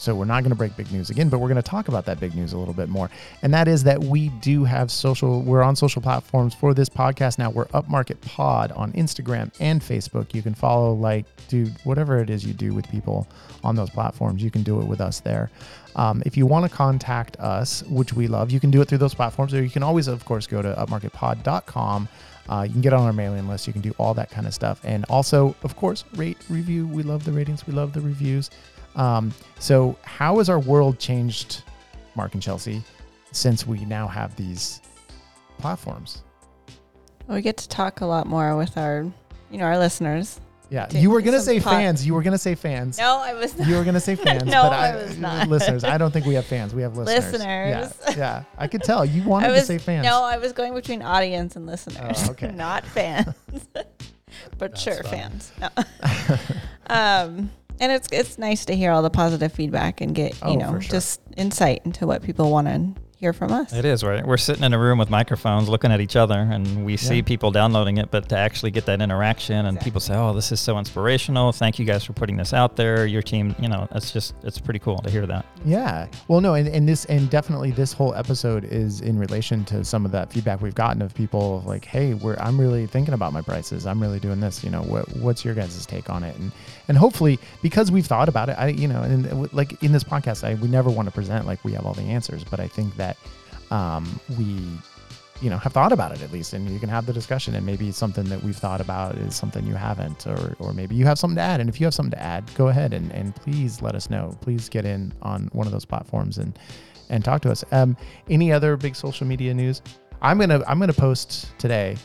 So 0.00 0.14
we're 0.14 0.24
not 0.24 0.42
going 0.42 0.50
to 0.50 0.56
break 0.56 0.74
big 0.78 0.90
news 0.90 1.10
again, 1.10 1.28
but 1.28 1.40
we're 1.40 1.48
going 1.48 1.62
to 1.62 1.62
talk 1.62 1.88
about 1.88 2.06
that 2.06 2.18
big 2.18 2.34
news 2.34 2.54
a 2.54 2.58
little 2.58 2.72
bit 2.72 2.88
more. 2.88 3.10
And 3.42 3.52
that 3.52 3.68
is 3.68 3.84
that 3.84 4.02
we 4.02 4.30
do 4.40 4.64
have 4.64 4.90
social, 4.90 5.42
we're 5.42 5.62
on 5.62 5.76
social 5.76 6.00
platforms 6.00 6.54
for 6.54 6.72
this 6.72 6.88
podcast 6.88 7.38
now. 7.38 7.50
We're 7.50 7.66
Upmarket 7.66 8.18
Pod 8.22 8.72
on 8.72 8.92
Instagram 8.92 9.52
and 9.60 9.82
Facebook. 9.82 10.32
You 10.32 10.40
can 10.40 10.54
follow, 10.54 10.94
like, 10.94 11.26
do 11.48 11.66
whatever 11.84 12.18
it 12.18 12.30
is 12.30 12.46
you 12.46 12.54
do 12.54 12.72
with 12.72 12.88
people 12.88 13.28
on 13.62 13.76
those 13.76 13.90
platforms. 13.90 14.42
You 14.42 14.50
can 14.50 14.62
do 14.62 14.80
it 14.80 14.86
with 14.86 15.02
us 15.02 15.20
there. 15.20 15.50
Um, 15.96 16.22
if 16.24 16.34
you 16.34 16.46
want 16.46 16.64
to 16.64 16.74
contact 16.74 17.36
us, 17.38 17.82
which 17.82 18.14
we 18.14 18.26
love, 18.26 18.50
you 18.50 18.58
can 18.58 18.70
do 18.70 18.80
it 18.80 18.88
through 18.88 18.98
those 18.98 19.14
platforms, 19.14 19.52
or 19.52 19.62
you 19.62 19.68
can 19.68 19.82
always, 19.82 20.08
of 20.08 20.24
course, 20.24 20.46
go 20.46 20.62
to 20.62 20.74
upmarketpod.com. 20.76 22.08
Uh, 22.48 22.62
you 22.62 22.72
can 22.72 22.80
get 22.80 22.92
on 22.92 23.06
our 23.06 23.12
mailing 23.12 23.46
list. 23.48 23.66
You 23.66 23.72
can 23.72 23.82
do 23.82 23.94
all 23.98 24.12
that 24.14 24.30
kind 24.30 24.46
of 24.46 24.54
stuff. 24.54 24.80
And 24.82 25.04
also, 25.08 25.54
of 25.62 25.76
course, 25.76 26.04
rate, 26.16 26.38
review. 26.48 26.86
We 26.86 27.04
love 27.04 27.24
the 27.24 27.32
ratings. 27.32 27.66
We 27.66 27.72
love 27.72 27.92
the 27.92 28.00
reviews. 28.00 28.50
Um, 28.96 29.32
so, 29.58 29.96
how 30.02 30.38
has 30.38 30.48
our 30.48 30.58
world 30.58 30.98
changed, 30.98 31.62
Mark 32.14 32.34
and 32.34 32.42
Chelsea, 32.42 32.82
since 33.32 33.66
we 33.66 33.84
now 33.84 34.06
have 34.08 34.34
these 34.36 34.80
platforms? 35.58 36.22
We 37.28 37.42
get 37.42 37.56
to 37.58 37.68
talk 37.68 38.00
a 38.00 38.06
lot 38.06 38.26
more 38.26 38.56
with 38.56 38.76
our, 38.76 39.06
you 39.50 39.58
know, 39.58 39.64
our 39.64 39.78
listeners. 39.78 40.40
Yeah, 40.68 40.86
To 40.86 40.98
you 40.98 41.10
were 41.10 41.20
gonna 41.20 41.40
say 41.40 41.58
fans. 41.58 42.06
You 42.06 42.14
were 42.14 42.22
gonna 42.22 42.38
say 42.38 42.54
fans. 42.54 42.96
No, 42.98 43.18
I 43.18 43.34
was 43.34 43.58
not. 43.58 43.66
You 43.66 43.74
were 43.74 43.82
gonna 43.84 43.98
say 44.00 44.14
fans, 44.16 44.44
No, 44.44 44.62
but 44.62 44.72
I 44.72 44.94
was 44.96 45.18
not. 45.18 45.48
listeners. 45.48 45.82
I 45.82 45.98
don't 45.98 46.12
think 46.12 46.26
we 46.26 46.34
have 46.34 46.44
fans. 46.46 46.72
We 46.74 46.82
have 46.82 46.96
listeners. 46.96 47.32
Listeners. 47.32 47.94
Yeah, 48.10 48.16
yeah. 48.16 48.42
I 48.56 48.68
could 48.68 48.82
tell 48.84 49.04
you 49.04 49.22
wanted 49.28 49.48
I 49.48 49.52
was 49.52 49.62
to 49.62 49.66
say 49.66 49.78
fans. 49.78 50.04
no, 50.04 50.22
I 50.22 50.38
was 50.38 50.52
going 50.52 50.72
between 50.74 51.02
audience 51.02 51.56
and 51.56 51.66
listeners. 51.66 52.22
Oh, 52.24 52.30
okay. 52.30 52.50
not 52.54 52.84
fans, 52.86 53.34
but 53.72 53.96
That's 54.58 54.80
sure 54.80 55.02
fine. 55.02 55.10
fans. 55.30 55.52
No. 55.60 55.68
um, 56.88 57.50
and 57.80 57.90
it's 57.90 58.08
it's 58.12 58.38
nice 58.38 58.64
to 58.66 58.76
hear 58.76 58.92
all 58.92 59.02
the 59.02 59.10
positive 59.10 59.52
feedback 59.52 60.00
and 60.00 60.14
get 60.14 60.36
Oh, 60.42 60.52
you 60.52 60.58
know 60.58 60.78
sure. 60.78 60.90
just 60.92 61.20
insight 61.36 61.82
into 61.84 62.06
what 62.06 62.22
people 62.22 62.50
want 62.50 62.66
to 62.68 62.94
hear 63.20 63.34
from 63.34 63.52
us. 63.52 63.74
It 63.74 63.84
is 63.84 64.02
right. 64.02 64.26
We're 64.26 64.38
sitting 64.38 64.64
in 64.64 64.72
a 64.72 64.78
room 64.78 64.98
with 64.98 65.10
microphones, 65.10 65.68
looking 65.68 65.92
at 65.92 66.00
each 66.00 66.16
other, 66.16 66.38
and 66.38 66.86
we 66.86 66.96
see 66.96 67.22
people 67.22 67.50
downloading 67.50 67.98
it. 67.98 68.10
But 68.10 68.30
to 68.30 68.36
actually 68.36 68.70
get 68.70 68.86
that 68.86 69.02
interaction, 69.02 69.66
and 69.66 69.78
people 69.78 70.00
say, 70.00 70.14
"Oh, 70.16 70.32
this 70.32 70.50
is 70.50 70.58
so 70.58 70.78
inspirational! 70.78 71.52
Thank 71.52 71.78
you 71.78 71.84
guys 71.84 72.02
for 72.02 72.14
putting 72.14 72.38
this 72.38 72.54
out 72.54 72.76
there. 72.76 73.04
Your 73.04 73.20
team, 73.20 73.54
you 73.60 73.68
know, 73.68 73.86
it's 73.92 74.10
just 74.10 74.34
it's 74.42 74.58
pretty 74.58 74.80
cool 74.80 74.98
to 74.98 75.10
hear 75.10 75.26
that." 75.26 75.44
Yeah. 75.66 76.06
Well, 76.28 76.40
no, 76.40 76.54
and, 76.54 76.66
and 76.68 76.88
this 76.88 77.04
and 77.06 77.28
definitely 77.28 77.72
this 77.72 77.92
whole 77.92 78.14
episode 78.14 78.64
is 78.64 79.02
in 79.02 79.18
relation 79.18 79.66
to 79.66 79.84
some 79.84 80.06
of 80.06 80.12
that 80.12 80.32
feedback 80.32 80.62
we've 80.62 80.74
gotten 80.74 81.02
of 81.02 81.14
people 81.14 81.62
like, 81.66 81.84
hey, 81.84 82.14
we're 82.14 82.36
I'm 82.36 82.58
really 82.58 82.86
thinking 82.86 83.12
about 83.12 83.34
my 83.34 83.42
prices. 83.42 83.86
I'm 83.86 84.00
really 84.00 84.18
doing 84.18 84.40
this. 84.40 84.64
You 84.64 84.70
know, 84.70 84.82
what 84.82 85.14
what's 85.16 85.44
your 85.44 85.54
guys' 85.54 85.84
take 85.84 86.08
on 86.08 86.24
it? 86.24 86.34
And 86.36 86.52
and 86.88 86.96
hopefully 86.96 87.38
because 87.62 87.92
we've 87.92 88.06
thought 88.06 88.30
about 88.30 88.48
it, 88.48 88.52
I 88.58 88.68
you 88.68 88.88
know, 88.88 89.02
and 89.02 89.52
like 89.52 89.82
in 89.82 89.92
this 89.92 90.04
podcast, 90.04 90.42
I 90.42 90.54
we 90.54 90.68
never 90.68 90.88
want 90.88 91.06
to 91.06 91.12
present 91.12 91.46
like 91.46 91.62
we 91.64 91.72
have 91.72 91.84
all 91.84 91.94
the 91.94 92.02
answers, 92.02 92.44
but 92.44 92.60
I 92.60 92.66
think 92.66 92.96
that 92.96 93.09
um, 93.70 94.20
we 94.38 94.60
you 95.40 95.48
know 95.48 95.56
have 95.56 95.72
thought 95.72 95.90
about 95.92 96.12
it 96.12 96.20
at 96.20 96.30
least 96.32 96.52
and 96.52 96.68
you 96.70 96.78
can 96.78 96.88
have 96.88 97.06
the 97.06 97.12
discussion 97.14 97.54
and 97.54 97.64
maybe 97.64 97.90
something 97.90 98.24
that 98.24 98.42
we've 98.42 98.56
thought 98.56 98.80
about 98.80 99.14
is 99.16 99.34
something 99.34 99.66
you 99.66 99.74
haven't 99.74 100.26
or 100.26 100.54
or 100.58 100.74
maybe 100.74 100.94
you 100.94 101.06
have 101.06 101.18
something 101.18 101.36
to 101.36 101.40
add 101.40 101.60
and 101.60 101.68
if 101.70 101.80
you 101.80 101.86
have 101.86 101.94
something 101.94 102.10
to 102.10 102.22
add 102.22 102.44
go 102.54 102.68
ahead 102.68 102.92
and 102.92 103.10
and 103.12 103.34
please 103.34 103.80
let 103.80 103.94
us 103.94 104.10
know. 104.10 104.36
Please 104.42 104.68
get 104.68 104.84
in 104.84 105.12
on 105.22 105.48
one 105.52 105.66
of 105.66 105.72
those 105.72 105.86
platforms 105.86 106.36
and 106.38 106.58
and 107.08 107.24
talk 107.24 107.40
to 107.42 107.50
us. 107.50 107.64
Um 107.72 107.96
any 108.28 108.52
other 108.52 108.76
big 108.76 108.94
social 108.94 109.26
media 109.26 109.54
news? 109.54 109.80
I'm 110.20 110.38
gonna 110.38 110.62
i'm 110.66 110.78
gonna 110.78 110.92
post 110.92 111.58
today 111.58 111.96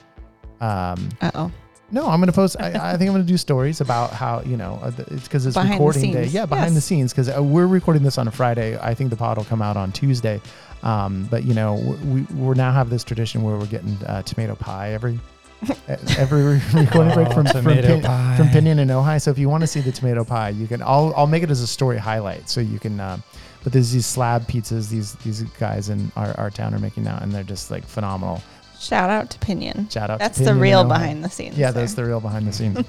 um 0.62 1.10
Uh 1.22 1.32
oh. 1.36 1.52
No, 1.92 2.08
I'm 2.08 2.20
going 2.20 2.28
to 2.28 2.34
post. 2.34 2.56
I, 2.60 2.94
I 2.94 2.98
think 2.98 3.10
I'm 3.10 3.14
going 3.16 3.22
to 3.22 3.28
do 3.32 3.38
stories 3.38 3.82
about 3.82 4.12
how 4.22 4.42
you 4.42 4.58
know 4.58 4.80
uh, 4.82 4.92
it's 5.08 5.24
because 5.24 5.46
it's 5.46 5.56
Behind 5.56 5.74
recording 5.74 6.12
day. 6.12 6.26
Yeah, 6.26 6.46
behind 6.46 6.76
the 6.76 6.82
scenes 6.82 7.12
because 7.14 7.30
uh, 7.30 7.42
we're 7.44 7.68
recording 7.68 8.04
this 8.04 8.18
on 8.18 8.28
a 8.28 8.32
Friday. 8.32 8.78
I 8.80 8.94
think 8.94 9.10
the 9.10 9.16
pod 9.16 9.38
will 9.38 9.46
come 9.46 9.62
out 9.62 9.78
on 9.78 9.92
Tuesday. 9.92 10.42
Um, 10.84 11.28
but 11.32 11.44
you 11.46 11.54
know, 11.54 11.76
we 12.06 12.22
we 12.36 12.56
now 12.56 12.72
have 12.72 12.90
this 12.90 13.04
tradition 13.04 13.44
where 13.44 13.58
we're 13.58 13.66
getting 13.68 13.98
uh, 14.06 14.22
tomato 14.24 14.56
pie 14.56 14.92
every 14.94 15.20
every 16.18 16.44
recording 16.74 17.14
break 17.14 17.28
Oh, 17.30 17.34
from 17.34 17.46
from, 17.48 17.66
Pin- 17.66 18.02
from 18.38 18.50
Pinion 18.50 18.80
and 18.80 18.92
Ojai. 18.92 19.22
So 19.22 19.32
if 19.32 19.38
you 19.38 19.50
want 19.50 19.62
to 19.62 19.68
see 19.68 19.82
the 19.82 19.92
tomato 19.92 20.24
pie, 20.24 20.50
you 20.50 20.68
can. 20.68 20.82
I'll 20.82 21.14
I'll 21.16 21.28
make 21.28 21.44
it 21.44 21.50
as 21.50 21.62
a 21.62 21.68
story 21.68 21.98
highlight 21.98 22.50
so 22.50 22.62
you 22.62 22.80
can. 22.80 23.00
Uh, 23.00 23.18
but 23.64 23.74
there's 23.74 23.92
these 23.92 24.06
slab 24.06 24.48
pizzas 24.48 24.90
these 24.90 25.14
these 25.16 25.42
guys 25.58 25.90
in 25.90 26.12
our, 26.16 26.38
our 26.40 26.52
town 26.52 26.76
are 26.76 26.80
making 26.80 27.04
now, 27.04 27.18
and 27.22 27.32
they're 27.32 27.44
just 27.44 27.72
like 27.72 27.84
phenomenal. 27.84 28.42
Shout 28.80 29.10
out 29.10 29.30
to 29.32 29.40
Pinion. 29.40 29.90
Shout 29.90 30.10
out. 30.10 30.20
That's 30.20 30.38
to 30.40 30.46
the 30.46 30.56
real 30.56 30.84
behind 30.84 31.24
the 31.24 31.30
scenes. 31.30 31.58
Yeah, 31.58 31.72
there. 31.72 31.84
that's 31.84 31.94
the 31.94 32.06
real 32.06 32.20
behind 32.20 32.48
the 32.48 32.54
scenes. 32.54 32.86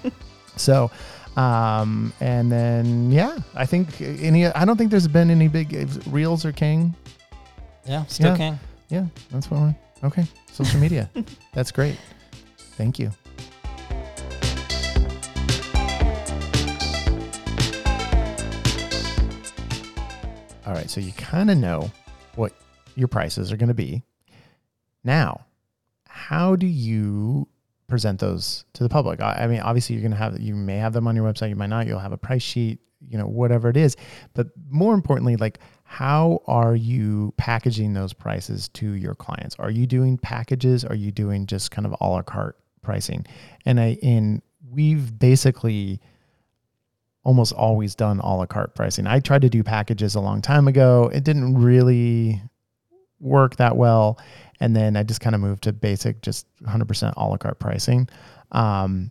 so, 0.56 0.90
um, 1.36 2.12
and 2.20 2.50
then 2.50 3.10
yeah, 3.12 3.38
I 3.54 3.66
think 3.66 4.00
any. 4.00 4.46
I 4.46 4.64
don't 4.64 4.76
think 4.76 4.90
there's 4.90 5.08
been 5.08 5.30
any 5.30 5.48
big 5.48 5.72
reels 6.08 6.44
or 6.44 6.52
king. 6.52 6.94
Yeah, 7.86 8.04
still 8.06 8.32
Yeah. 8.32 8.36
king. 8.36 8.58
Yeah, 8.88 9.06
that's 9.30 9.50
what. 9.50 9.60
We're, 9.60 9.76
okay, 10.04 10.26
social 10.52 10.80
media. 10.80 11.10
that's 11.54 11.70
great. 11.72 11.96
Thank 12.76 12.98
you. 12.98 13.10
All 20.66 20.72
right, 20.72 20.90
so 20.90 21.00
you 21.00 21.12
kind 21.12 21.48
of 21.48 21.58
know 21.58 21.90
what 22.34 22.52
your 22.96 23.06
prices 23.06 23.52
are 23.52 23.56
going 23.56 23.68
to 23.68 23.74
be. 23.74 24.02
Now, 25.04 25.45
how 26.28 26.56
do 26.56 26.66
you 26.66 27.46
present 27.86 28.18
those 28.18 28.64
to 28.72 28.82
the 28.82 28.88
public? 28.88 29.20
I, 29.20 29.44
I 29.44 29.46
mean, 29.46 29.60
obviously, 29.60 29.94
you're 29.94 30.02
going 30.02 30.10
to 30.10 30.18
have 30.18 30.40
you 30.40 30.56
may 30.56 30.76
have 30.76 30.92
them 30.92 31.06
on 31.06 31.14
your 31.14 31.24
website, 31.24 31.50
you 31.50 31.54
might 31.54 31.68
not. 31.68 31.86
You'll 31.86 32.00
have 32.00 32.10
a 32.10 32.18
price 32.18 32.42
sheet, 32.42 32.80
you 33.00 33.16
know, 33.16 33.26
whatever 33.26 33.68
it 33.68 33.76
is. 33.76 33.96
But 34.34 34.48
more 34.68 34.92
importantly, 34.92 35.36
like, 35.36 35.60
how 35.84 36.42
are 36.48 36.74
you 36.74 37.32
packaging 37.36 37.94
those 37.94 38.12
prices 38.12 38.68
to 38.70 38.90
your 38.94 39.14
clients? 39.14 39.54
Are 39.60 39.70
you 39.70 39.86
doing 39.86 40.18
packages? 40.18 40.84
Are 40.84 40.96
you 40.96 41.12
doing 41.12 41.46
just 41.46 41.70
kind 41.70 41.86
of 41.86 41.94
a 42.00 42.08
la 42.08 42.22
carte 42.22 42.58
pricing? 42.82 43.24
And 43.64 43.78
I 43.78 43.92
in 44.02 44.42
we've 44.68 45.16
basically 45.16 46.00
almost 47.22 47.52
always 47.52 47.94
done 47.94 48.18
a 48.18 48.34
la 48.34 48.46
carte 48.46 48.74
pricing. 48.74 49.06
I 49.06 49.20
tried 49.20 49.42
to 49.42 49.48
do 49.48 49.62
packages 49.62 50.16
a 50.16 50.20
long 50.20 50.42
time 50.42 50.66
ago. 50.66 51.08
It 51.14 51.22
didn't 51.22 51.56
really 51.56 52.42
work 53.20 53.56
that 53.56 53.76
well. 53.76 54.18
And 54.60 54.74
then 54.74 54.96
I 54.96 55.02
just 55.02 55.20
kind 55.20 55.34
of 55.34 55.40
moved 55.40 55.64
to 55.64 55.72
basic, 55.72 56.22
just 56.22 56.46
100% 56.62 57.12
a 57.16 57.24
la 57.28 57.36
carte 57.36 57.58
pricing. 57.58 58.08
Um, 58.52 59.10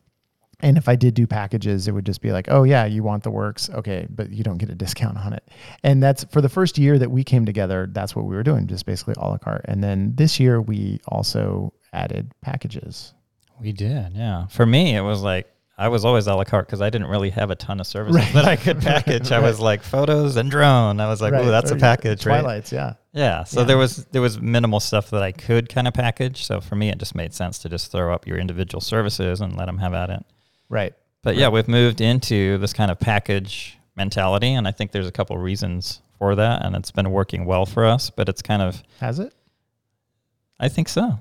and 0.61 0.77
if 0.77 0.87
I 0.87 0.95
did 0.95 1.13
do 1.13 1.27
packages, 1.27 1.87
it 1.87 1.91
would 1.91 2.05
just 2.05 2.21
be 2.21 2.31
like, 2.31 2.47
oh, 2.49 2.63
yeah, 2.63 2.85
you 2.85 3.03
want 3.03 3.23
the 3.23 3.29
works. 3.29 3.69
Okay, 3.69 4.07
but 4.09 4.31
you 4.31 4.43
don't 4.43 4.57
get 4.57 4.69
a 4.69 4.75
discount 4.75 5.17
on 5.17 5.33
it. 5.33 5.43
And 5.83 6.01
that's 6.01 6.23
for 6.25 6.39
the 6.41 6.49
first 6.49 6.77
year 6.77 6.97
that 6.97 7.11
we 7.11 7.23
came 7.23 7.45
together, 7.45 7.87
that's 7.91 8.15
what 8.15 8.25
we 8.25 8.35
were 8.35 8.43
doing, 8.43 8.65
just 8.67 8.85
basically 8.85 9.15
a 9.17 9.27
la 9.27 9.37
carte. 9.37 9.65
And 9.65 9.83
then 9.83 10.13
this 10.15 10.39
year 10.39 10.61
we 10.61 11.01
also 11.09 11.73
added 11.91 12.31
packages. 12.41 13.13
We 13.59 13.73
did, 13.73 14.13
yeah. 14.13 14.47
For 14.47 14.65
me, 14.65 14.95
it 14.95 15.01
was 15.01 15.21
like 15.21 15.51
I 15.77 15.89
was 15.89 16.05
always 16.05 16.25
a 16.27 16.33
la 16.35 16.45
carte 16.45 16.67
because 16.67 16.81
I 16.81 16.89
didn't 16.89 17.07
really 17.07 17.31
have 17.31 17.51
a 17.51 17.55
ton 17.55 17.81
of 17.81 17.87
services 17.87 18.15
Right. 18.15 18.33
that 18.33 18.45
I 18.45 18.55
could 18.55 18.79
package. 18.81 19.31
I 19.33 19.39
was 19.47 19.59
like 19.59 19.83
photos 19.83 20.37
and 20.37 20.49
drone. 20.49 21.01
I 21.01 21.07
was 21.09 21.21
like, 21.21 21.33
Right. 21.33 21.43
oh, 21.45 21.51
that's 21.51 21.71
Or 21.71 21.75
a 21.75 21.79
package, 21.79 22.25
right? 22.25 22.39
Twilights, 22.39 22.71
yeah. 22.71 22.93
Yeah. 23.15 23.43
So 23.45 23.61
Yeah. 23.61 23.65
there 23.65 23.77
was 23.77 24.05
there 24.11 24.21
was 24.21 24.39
minimal 24.39 24.79
stuff 24.79 25.09
that 25.09 25.23
I 25.23 25.31
could 25.31 25.69
kind 25.69 25.87
of 25.87 25.93
package. 25.95 26.45
So 26.45 26.61
for 26.61 26.75
me, 26.75 26.89
it 26.89 26.97
just 26.99 27.15
made 27.15 27.33
sense 27.33 27.57
to 27.59 27.69
just 27.69 27.91
throw 27.91 28.13
up 28.13 28.27
your 28.27 28.37
individual 28.37 28.81
services 28.81 29.41
and 29.41 29.55
let 29.57 29.65
them 29.65 29.77
have 29.79 29.93
at 29.95 30.09
it. 30.11 30.23
Right. 30.69 30.93
But 31.23 31.37
yeah, 31.37 31.47
we've 31.49 31.67
moved 31.67 32.01
into 32.01 32.57
this 32.59 32.73
kind 32.73 32.91
of 32.91 32.99
package 32.99 33.77
mentality, 33.95 34.53
and 34.53 34.67
I 34.67 34.71
think 34.71 34.91
there's 34.91 35.07
a 35.07 35.11
couple 35.11 35.35
reasons 35.37 36.01
for 36.19 36.35
that, 36.35 36.63
and 36.65 36.75
it's 36.75 36.91
been 36.91 37.09
working 37.11 37.45
well 37.45 37.65
for 37.65 37.85
us. 37.85 38.09
But 38.11 38.29
it's 38.29 38.41
kind 38.41 38.61
of, 38.61 38.83
Has 38.99 39.17
it? 39.19 39.33
I 40.59 40.67
think 40.69 40.87
so. 40.89 41.17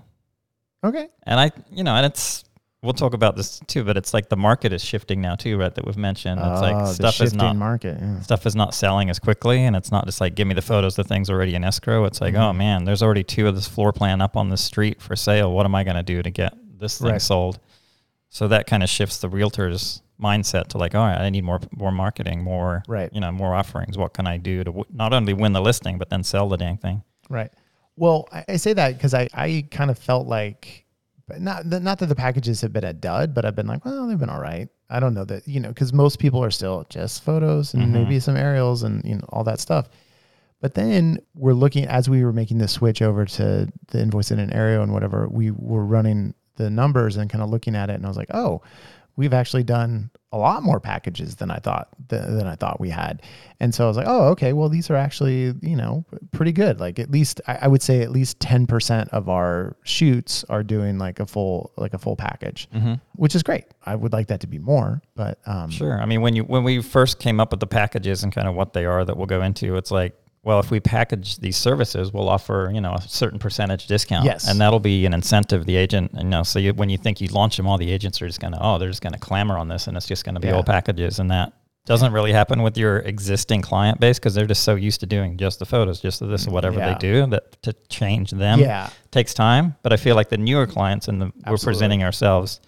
Okay. 0.84 1.08
And 1.22 1.40
I, 1.40 1.52
you 1.70 1.84
know, 1.84 1.94
and 1.94 2.04
it's 2.04 2.44
we'll 2.84 2.92
talk 2.92 3.14
about 3.14 3.34
this 3.36 3.58
too, 3.66 3.82
but 3.82 3.96
it's 3.96 4.14
like 4.14 4.28
the 4.28 4.36
market 4.36 4.72
is 4.72 4.84
shifting 4.84 5.20
now 5.20 5.34
too, 5.34 5.56
right? 5.58 5.74
That 5.74 5.84
we've 5.86 5.96
mentioned. 5.96 6.38
It's 6.38 6.46
Oh, 6.46 6.60
like 6.60 6.76
the 6.76 6.92
stuff 6.94 7.20
is 7.20 7.34
not 7.34 7.56
market. 7.56 7.98
Yeah. 8.00 8.20
stuff 8.20 8.46
is 8.46 8.54
not 8.54 8.74
selling 8.74 9.10
as 9.10 9.18
quickly, 9.18 9.64
and 9.64 9.74
it's 9.74 9.90
not 9.90 10.04
just 10.06 10.20
like 10.20 10.34
give 10.34 10.46
me 10.46 10.54
the 10.54 10.62
photos. 10.62 10.94
The 10.94 11.04
thing's 11.04 11.30
already 11.30 11.54
in 11.54 11.64
escrow. 11.64 12.04
It's 12.04 12.20
like, 12.20 12.34
oh 12.34 12.52
Mhm. 12.52 12.56
man, 12.56 12.84
there's 12.84 13.02
already 13.02 13.24
two 13.24 13.48
of 13.48 13.54
this 13.54 13.66
floor 13.66 13.92
plan 13.92 14.20
up 14.20 14.36
on 14.36 14.50
the 14.50 14.56
street 14.56 15.00
for 15.02 15.16
sale. 15.16 15.52
What 15.52 15.66
am 15.66 15.74
I 15.74 15.82
going 15.82 15.96
to 15.96 16.02
do 16.02 16.22
to 16.22 16.30
get 16.30 16.54
this 16.78 16.98
thing 16.98 17.12
Right. 17.12 17.22
sold? 17.22 17.58
So 18.28 18.48
that 18.48 18.66
kind 18.66 18.82
of 18.82 18.88
shifts 18.88 19.18
the 19.18 19.28
realtor's 19.28 20.02
mindset 20.20 20.68
to 20.68 20.78
like, 20.78 20.94
all 20.94 21.04
right, 21.06 21.18
I 21.18 21.30
need 21.30 21.44
more 21.44 21.60
more 21.76 21.90
marketing, 21.92 22.42
more 22.44 22.82
Right. 22.86 23.10
you 23.12 23.20
know, 23.20 23.32
more 23.32 23.54
offerings. 23.54 23.96
What 23.98 24.12
can 24.14 24.26
I 24.26 24.36
do 24.36 24.58
to 24.58 24.70
w- 24.70 24.84
not 24.92 25.12
only 25.12 25.32
win 25.32 25.52
the 25.52 25.60
listing 25.60 25.98
but 25.98 26.10
then 26.10 26.22
sell 26.22 26.48
the 26.48 26.56
dang 26.56 26.76
thing? 26.76 27.02
Right. 27.28 27.50
Well, 27.96 28.28
I, 28.32 28.44
I 28.50 28.56
say 28.56 28.72
that 28.72 28.94
because 28.96 29.14
I, 29.14 29.28
I 29.34 29.66
kind 29.70 29.90
of 29.90 29.98
felt 29.98 30.26
like, 30.26 30.83
but 31.28 31.40
not 31.40 31.68
that- 31.70 31.82
not 31.82 31.98
that 31.98 32.06
the 32.06 32.14
packages 32.14 32.60
have 32.60 32.72
been 32.72 32.84
a 32.84 32.92
dud, 32.92 33.34
but 33.34 33.44
I've 33.44 33.56
been 33.56 33.66
like, 33.66 33.84
well, 33.84 34.06
they've 34.06 34.18
been 34.18 34.28
all 34.30 34.40
right. 34.40 34.68
I 34.90 35.00
don't 35.00 35.14
know 35.14 35.24
that 35.24 35.46
you 35.48 35.60
know 35.60 35.68
because 35.68 35.92
most 35.92 36.18
people 36.18 36.42
are 36.44 36.50
still 36.50 36.84
just 36.88 37.22
photos 37.22 37.74
and 37.74 37.84
Mhm. 37.84 37.90
maybe 37.92 38.20
some 38.20 38.36
aerials 38.36 38.82
and 38.82 39.02
you 39.04 39.14
know 39.16 39.24
all 39.30 39.44
that 39.44 39.60
stuff. 39.60 39.88
But 40.60 40.74
then 40.74 41.18
we're 41.34 41.52
looking 41.54 41.86
as 41.86 42.08
we 42.08 42.24
were 42.24 42.32
making 42.32 42.58
the 42.58 42.68
switch 42.68 43.02
over 43.02 43.24
to 43.26 43.68
the 43.88 44.00
invoice 44.00 44.30
in 44.30 44.38
an 44.38 44.52
aerial 44.52 44.82
and 44.82 44.92
whatever, 44.92 45.28
we 45.28 45.50
were 45.50 45.84
running 45.84 46.34
the 46.56 46.70
numbers 46.70 47.16
and 47.16 47.28
kind 47.28 47.42
of 47.42 47.50
looking 47.50 47.74
at 47.74 47.90
it, 47.90 47.94
and 47.94 48.04
I 48.04 48.08
was 48.08 48.16
like, 48.16 48.30
oh, 48.32 48.62
we've 49.16 49.32
actually 49.34 49.62
done 49.64 50.10
a 50.32 50.36
lot 50.38 50.64
more 50.64 50.80
packages 50.80 51.36
than 51.36 51.48
I 51.50 51.58
thought 51.58 51.88
than, 52.08 52.36
than 52.36 52.46
I 52.48 52.56
thought 52.56 52.80
we 52.80 52.90
had. 52.90 53.22
And 53.60 53.72
so 53.72 53.84
I 53.84 53.88
was 53.88 53.96
like, 53.96 54.06
oh, 54.08 54.28
okay, 54.30 54.52
well 54.52 54.68
these 54.68 54.90
are 54.90 54.96
actually 54.96 55.54
you 55.62 55.76
know 55.76 56.04
pretty 56.32 56.50
good. 56.52 56.80
Like 56.80 56.98
at 56.98 57.10
least 57.10 57.40
I, 57.46 57.58
I 57.62 57.68
would 57.68 57.82
say 57.82 58.02
at 58.02 58.10
least 58.10 58.40
ten 58.40 58.66
percent 58.66 59.08
of 59.10 59.28
our 59.28 59.76
shoots 59.84 60.44
are 60.48 60.62
doing 60.64 60.98
like 60.98 61.20
a 61.20 61.26
full 61.26 61.72
like 61.76 61.94
a 61.94 61.98
full 61.98 62.16
package, 62.16 62.68
Mm-hmm. 62.74 62.94
which 63.14 63.34
is 63.36 63.42
great. 63.42 63.66
I 63.86 63.94
would 63.94 64.12
like 64.12 64.26
that 64.28 64.40
to 64.40 64.46
be 64.48 64.58
more, 64.58 65.02
but 65.14 65.38
um, 65.46 65.70
Sure. 65.70 66.00
I 66.00 66.06
mean, 66.06 66.20
when 66.20 66.34
you 66.34 66.42
when 66.44 66.64
we 66.64 66.82
first 66.82 67.18
came 67.20 67.38
up 67.38 67.50
with 67.52 67.60
the 67.60 67.66
packages 67.68 68.24
and 68.24 68.32
kind 68.34 68.48
of 68.48 68.54
what 68.56 68.72
they 68.72 68.84
are 68.86 69.04
that 69.04 69.16
we'll 69.16 69.26
go 69.26 69.42
into, 69.42 69.76
it's 69.76 69.90
like, 69.92 70.14
well, 70.44 70.60
if 70.60 70.70
we 70.70 70.78
package 70.78 71.38
these 71.38 71.56
services, 71.56 72.12
we'll 72.12 72.28
offer 72.28 72.70
you 72.72 72.80
know 72.80 72.94
a 72.94 73.02
certain 73.02 73.38
percentage 73.38 73.86
discount, 73.86 74.24
Yes. 74.26 74.48
and 74.48 74.60
that'll 74.60 74.80
be 74.80 75.06
an 75.06 75.14
incentive 75.14 75.64
the 75.66 75.76
agent. 75.76 76.12
You 76.16 76.24
know, 76.24 76.42
so 76.42 76.58
you, 76.58 76.74
when 76.74 76.88
you 76.90 76.98
think 76.98 77.20
you 77.20 77.28
launch 77.28 77.56
them, 77.56 77.66
all 77.66 77.78
the 77.78 77.90
agents 77.90 78.20
are 78.22 78.26
just 78.26 78.40
gonna 78.40 78.58
oh, 78.60 78.78
they're 78.78 78.88
just 78.88 79.02
gonna 79.02 79.18
clamor 79.18 79.56
on 79.58 79.68
this, 79.68 79.86
and 79.86 79.96
it's 79.96 80.06
just 80.06 80.24
gonna 80.24 80.40
be 80.40 80.48
Yeah. 80.48 80.54
all 80.56 80.62
packages, 80.64 81.18
and 81.18 81.30
that 81.30 81.52
doesn't 81.86 82.12
really 82.12 82.32
happen 82.32 82.62
with 82.62 82.78
your 82.78 82.98
existing 83.00 83.60
client 83.60 84.00
base 84.00 84.18
because 84.18 84.34
they're 84.34 84.46
just 84.46 84.62
so 84.62 84.74
used 84.74 85.00
to 85.00 85.06
doing 85.06 85.36
just 85.36 85.58
the 85.58 85.66
photos, 85.66 86.00
just 86.00 86.18
this 86.26 86.46
or 86.46 86.50
whatever 86.50 86.78
Yeah. 86.78 86.94
they 86.94 86.98
do 86.98 87.26
that 87.26 87.60
to 87.62 87.74
change 87.90 88.30
them 88.30 88.60
yeah, 88.60 88.88
takes 89.10 89.34
time. 89.34 89.76
But 89.82 89.92
I 89.92 89.96
feel 89.98 90.14
like 90.16 90.30
the 90.30 90.38
newer 90.38 90.66
clients 90.66 91.08
and 91.08 91.20
the, 91.20 91.32
we're 91.46 91.58
presenting 91.58 92.02
ourselves 92.02 92.60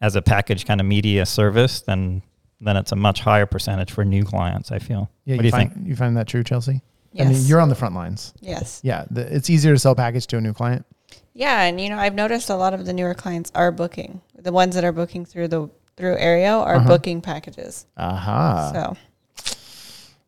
as 0.00 0.16
a 0.16 0.22
package 0.22 0.64
kind 0.64 0.80
of 0.80 0.86
media 0.86 1.26
service, 1.26 1.80
then 1.82 2.22
then 2.58 2.78
it's 2.78 2.92
a 2.92 2.96
much 2.96 3.20
higher 3.20 3.44
percentage 3.44 3.90
for 3.92 4.04
new 4.06 4.24
clients. 4.24 4.72
I 4.72 4.78
feel. 4.78 5.10
yeah. 5.26 5.36
what 5.36 5.42
do 5.42 5.46
you 5.48 5.52
find, 5.52 5.72
think? 5.74 5.86
You 5.88 5.94
find 5.96 6.16
that 6.16 6.26
true, 6.26 6.42
Chelsea? 6.42 6.80
Yes. 7.16 7.26
I 7.26 7.30
mean, 7.32 7.42
you're 7.46 7.60
on 7.60 7.68
the 7.68 7.74
front 7.74 7.94
lines. 7.94 8.32
yes. 8.40 8.80
Yeah, 8.84 9.04
the, 9.10 9.34
it's 9.34 9.48
easier 9.50 9.72
to 9.72 9.78
sell 9.78 9.92
a 9.92 9.96
package 9.96 10.26
to 10.28 10.36
a 10.36 10.40
new 10.40 10.52
client. 10.52 10.84
Yeah, 11.32 11.62
and 11.62 11.80
you 11.80 11.88
know, 11.90 11.98
I've 11.98 12.14
noticed 12.14 12.48
a 12.50 12.56
lot 12.56 12.74
of 12.74 12.86
the 12.86 12.92
newer 12.92 13.14
clients 13.14 13.50
are 13.54 13.70
booking. 13.72 14.20
The 14.38 14.52
ones 14.52 14.74
that 14.74 14.84
are 14.84 14.92
booking 14.92 15.24
through 15.24 15.48
the 15.48 15.68
through 15.96 16.16
Aryeo 16.16 16.60
are 16.64 16.76
Uh-huh. 16.76 16.88
booking 16.88 17.20
packages. 17.22 17.86
Aha, 17.96 18.70
so 18.72 18.96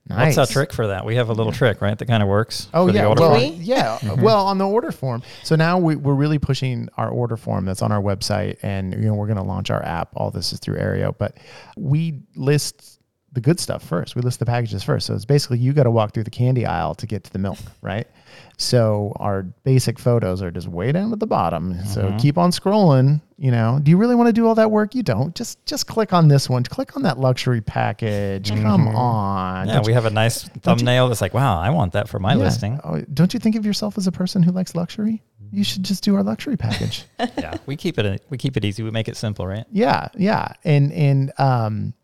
nice. 0.08 0.36
What's 0.36 0.38
our 0.50 0.52
trick 0.52 0.72
for 0.72 0.86
that? 0.88 1.04
We 1.04 1.16
have 1.16 1.28
a 1.28 1.32
little 1.32 1.52
trick, 1.52 1.80
right? 1.80 1.96
That 1.98 2.06
kind 2.06 2.22
of 2.22 2.28
works. 2.28 2.68
Oh 2.72 2.86
for 2.86 2.92
the 2.92 2.98
yeah, 3.00 3.06
order 3.06 3.20
well, 3.22 3.38
form. 3.38 3.58
We? 3.58 3.64
yeah. 3.64 3.98
Well, 4.22 4.46
on 4.46 4.58
the 4.58 4.66
order 4.66 4.92
form. 4.92 5.22
So 5.44 5.56
now 5.56 5.78
we, 5.78 5.96
we're 5.96 6.14
really 6.14 6.38
pushing 6.38 6.88
our 6.96 7.08
order 7.10 7.36
form 7.36 7.64
that's 7.64 7.82
on 7.82 7.92
our 7.92 8.00
website, 8.02 8.58
and 8.62 8.92
you 8.94 9.00
know 9.08 9.14
we're 9.14 9.26
going 9.26 9.36
to 9.38 9.42
launch 9.44 9.70
our 9.70 9.82
app. 9.84 10.10
All 10.14 10.30
this 10.30 10.52
is 10.52 10.58
through 10.60 10.76
Aryeo, 10.78 11.14
but 11.16 11.36
we 11.76 12.20
list 12.34 12.97
the 13.32 13.40
good 13.40 13.60
stuff 13.60 13.82
first. 13.86 14.16
We 14.16 14.22
list 14.22 14.38
the 14.38 14.46
packages 14.46 14.82
first. 14.82 15.06
So 15.06 15.14
it's 15.14 15.24
basically 15.26 15.58
you 15.58 15.72
got 15.72 15.82
to 15.84 15.90
walk 15.90 16.14
through 16.14 16.24
the 16.24 16.30
candy 16.30 16.64
aisle 16.64 16.94
to 16.96 17.06
get 17.06 17.24
to 17.24 17.32
the 17.32 17.38
milk, 17.38 17.58
right? 17.82 18.06
So 18.56 19.12
our 19.16 19.42
basic 19.42 19.98
photos 19.98 20.42
are 20.42 20.50
just 20.50 20.66
way 20.68 20.92
down 20.92 21.12
at 21.12 21.20
the 21.20 21.26
bottom. 21.26 21.84
So 21.84 22.02
Mm-hmm. 22.04 22.16
keep 22.18 22.38
on 22.38 22.50
scrolling. 22.50 23.20
You 23.40 23.52
know, 23.52 23.78
do 23.82 23.90
you 23.92 23.96
really 23.98 24.16
want 24.16 24.26
to 24.28 24.32
do 24.32 24.46
all 24.48 24.54
that 24.56 24.70
work? 24.70 24.94
You 24.96 25.02
don't. 25.04 25.32
Just 25.34 25.64
just 25.64 25.86
click 25.86 26.12
on 26.12 26.26
this 26.26 26.48
one. 26.50 26.64
Click 26.64 26.96
on 26.96 27.02
that 27.02 27.18
luxury 27.18 27.60
package. 27.60 28.50
Come 28.50 28.88
on. 28.88 29.68
yeah, 29.68 29.74
Don't 29.74 29.86
we 29.86 29.92
have 29.92 30.06
a 30.06 30.10
nice 30.10 30.42
thumbnail 30.62 31.06
that's 31.08 31.20
like, 31.20 31.34
wow, 31.34 31.60
I 31.60 31.70
want 31.70 31.92
that 31.92 32.08
for 32.08 32.18
my 32.18 32.32
yeah. 32.32 32.38
listing. 32.42 32.80
Oh, 32.82 33.00
don't 33.14 33.32
you 33.32 33.38
think 33.38 33.54
of 33.54 33.64
yourself 33.64 33.96
as 33.96 34.08
a 34.08 34.12
person 34.12 34.42
who 34.42 34.50
likes 34.50 34.74
luxury? 34.74 35.22
You 35.52 35.62
should 35.62 35.84
just 35.84 36.02
do 36.02 36.16
our 36.16 36.22
luxury 36.24 36.56
package. 36.56 37.04
yeah, 37.38 37.56
we 37.66 37.76
keep 37.76 37.96
it 37.98 38.24
we 38.28 38.38
keep 38.38 38.56
it 38.56 38.64
easy. 38.64 38.82
We 38.82 38.90
make 38.90 39.06
it 39.08 39.16
simple, 39.16 39.46
right? 39.46 39.64
yeah, 39.70 40.08
yeah, 40.16 40.48
and 40.64 40.92
and 40.92 41.32
um, 41.38 41.94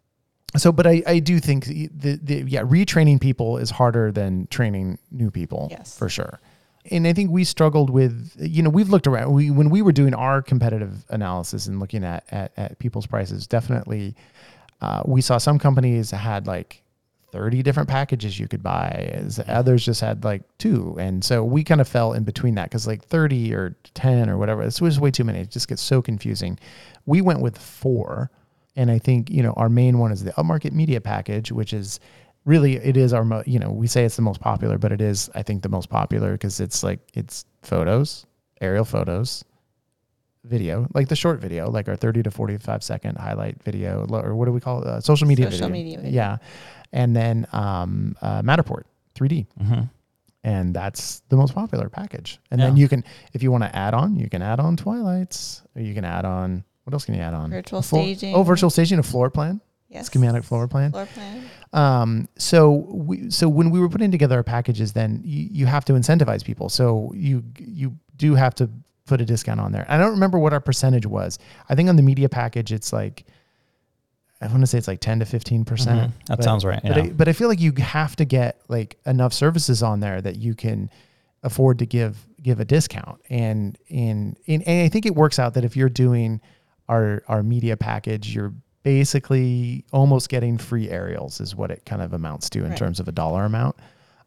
so 0.57 0.73
but 0.73 0.87
I 0.87 1.03
I 1.07 1.19
do 1.19 1.41
think 1.41 1.67
the, 1.67 2.19
the, 2.23 2.45
yeah 2.47 2.63
retraining 2.63 3.21
people 3.21 3.59
is 3.59 3.71
harder 3.71 4.13
than 4.13 4.47
training 4.49 4.99
new 5.11 5.31
people. 5.31 5.69
Yes. 5.71 5.97
for 5.99 6.09
sure. 6.09 6.41
And 6.91 7.07
I 7.07 7.15
think 7.15 7.31
we 7.31 7.45
struggled 7.45 7.91
with 7.91 8.33
you 8.39 8.63
know 8.63 8.71
we've 8.71 8.91
looked 8.91 9.07
around 9.07 9.33
we 9.33 9.51
when 9.51 9.71
we 9.71 9.83
were 9.83 9.93
doing 9.93 10.15
our 10.15 10.43
competitive 10.43 11.05
analysis 11.09 11.67
and 11.67 11.81
looking 11.81 12.05
at 12.05 12.25
at, 12.31 12.53
at 12.57 12.79
people's 12.79 13.07
prices 13.07 13.47
definitely 13.47 14.15
uh, 14.81 15.03
we 15.07 15.21
saw 15.21 15.39
some 15.39 15.59
companies 15.59 16.11
had 16.11 16.47
like 16.47 16.83
30 17.35 17.65
different 17.65 17.89
packages 17.89 18.39
you 18.39 18.47
could 18.47 18.63
buy 18.63 19.11
as 19.13 19.41
others 19.49 19.85
just 19.85 20.01
had 20.01 20.23
like 20.23 20.43
two 20.59 20.95
and 21.01 21.25
so 21.25 21.43
we 21.43 21.65
kind 21.65 21.81
of 21.81 21.89
fell 21.89 22.13
in 22.13 22.23
between 22.23 22.55
that 22.55 22.65
because 22.65 22.87
like 22.87 23.03
30 23.05 23.53
or 23.55 23.77
10 23.95 24.31
or 24.31 24.39
whatever 24.39 24.65
this 24.65 24.81
was 24.81 25.01
way 25.01 25.11
too 25.11 25.25
many 25.25 25.41
it 25.41 25.51
just 25.51 25.67
gets 25.67 25.83
so 25.83 26.01
confusing 26.01 26.57
we 27.07 27.21
went 27.21 27.41
with 27.41 27.59
four 27.59 28.31
and 28.77 28.91
i 28.91 28.99
think 28.99 29.31
you 29.31 29.43
know 29.43 29.53
our 29.53 29.69
main 29.69 29.99
one 29.99 30.13
is 30.13 30.25
the 30.25 30.33
upmarket 30.33 30.73
media 30.73 31.01
package 31.01 31.51
which 31.53 31.73
is 31.73 32.01
really 32.45 32.77
it 32.77 32.97
is 32.97 33.13
our 33.13 33.25
mo- 33.25 33.43
you 33.47 33.59
know 33.59 33.71
we 33.71 33.87
say 33.87 34.05
it's 34.05 34.17
the 34.17 34.23
most 34.23 34.41
popular 34.41 34.77
but 34.79 34.93
it 34.93 35.01
is 35.01 35.31
i 35.35 35.43
think 35.43 35.63
the 35.63 35.69
most 35.69 35.89
popular 35.89 36.33
because 36.33 36.61
it's 36.61 36.83
like 36.83 37.01
it's 37.15 37.45
photos 37.63 38.27
aerial 38.61 38.85
photos 38.85 39.45
video 40.45 40.87
like 40.95 41.09
the 41.09 41.17
short 41.17 41.41
video 41.41 41.71
like 41.71 41.89
our 41.89 41.97
30 41.97 42.23
to 42.25 42.31
45 42.31 42.83
second 42.83 43.17
highlight 43.17 43.63
video 43.63 44.07
or 44.11 44.35
what 44.35 44.45
do 44.45 44.53
we 44.53 44.61
call 44.61 44.83
it? 44.83 44.87
Uh, 44.87 45.01
social 45.01 45.27
media 45.27 45.51
Social 45.51 45.69
video. 45.69 45.83
media 45.85 45.97
video. 45.99 46.13
yeah. 46.13 46.37
And 46.93 47.17
then 47.17 47.47
um 47.53 48.15
uh, 48.21 48.43
matterport 48.43 48.83
3d 49.15 49.47
Mm-hmm. 49.63 49.83
and 50.45 50.75
that's 50.75 51.23
the 51.31 51.37
most 51.37 51.55
popular 51.55 51.89
package. 51.89 52.39
And 52.51 52.61
then 52.61 52.77
you 52.77 52.89
can 52.89 53.05
if 53.33 53.43
you 53.43 53.51
want 53.51 53.65
to 53.65 53.75
add 53.75 53.95
on 53.95 54.17
you 54.17 54.29
can 54.29 54.43
add 54.43 54.61
on 54.61 54.77
twilights 54.77 55.63
or 55.75 55.81
you 55.81 55.95
can 55.95 56.05
add 56.05 56.27
on 56.27 56.63
what 56.85 56.93
else 56.95 57.05
can 57.05 57.15
you 57.15 57.21
add 57.21 57.35
on 57.35 57.51
Virtual 57.51 57.83
floor- 57.83 58.03
staging. 58.03 58.35
oh 58.35 58.43
virtual 58.43 58.71
staging 58.71 58.99
a 58.99 59.03
floor 59.03 59.31
plan 59.31 59.61
yes. 59.89 60.07
schematic 60.07 60.45
floor 60.45 60.69
plan 60.69 60.91
floor 60.93 61.07
plan. 61.07 61.45
um, 61.73 62.29
so 62.37 62.71
we, 62.91 63.31
so 63.31 63.49
when 63.49 63.71
we 63.71 63.81
were 63.81 63.89
putting 63.89 64.11
together 64.11 64.37
our 64.37 64.43
packages, 64.45 64.93
then 64.93 65.21
you, 65.25 65.49
you 65.51 65.67
have 65.67 65.85
to 65.87 65.93
incentivize 65.95 66.45
people. 66.45 66.69
So 66.69 67.11
you 67.15 67.43
you 67.59 67.97
do 68.17 68.35
have 68.35 68.55
to 68.57 68.69
put 69.07 69.21
a 69.21 69.25
discount 69.25 69.61
on 69.61 69.71
there. 69.73 69.85
I 69.89 69.99
don't 69.99 70.13
remember 70.13 70.39
what 70.39 70.53
our 70.53 70.61
percentage 70.61 71.05
was. 71.07 71.39
I 71.69 71.75
think 71.75 71.89
on 71.89 71.97
the 71.97 72.03
media 72.03 72.29
package, 72.29 72.73
it's 72.73 72.93
like 72.93 73.25
I 74.41 74.47
want 74.49 74.61
to 74.61 74.67
say 74.67 74.79
it's 74.79 74.89
like 74.89 75.01
ten 75.01 75.19
to 75.21 75.25
fifteen 75.27 75.65
percent. 75.65 76.11
Mhm. 76.13 76.27
That 76.27 76.45
sounds 76.45 76.65
right, 76.65 76.81
But 76.83 76.97
yeah. 76.97 77.03
I, 77.05 77.11
but 77.11 77.29
I 77.29 77.33
feel 77.33 77.49
like 77.49 77.61
you 77.61 77.73
have 77.79 78.17
to 78.17 78.25
get 78.25 78.61
like 78.69 78.99
enough 79.07 79.33
services 79.33 79.83
on 79.83 80.01
there 80.01 80.21
that 80.21 80.37
you 80.37 80.55
can 80.55 80.91
afford 81.43 81.79
to 81.81 81.87
give 81.87 82.27
give 82.43 82.61
a 82.61 82.65
discount. 82.65 83.21
And 83.31 83.79
and 83.91 84.37
and, 84.47 84.63
and 84.67 84.83
I 84.85 84.89
think 84.89 85.07
it 85.07 85.15
works 85.15 85.39
out 85.39 85.55
that 85.55 85.65
if 85.65 85.77
you're 85.77 85.89
doing 85.89 86.41
our 86.89 87.23
our 87.29 87.43
media 87.43 87.77
package, 87.77 88.35
you're 88.35 88.53
basically 88.83 89.85
almost 89.93 90.29
getting 90.29 90.59
free 90.59 90.89
aerials 90.91 91.41
is 91.41 91.57
what 91.57 91.71
it 91.71 91.83
kind 91.85 92.01
of 92.03 92.13
amounts 92.13 92.49
to 92.51 92.61
in 92.65 92.71
Right. 92.71 92.79
terms 92.79 93.01
of 93.01 93.09
a 93.09 93.13
dollar 93.13 93.45
amount. 93.45 93.77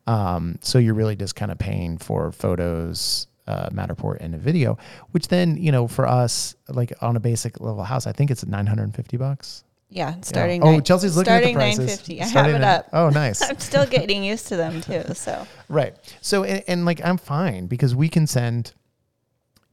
Um, 0.07 0.57
so 0.61 0.79
you're 0.79 0.93
really 0.93 1.15
just 1.15 1.35
kind 1.35 1.51
of 1.51 1.59
paying 1.59 1.97
for 1.97 2.31
photos, 2.31 3.27
uh, 3.47 3.69
Matterport, 3.69 4.17
and 4.19 4.33
a 4.33 4.37
video, 4.37 4.77
which 5.11 5.27
then 5.27 5.57
you 5.57 5.71
know 5.71 5.87
for 5.87 6.07
us, 6.07 6.55
like 6.69 6.91
on 7.01 7.15
a 7.15 7.19
basic 7.19 7.59
level 7.59 7.83
house, 7.83 8.07
I 8.07 8.11
think 8.13 8.31
it's 8.31 8.45
950 8.45 9.17
bucks. 9.17 9.63
Yeah, 9.89 10.09
Yeah. 10.09 10.21
starting. 10.21 10.63
Oh, 10.63 10.71
nine- 10.71 10.83
Chelsea's 10.83 11.15
looking 11.15 11.31
at 11.33 11.43
the 11.43 11.53
prices. 11.53 11.79
nine 11.79 11.87
fifty. 11.87 12.21
I 12.21 12.25
have 12.25 12.47
it 12.47 12.55
at- 12.55 12.63
up. 12.63 12.89
Oh, 12.93 13.09
nice. 13.23 13.41
I'm 13.41 13.59
still 13.59 13.85
getting 13.85 14.23
used 14.23 14.47
to 14.47 14.57
them 14.57 14.81
too. 14.81 15.03
So 15.13 15.45
Right. 15.69 15.95
So 16.21 16.43
and, 16.43 16.63
and 16.67 16.85
like 16.85 16.99
I'm 17.05 17.17
fine 17.17 17.67
because 17.67 17.95
we 17.95 18.09
can 18.09 18.27
send 18.27 18.73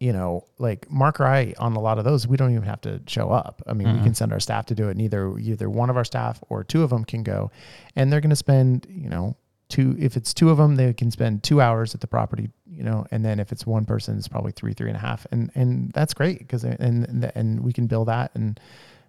you 0.05 0.13
know, 0.13 0.45
like 0.59 0.91
Mark 0.91 1.19
or 1.19 1.25
I 1.25 1.55
on 1.59 1.75
a 1.77 1.81
lot 1.81 1.97
of 1.97 2.05
those, 2.05 2.27
we 2.27 2.37
don't 2.37 2.51
even 2.51 2.65
have 2.65 2.83
to 2.83 3.01
show 3.07 3.31
up. 3.31 3.63
I 3.67 3.73
mean, 3.73 3.89
we 3.89 3.95
mm-hmm. 3.95 4.05
can 4.05 4.15
send 4.15 4.35
our 4.35 4.41
staff 4.41 4.67
to 4.67 4.75
do 4.75 4.89
it. 4.89 4.91
And 4.91 5.01
either 5.01 5.39
either 5.39 5.71
one 5.71 5.89
of 5.89 5.97
our 5.97 6.05
staff 6.05 6.45
or 6.51 6.63
two 6.63 6.83
of 6.83 6.91
them 6.91 7.07
can 7.07 7.23
go, 7.23 7.51
and 7.97 8.13
they're 8.13 8.21
going 8.21 8.29
to 8.29 8.37
spend, 8.37 8.87
you 8.91 9.09
know, 9.09 9.35
two. 9.71 9.97
If 9.99 10.19
it's 10.19 10.35
two 10.35 10.51
of 10.51 10.59
them, 10.59 10.77
they 10.77 10.93
can 10.93 11.11
spend 11.11 11.43
two 11.43 11.63
hours 11.63 11.95
at 11.95 12.03
the 12.03 12.07
property, 12.07 12.51
you 12.67 12.83
know, 12.83 13.07
and 13.11 13.25
then 13.25 13.41
if 13.41 13.51
it's 13.51 13.67
one 13.67 13.87
person, 13.87 14.19
it's 14.19 14.29
probably 14.29 14.53
three, 14.53 14.75
three 14.75 14.91
and 14.91 14.97
a 14.97 15.01
half, 15.01 15.27
and 15.31 15.51
and 15.55 15.91
that's 15.93 16.13
great 16.13 16.41
because 16.41 16.65
and 16.65 16.79
and 17.09 17.33
and 17.35 17.61
we 17.61 17.73
can 17.73 17.87
bill 17.87 18.05
that, 18.05 18.31
and 18.35 18.61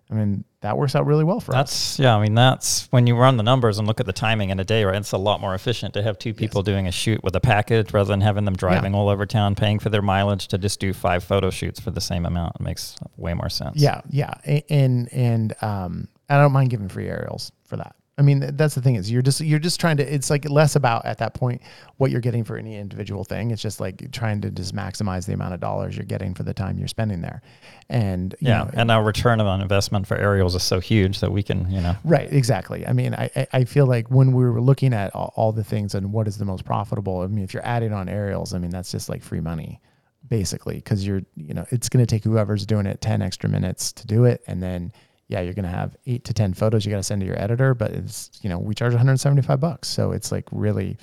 I 0.10 0.14
mean 0.14 0.44
that 0.62 0.78
works 0.78 0.96
out 0.96 1.06
really 1.06 1.24
well 1.24 1.40
for 1.40 1.56
us. 1.56 1.58
That's 1.58 2.00
yeah. 2.00 2.16
I 2.16 2.22
mean, 2.22 2.34
that's 2.34 2.88
when 2.92 3.08
you 3.08 3.16
run 3.16 3.38
the 3.38 3.44
numbers 3.44 3.78
and 3.78 3.88
look 3.88 4.00
at 4.00 4.06
the 4.06 4.14
timing 4.14 4.50
in 4.50 4.60
a 4.60 4.64
day, 4.64 4.84
right? 4.84 4.96
It's 4.96 5.12
a 5.12 5.18
lot 5.18 5.42
more 5.42 5.56
efficient 5.56 5.94
to 5.96 6.04
have 6.04 6.18
two 6.18 6.34
people 6.34 6.64
doing 6.64 6.88
a 6.88 6.92
shoot 6.92 7.24
with 7.24 7.36
a 7.36 7.40
package 7.40 7.94
rather 7.94 8.10
than 8.10 8.22
having 8.22 8.46
them 8.46 8.56
driving 8.56 8.94
all 8.96 9.10
over 9.10 9.26
town, 9.26 9.56
paying 9.56 9.80
for 9.80 9.90
their 9.90 10.02
mileage 10.02 10.48
to 10.50 10.58
just 10.58 10.80
do 10.80 10.94
five 10.94 11.24
photo 11.24 11.50
shoots 11.50 11.80
for 11.80 11.92
the 11.92 12.02
same 12.02 12.26
amount. 12.26 12.56
It 12.56 12.62
makes 12.62 12.96
way 13.18 13.34
more 13.34 13.50
sense. 13.50 13.78
Yeah, 13.78 14.02
yeah, 14.10 14.34
and 14.70 15.12
and 15.12 15.56
um, 15.62 16.08
I 16.30 16.38
don't 16.38 16.52
mind 16.52 16.70
giving 16.70 16.90
free 16.90 17.08
aerials 17.08 17.52
for 17.66 17.78
that. 17.78 17.96
I 18.18 18.22
mean, 18.22 18.56
that's 18.56 18.76
the 18.76 18.82
thing 18.82 18.96
is 18.96 19.12
you're 19.12 19.22
just 19.22 19.42
you're 19.42 19.60
just 19.60 19.78
trying 19.80 19.98
to. 19.98 20.14
It's 20.14 20.30
like 20.30 20.50
less 20.50 20.78
about 20.78 21.06
at 21.06 21.18
that 21.18 21.34
point 21.34 21.62
what 21.98 22.12
you're 22.12 22.22
getting 22.22 22.46
for 22.46 22.56
any 22.56 22.78
individual 22.78 23.26
thing. 23.26 23.52
It's 23.52 23.62
just 23.62 23.82
like 23.82 24.10
trying 24.14 24.40
to 24.42 24.52
just 24.52 24.74
maximize 24.74 25.26
the 25.26 25.34
amount 25.34 25.54
of 25.54 25.60
dollars 25.60 25.98
you're 25.98 26.06
getting 26.06 26.34
for 26.34 26.44
the 26.44 26.54
time 26.54 26.78
you're 26.78 26.88
spending 26.88 27.20
there, 27.22 27.42
and 27.90 28.34
you 28.40 28.48
Yeah, 28.48 28.64
know, 28.64 28.70
and 28.74 28.90
our 28.90 29.04
return 29.04 29.42
on 29.42 29.60
investment 29.62 30.08
for 30.08 30.16
aerials 30.16 30.56
is 30.56 30.64
so 30.64 30.80
huge 30.80 31.20
that 31.20 31.32
we 31.34 31.44
can, 31.44 31.70
you 31.70 31.82
know, 31.82 31.96
Right, 32.06 32.32
exactly. 32.32 32.88
I 32.88 32.94
mean, 32.94 33.14
I, 33.14 33.30
I- 33.36 33.48
I 33.52 33.64
feel 33.66 33.86
like 33.86 34.10
when 34.10 34.32
we 34.32 34.46
were 34.46 34.62
looking 34.62 34.94
at 34.94 35.14
all, 35.14 35.34
all 35.36 35.52
the 35.52 35.64
things 35.66 35.94
and 35.94 36.14
what 36.14 36.26
is 36.28 36.38
the 36.38 36.46
most 36.46 36.64
profitable, 36.64 37.20
I 37.20 37.28
mean, 37.28 37.44
if 37.44 37.54
you're 37.54 37.66
adding 37.66 37.92
on 37.92 38.08
aerials, 38.08 38.54
I 38.54 38.60
mean, 38.60 38.72
that's 38.72 38.92
just 38.92 39.10
like 39.10 39.24
free 39.24 39.42
money, 39.42 39.82
basically, 40.28 40.76
because 40.76 41.06
you're, 41.06 41.22
you 41.36 41.54
know, 41.54 41.66
it's 41.70 41.90
going 41.90 42.06
to 42.06 42.08
take 42.10 42.24
whoever's 42.24 42.66
doing 42.66 42.86
it 42.86 43.02
10 43.02 43.22
extra 43.22 43.50
minutes 43.50 43.92
to 43.94 44.08
do 44.08 44.24
it. 44.24 44.42
And 44.48 44.64
then, 44.64 44.94
yeah, 45.28 45.42
you're 45.42 45.54
going 45.54 45.64
to 45.64 45.70
have 45.70 45.96
eight 46.06 46.24
to 46.26 46.34
10 46.34 46.54
photos 46.54 46.86
you 46.86 46.92
got 46.92 46.98
to 46.98 47.04
send 47.04 47.22
to 47.22 47.28
your 47.28 47.40
editor, 47.42 47.74
but 47.74 47.92
it's, 47.92 48.30
you 48.42 48.50
know, 48.50 48.60
we 48.60 48.76
charge 48.76 48.94
175 48.94 49.60
bucks. 49.60 49.88
So 49.88 50.12
it's 50.12 50.32
like 50.32 50.46
really, 50.52 50.98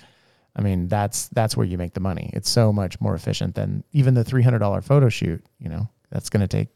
I 0.55 0.63
mean, 0.63 0.87
that's, 0.89 1.29
that's 1.29 1.57
where 1.57 1.67
you 1.67 1.77
make 1.77 1.95
the 1.95 2.01
money. 2.01 2.31
It's 2.33 2.49
so 2.49 2.73
much 2.73 3.01
more 3.01 3.15
efficient 3.15 3.55
than 3.55 3.83
even 3.93 4.15
the 4.15 4.25
$300 4.25 4.85
photo 4.85 5.09
shoot, 5.09 5.45
you 5.59 5.69
know, 5.69 5.89
that's 6.11 6.29
going 6.29 6.43
to 6.43 6.49
take 6.49 6.69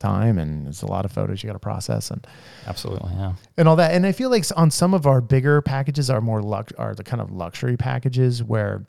time 0.00 0.38
and 0.38 0.66
it's 0.68 0.82
a 0.82 0.86
lot 0.86 1.04
of 1.04 1.12
photos 1.12 1.42
you 1.42 1.48
got 1.48 1.52
to 1.52 1.58
process 1.58 2.10
and, 2.10 2.26
absolutely, 2.66 3.10
yeah. 3.14 3.34
and 3.56 3.68
all 3.68 3.76
that. 3.76 3.92
And 3.92 4.04
I 4.04 4.12
feel 4.12 4.30
like 4.30 4.44
on 4.56 4.70
some 4.70 4.92
of 4.94 5.06
our 5.06 5.20
bigger 5.20 5.62
packages 5.62 6.10
are 6.10 6.20
more 6.20 6.42
lux 6.42 6.72
are 6.78 6.94
the 6.94 7.04
kind 7.04 7.20
of 7.20 7.30
luxury 7.30 7.76
packages 7.76 8.42
where, 8.42 8.86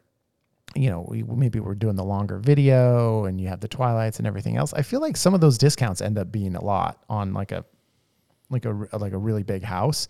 you 0.75 0.89
know, 0.89 1.05
we 1.09 1.23
maybe 1.23 1.59
we're 1.59 1.75
doing 1.75 1.95
the 1.95 2.03
longer 2.03 2.37
video 2.37 3.25
and 3.25 3.41
you 3.41 3.47
have 3.47 3.59
the 3.59 3.67
twilights 3.67 4.19
and 4.19 4.27
everything 4.27 4.55
else. 4.55 4.71
I 4.73 4.83
feel 4.83 4.99
like 4.99 5.17
some 5.17 5.33
of 5.33 5.41
those 5.41 5.57
discounts 5.57 5.99
end 6.01 6.17
up 6.17 6.31
being 6.31 6.55
a 6.55 6.63
lot 6.63 7.03
on 7.09 7.33
like 7.33 7.51
a 7.51 7.65
like 8.49 8.65
a 8.65 8.87
like 8.97 9.13
a 9.13 9.17
really 9.17 9.43
big 9.43 9.63
house, 9.63 10.07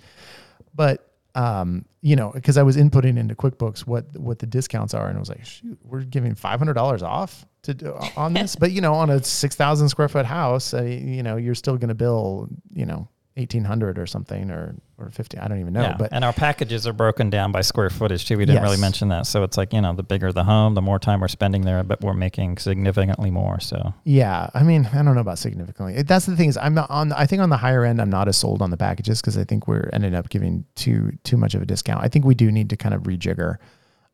but 0.76 1.10
um, 1.36 1.86
you 2.02 2.16
know, 2.16 2.32
because 2.34 2.58
I 2.58 2.64
was 2.64 2.76
inputting 2.76 3.18
into 3.18 3.36
QuickBooks 3.36 3.82
what 3.82 4.06
what 4.18 4.40
the 4.40 4.48
discounts 4.48 4.94
are, 4.94 5.08
and 5.08 5.18
I 5.18 5.20
was 5.20 5.30
like, 5.30 5.46
shoot, 5.46 5.78
we're 5.84 6.02
giving 6.02 6.36
five 6.36 6.60
hundred 6.60 6.74
dollars 6.74 7.04
off 7.04 7.46
to 7.64 7.74
do, 7.74 7.96
on 8.18 8.34
this, 8.34 8.56
but 8.60 8.72
you 8.72 8.82
know, 8.82 8.94
on 8.94 9.10
a 9.10 9.24
six 9.24 9.56
thousand 9.56 9.90
square 9.90 10.08
foot 10.08 10.26
house, 10.26 10.74
uh, 10.74 10.84
you 10.84 11.24
know, 11.24 11.38
you're 11.38 11.56
still 11.56 11.78
going 11.78 11.90
to 11.90 11.96
bill, 11.96 12.50
you 12.74 12.86
know, 12.86 13.08
eighteen 13.38 13.64
hundred 13.64 14.00
or 14.00 14.08
something, 14.08 14.50
or 14.50 14.76
or 15.00 15.10
fifty. 15.12 15.38
I 15.38 15.48
don't 15.48 15.60
even 15.60 15.74
know, 15.74 15.82
yeah, 15.82 15.96
but 15.98 16.10
and 16.12 16.24
our 16.26 16.34
packages 16.34 16.86
are 16.86 16.94
broken 16.94 17.30
down 17.30 17.52
by 17.52 17.62
square 17.62 17.90
footage 17.90 18.26
too. 18.26 18.38
We 18.38 18.46
didn't 18.46 18.62
really 18.64 18.78
mention 18.82 19.08
that. 19.10 19.26
So 19.28 19.44
it's 19.44 19.58
like, 19.58 19.74
you 19.74 19.82
know, 19.82 19.94
the 19.94 20.04
bigger 20.04 20.32
the 20.32 20.44
home, 20.44 20.74
the 20.76 20.82
more 20.82 21.00
time 21.00 21.20
we're 21.22 21.28
spending 21.28 21.62
there, 21.62 21.84
but 21.84 22.02
we're 22.02 22.14
making 22.14 22.58
significantly 22.58 23.32
more. 23.32 23.60
So 23.60 23.94
Yeah, 24.04 24.50
I 24.54 24.64
mean, 24.64 24.88
I 24.94 25.02
don't 25.04 25.16
know 25.16 25.22
about 25.22 25.40
significantly. 25.40 25.96
It- 25.96 26.08
That's 26.08 26.26
the 26.26 26.36
thing 26.36 26.50
is, 26.50 26.58
I'm 26.58 26.74
not 26.74 26.90
on. 26.90 27.12
I 27.14 27.26
think 27.26 27.42
on 27.42 27.50
the 27.50 27.58
higher 27.58 27.86
end, 27.86 28.02
I'm 28.02 28.10
not 28.10 28.28
as 28.28 28.38
sold 28.38 28.62
on 28.62 28.70
the 28.72 28.78
packages 28.78 29.22
because 29.22 29.38
I 29.38 29.44
think 29.44 29.68
we're 29.68 29.90
ended 29.94 30.14
up 30.16 30.30
giving 30.30 30.66
too 30.76 31.12
too 31.24 31.38
much 31.38 31.56
of 31.56 31.62
a 31.62 31.66
discount. 31.66 32.04
I 32.04 32.08
think 32.08 32.26
we 32.26 32.36
do 32.36 32.52
need 32.52 32.70
to 32.72 32.78
kind 32.78 32.94
of 32.96 33.04
rejigger 33.04 33.58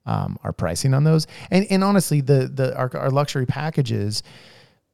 um, 0.08 0.38
our 0.44 0.52
pricing 0.54 0.94
on 0.94 1.04
those. 1.04 1.26
And 1.52 1.66
and 1.70 1.84
honestly, 1.84 2.22
the 2.22 2.48
the 2.54 2.76
our, 2.78 2.92
our 2.96 3.10
luxury 3.10 3.46
packages 3.46 4.22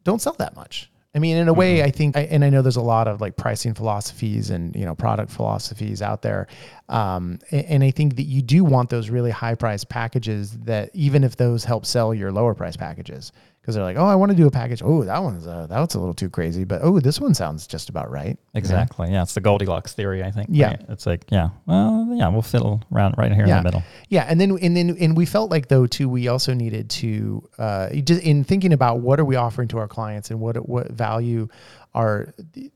don't 0.04 0.22
sell 0.22 0.34
that 0.39 0.56
much. 0.56 0.91
I 1.14 1.20
mean, 1.20 1.36
in 1.36 1.49
a 1.49 1.53
way, 1.53 1.84
I 1.84 1.91
think, 1.91 2.16
I, 2.16 2.22
and 2.22 2.43
I 2.45 2.49
know 2.49 2.62
there's 2.62 2.78
a 2.78 2.82
lot 2.82 3.09
of 3.09 3.20
like 3.20 3.36
pricing 3.36 3.74
philosophies 3.74 4.49
and 4.49 4.74
you 4.76 4.86
know 4.86 4.95
product 4.95 5.30
philosophies 5.30 6.01
out 6.01 6.22
there, 6.22 6.47
um, 6.88 7.39
and, 7.51 7.66
and 7.66 7.84
I 7.84 7.91
think 7.91 8.16
that 8.16 8.24
you 8.24 8.41
do 8.41 8.64
want 8.64 8.89
those 8.89 9.09
really 9.09 9.32
high 9.32 9.55
price 9.55 9.84
packages 9.84 10.57
that 10.59 10.89
even 10.93 11.26
if 11.26 11.36
those 11.36 11.66
help 11.66 11.86
sell 11.86 12.14
your 12.14 12.32
lower 12.32 12.55
price 12.55 12.78
packages, 12.78 13.34
because 13.62 13.76
they're 13.76 13.84
like, 13.84 13.97
oh, 13.97 14.05
I 14.05 14.16
want 14.16 14.32
to 14.32 14.36
do 14.36 14.47
a 14.47 14.51
package. 14.51 14.82
Oh, 14.84 15.03
that 15.03 15.22
one's 15.22 15.45
uh, 15.45 15.68
that's 15.70 15.93
a 15.93 15.99
little 15.99 16.16
too 16.16 16.30
crazy, 16.30 16.64
but 16.64 16.82
oh, 16.82 16.99
this 16.99 17.20
one 17.20 17.34
sounds 17.34 17.68
just 17.68 17.89
about 17.89 18.09
right. 18.09 18.38
exactly, 18.55 19.12
yeah, 19.12 19.22
it's 19.22 19.36
the 19.36 19.41
Goldilocks 19.41 19.93
theory, 19.93 20.24
I 20.24 20.32
think. 20.32 20.49
Yeah. 20.51 20.68
right? 20.68 20.86
it's 20.89 21.05
like, 21.05 21.26
yeah, 21.30 21.49
well, 21.68 22.07
yeah, 22.12 22.28
we'll 22.30 22.41
fiddle 22.41 22.82
around 22.91 23.16
right 23.18 23.32
here 23.32 23.43
in 23.43 23.49
the 23.49 23.64
middle. 23.64 23.84
Yeah, 24.09 24.26
and 24.28 24.41
then 24.41 24.57
and 24.62 24.76
then 24.76 24.97
and 24.99 25.16
we 25.16 25.26
felt 25.26 25.51
like 25.51 25.68
though 25.68 25.86
too, 25.86 26.09
we 26.09 26.28
also 26.28 26.53
needed 26.53 26.89
to 26.91 27.47
uh, 27.59 27.89
just 27.89 28.24
in 28.24 28.43
thinking 28.43 28.74
about 28.74 28.99
what 28.99 29.20
are 29.20 29.26
we 29.26 29.36
offering 29.36 29.68
to 29.70 29.78
our 29.78 29.88
clients 29.88 30.32
and 30.32 30.39
what 30.39 30.68
what 30.68 30.91
value 30.91 31.47
are 31.94 32.34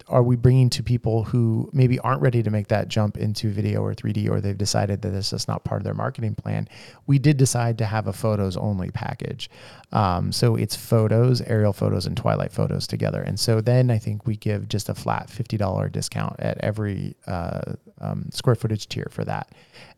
are 0.08 0.24
we 0.24 0.36
bringing 0.36 0.70
to 0.70 0.84
people 0.84 1.24
who 1.24 1.70
maybe 1.72 1.98
aren't 2.00 2.22
ready 2.22 2.44
to 2.44 2.50
make 2.50 2.68
that 2.68 2.88
jump 2.90 3.18
into 3.18 3.50
video 3.50 3.82
or 3.82 3.94
3D 3.94 4.30
or 4.30 4.42
they've 4.42 4.58
decided 4.58 5.02
that 5.02 5.10
this 5.10 5.32
is 5.32 5.48
not 5.48 5.64
part 5.64 5.80
of 5.80 5.86
their 5.86 5.94
marketing 5.94 6.36
plan. 6.36 6.68
We 7.08 7.18
did 7.18 7.38
decide 7.38 7.78
to 7.78 7.86
have 7.86 8.08
a 8.08 8.14
photos 8.14 8.58
only 8.58 8.92
package, 8.92 9.50
um, 9.92 10.32
so 10.32 10.56
it's 10.56 10.76
photos, 10.76 11.42
aerial 11.42 11.74
photos, 11.74 12.06
and 12.06 12.18
twilight 12.18 12.52
photos 12.52 12.88
together. 12.88 13.22
And 13.22 13.40
so 13.40 13.62
then 13.62 13.90
I 13.90 13.98
think 13.98 14.28
we 14.28 14.36
give 14.36 14.68
just 14.68 14.90
a 14.90 14.96
flat 14.96 15.30
fifty 15.30 15.58
dollar 15.58 15.88
discount 15.90 16.40
at 16.40 16.58
every 16.60 17.16
uh, 17.28 17.74
um, 18.02 18.30
square 18.32 18.56
footage 18.56 18.88
tier 18.88 19.08
for 19.12 19.24
that 19.26 19.52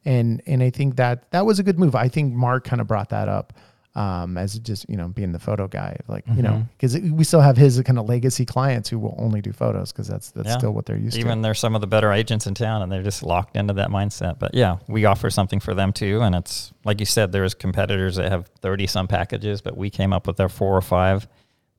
and 0.06 0.42
and 0.46 0.64
I 0.64 0.70
think 0.70 0.96
that 0.96 1.30
that 1.32 1.46
was 1.46 1.60
a 1.60 1.64
good 1.64 1.78
move. 1.78 1.96
I 1.96 2.08
think 2.08 2.34
Mark 2.34 2.64
kind 2.64 2.82
of 2.82 2.88
brought 2.88 3.10
that 3.10 3.28
up 3.28 3.54
um, 3.98 4.38
as 4.38 4.58
just 4.60 4.88
you 4.90 4.96
know 4.96 5.08
being 5.08 5.32
the 5.32 5.40
photo 5.40 5.68
guy, 5.68 5.98
like 6.08 6.24
you 6.36 6.44
know, 6.44 6.66
because 6.78 6.98
we 7.00 7.24
still 7.24 7.42
have 7.42 7.58
his 7.58 7.82
kind 7.82 7.98
of 7.98 8.08
legacy 8.08 8.46
clients 8.46 8.88
who 8.90 9.00
will 9.00 9.16
only 9.18 9.42
do 9.42 9.52
photos 9.52 9.92
because 9.92 10.08
that's 10.08 10.32
that's 10.32 10.48
Yeah. 10.50 10.58
still 10.60 10.72
what 10.72 10.86
they're 10.86 10.98
used 10.98 11.16
to. 11.16 11.20
Even 11.20 11.38
to. 11.40 11.42
there's 11.42 11.60
some 11.60 11.74
of 11.76 11.82
the 11.82 11.88
better 11.88 12.12
agents 12.12 12.46
in 12.48 12.54
town, 12.54 12.82
and 12.84 12.92
they're 12.92 13.02
just 13.04 13.24
locked 13.24 13.58
into 13.58 13.74
that 13.74 13.90
mindset. 13.90 14.38
But 14.40 14.54
yeah, 14.54 14.78
we 14.88 15.06
offer 15.06 15.30
something 15.30 15.60
for 15.60 15.74
them 15.74 15.92
too, 15.92 16.22
and 16.22 16.36
it's 16.36 16.72
like 16.86 17.00
you 17.00 17.06
said, 17.08 17.32
there's 17.32 17.54
competitors 17.56 18.18
that 18.18 18.32
have 18.32 18.48
30 18.62 18.86
some 18.88 19.08
packages, 19.08 19.62
but 19.62 19.76
we 19.76 19.90
came 19.90 20.14
up 20.14 20.28
with 20.28 20.40
our 20.40 20.50
four 20.50 20.78
or 20.78 20.82
five 20.82 21.28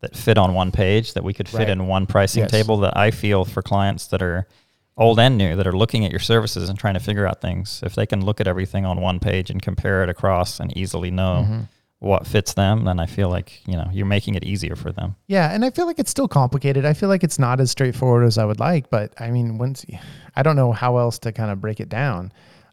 that 0.01 0.17
fit 0.17 0.39
on 0.39 0.55
one 0.55 0.71
page 0.73 1.15
that 1.15 1.23
we 1.25 1.33
could 1.33 1.49
fit 1.49 1.59
Right. 1.59 1.69
in 1.71 1.87
one 1.87 2.07
pricing 2.07 2.43
Yes. 2.43 2.51
table. 2.51 2.79
That 2.79 2.97
I 2.97 3.11
feel 3.13 3.45
for 3.45 3.63
clients 3.63 4.07
that 4.09 4.23
are 4.23 4.47
old 4.97 5.21
and 5.21 5.39
new 5.39 5.55
that 5.55 5.67
are 5.69 5.73
looking 5.73 6.05
at 6.05 6.11
your 6.11 6.19
services 6.21 6.69
and 6.69 6.77
trying 6.77 6.95
to 6.95 7.01
figure 7.01 7.27
out 7.27 7.41
things. 7.41 7.81
If 7.85 7.95
they 7.95 8.07
can 8.07 8.25
look 8.25 8.41
at 8.41 8.49
everything 8.49 8.85
on 8.85 9.01
one 9.01 9.21
page 9.21 9.51
and 9.51 9.63
compare 9.63 10.03
it 10.03 10.09
across 10.09 10.59
and 10.59 10.77
easily 10.77 11.11
know 11.13 11.45
Mm-hmm. 11.45 11.61
What 12.01 12.27
fits 12.27 12.55
them, 12.55 12.85
then 12.85 13.01
I 13.01 13.07
feel 13.07 13.29
like 13.29 13.61
you 13.67 13.75
know 13.75 13.89
you're 13.93 14.07
making 14.07 14.35
it 14.35 14.45
easier 14.45 14.77
for 14.77 14.93
them. 14.93 15.17
Yeah, 15.27 15.53
and 15.53 15.65
I 15.65 15.71
feel 15.71 15.87
like 15.87 15.99
it's 15.99 16.11
still 16.11 16.29
complicated. 16.29 16.85
I 16.85 16.93
feel 16.93 17.09
like 17.09 17.25
it's 17.25 17.39
not 17.39 17.61
as 17.61 17.71
straightforward 17.71 18.25
as 18.25 18.39
I 18.39 18.45
would 18.45 18.61
like, 18.61 18.91
but 18.91 19.13
I 19.21 19.31
mean, 19.31 19.59
once 19.59 19.85
I 20.37 20.43
don't 20.43 20.57
know 20.57 20.73
how 20.73 20.99
else 20.99 21.19
to 21.21 21.33
kind 21.33 21.51
of 21.51 21.61
break 21.61 21.81
it 21.81 21.89
down 21.89 22.33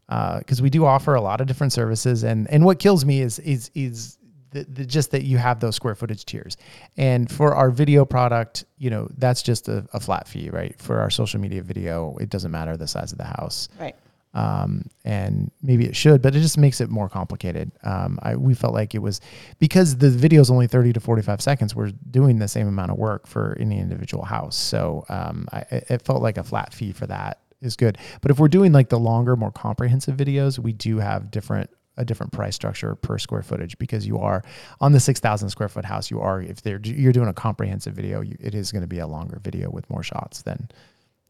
uh, 0.09 0.39
because 0.39 0.61
we 0.61 0.69
do 0.69 0.85
offer 0.85 1.15
a 1.15 1.21
lot 1.21 1.41
of 1.41 1.47
different 1.47 1.73
services, 1.73 2.23
and 2.23 2.49
and 2.51 2.65
what 2.65 2.79
kills 2.79 3.03
me 3.03 3.21
is 3.21 3.39
is 3.39 3.71
is 3.73 4.17
the, 4.51 4.63
the, 4.65 4.85
just 4.85 5.11
that 5.11 5.23
you 5.23 5.37
have 5.37 5.59
those 5.59 5.75
square 5.75 5.95
footage 5.95 6.25
tiers, 6.25 6.55
and 6.95 7.31
for 7.31 7.55
our 7.55 7.71
video 7.71 8.05
product, 8.05 8.65
you 8.77 8.91
know, 8.91 9.09
that's 9.17 9.41
just 9.41 9.67
a, 9.67 9.87
a 9.93 9.99
flat 9.99 10.27
fee, 10.27 10.49
right? 10.51 10.79
For 10.79 10.99
our 10.99 11.09
social 11.09 11.39
media 11.39 11.63
video, 11.63 12.15
it 12.21 12.29
doesn't 12.29 12.51
matter 12.51 12.77
the 12.77 12.87
size 12.87 13.11
of 13.11 13.17
the 13.17 13.25
house 13.25 13.69
Right. 13.79 13.95
Um, 14.35 14.83
and 15.05 15.49
maybe 15.61 15.85
it 15.85 15.95
should, 15.95 16.21
but 16.21 16.35
it 16.35 16.41
just 16.41 16.57
makes 16.57 16.81
it 16.81 16.89
more 16.89 17.07
complicated. 17.07 17.71
Um, 17.83 18.19
I, 18.21 18.35
we 18.35 18.53
felt 18.53 18.73
like 18.73 18.93
it 18.93 18.99
was 18.99 19.21
because 19.59 19.97
the 19.97 20.09
video 20.09 20.41
is 20.41 20.51
only 20.51 20.67
30 20.67 20.93
to 20.93 20.99
45 20.99 21.41
seconds. 21.41 21.73
We're 21.73 21.93
doing 22.11 22.37
the 22.37 22.47
same 22.49 22.67
amount 22.67 22.91
of 22.91 22.97
work 22.97 23.27
for 23.27 23.57
any 23.59 23.79
individual 23.79 24.25
house. 24.25 24.57
So 24.57 25.05
um, 25.07 25.47
I, 25.53 25.59
it 25.71 26.01
felt 26.01 26.21
like 26.21 26.37
a 26.37 26.43
flat 26.43 26.73
fee 26.73 26.91
for 26.91 27.07
that 27.07 27.39
is 27.61 27.77
good. 27.77 27.97
But 28.21 28.29
if 28.29 28.37
we're 28.37 28.49
doing 28.49 28.73
like 28.73 28.89
the 28.89 28.99
longer, 28.99 29.37
more 29.37 29.51
comprehensive 29.51 30.17
videos, 30.17 30.59
we 30.59 30.73
do 30.73 30.99
have 30.99 31.31
different 31.31 31.69
a 31.97 32.03
different 32.03 32.33
price 32.33 32.53
structure 32.53 32.93
per 32.95 33.17
square 33.17 33.41
footage 33.41 33.77
because 33.77 34.05
you 34.05 34.17
are 34.17 34.43
on 34.81 34.91
the 34.91 34.99
6,000 34.99 35.49
square 35.49 35.69
foot 35.69 35.85
house. 35.85 36.11
You 36.11 36.19
are 36.19 36.41
if 36.41 36.61
they're 36.61 36.81
you're 36.83 37.13
doing 37.13 37.29
a 37.29 37.33
comprehensive 37.33 37.93
video, 37.93 38.19
you, 38.19 38.35
it 38.41 38.53
is 38.53 38.73
going 38.73 38.81
to 38.81 38.87
be 38.87 38.99
a 38.99 39.07
longer 39.07 39.39
video 39.41 39.69
with 39.69 39.89
more 39.89 40.03
shots 40.03 40.41
than 40.41 40.69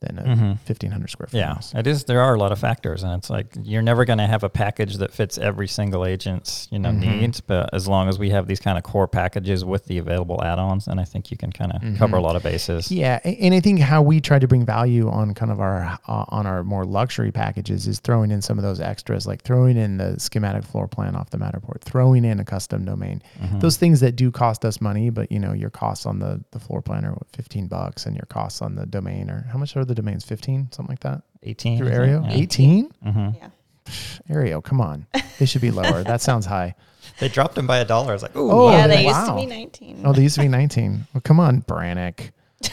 than 0.02 0.20
a 0.20 0.24
Mhm. 0.24 0.58
1500 0.66 1.10
square 1.10 1.28
foot 1.28 1.38
Yeah, 1.38 1.54
house. 1.56 1.74
it 1.74 1.88
is. 1.88 2.04
There 2.04 2.22
are 2.22 2.36
a 2.36 2.38
lot 2.38 2.52
of 2.52 2.60
factors, 2.60 3.02
and 3.04 3.14
it's 3.14 3.30
like 3.30 3.56
you're 3.64 3.82
never 3.82 4.04
going 4.06 4.20
to 4.20 4.28
have 4.28 4.44
a 4.44 4.50
package 4.50 4.98
that 4.98 5.14
fits 5.14 5.38
every 5.38 5.68
single 5.68 6.06
agent's 6.06 6.68
you 6.70 6.80
know 6.80 6.90
Mhm. 6.90 7.00
needs. 7.22 7.42
But 7.42 7.74
as 7.74 7.88
long 7.88 8.10
as 8.10 8.20
we 8.20 8.30
have 8.32 8.48
these 8.48 8.60
kind 8.60 8.78
of 8.78 8.84
core 8.84 9.08
packages 9.08 9.64
with 9.64 9.86
the 9.86 9.98
available 9.98 10.44
add-ons, 10.44 10.86
then 10.86 11.00
I 11.00 11.06
think 11.06 11.32
you 11.32 11.38
can 11.38 11.52
kind 11.52 11.72
of 11.72 11.82
Mhm. 11.82 11.98
cover 11.98 12.18
a 12.18 12.22
lot 12.22 12.36
of 12.36 12.44
bases. 12.44 12.92
Yeah, 12.92 13.20
and 13.24 13.54
I 13.54 13.60
think 13.62 13.80
how 13.80 14.02
we 14.02 14.20
try 14.20 14.38
to 14.38 14.48
bring 14.48 14.66
value 14.66 15.10
on 15.10 15.34
kind 15.34 15.52
of 15.52 15.60
our 15.62 15.98
uh, 16.08 16.26
on 16.30 16.46
our 16.46 16.64
more 16.64 16.84
luxury 16.86 17.32
packages 17.32 17.88
is 17.88 18.00
throwing 18.00 18.32
in 18.32 18.42
some 18.42 18.58
of 18.58 18.64
those 18.64 18.80
extras, 18.82 19.26
like 19.26 19.44
throwing 19.44 19.78
in 19.78 19.98
the 19.98 20.20
schematic 20.20 20.64
floor 20.64 20.88
plan 20.88 21.16
off 21.16 21.30
the 21.30 21.38
Matterport, 21.38 21.82
throwing 21.82 22.26
in 22.26 22.40
a 22.40 22.44
custom 22.46 22.84
domain. 22.86 23.22
Mhm. 23.42 23.62
Those 23.62 23.78
things 23.78 24.02
that 24.02 24.16
do 24.16 24.30
cost 24.32 24.66
us 24.66 24.82
money, 24.82 25.10
but 25.10 25.32
you 25.32 25.40
know 25.40 25.54
your 25.54 25.70
costs 25.70 26.06
on 26.06 26.20
the 26.20 26.42
the 26.52 26.60
floor 26.60 26.82
plan 26.82 27.06
are 27.06 27.18
fifteen 27.32 27.68
bucks, 27.68 28.06
and 28.06 28.16
your 28.16 28.26
costs 28.30 28.62
on 28.62 28.76
the 28.76 28.86
domain 28.86 29.30
are 29.30 29.48
how 29.52 29.58
much 29.58 29.76
are 29.78 29.85
the 29.88 29.96
domains? 29.96 30.26
Fifteen, 30.26 30.70
something 30.72 30.92
like 30.94 31.00
that 31.02 31.22
eighteen 31.44 31.78
through 31.78 31.88
I 31.88 31.92
think, 31.92 32.02
Aryeo. 32.04 32.30
yeah. 32.32 32.38
Eighteen. 32.38 32.92
Mhm. 33.06 33.36
Yeah. 33.38 33.50
Aryeo, 34.30 34.64
come 34.64 34.82
on, 34.82 35.06
they 35.40 35.46
should 35.46 35.62
be 35.62 35.70
lower. 35.72 36.04
that 36.04 36.22
sounds 36.22 36.46
high. 36.46 36.76
They 37.20 37.30
dropped 37.30 37.54
them 37.56 37.68
by 37.68 37.78
a 37.78 37.86
dollar. 37.86 38.10
I 38.10 38.14
was 38.14 38.24
like, 38.24 38.36
ooh, 38.36 38.52
Oh, 38.52 38.72
yeah, 38.72 38.88
they- 38.88 38.96
they 38.98 39.06
used 39.08 39.26
to 39.28 39.36
be 39.36 39.46
19. 39.46 40.02
Oh, 40.04 40.12
they 40.12 40.24
used 40.24 40.36
to 40.36 40.42
be 40.42 40.48
19. 40.50 41.06
Well, 41.14 41.22
come 41.22 41.40
on, 41.40 41.62
Brannick. 41.62 42.32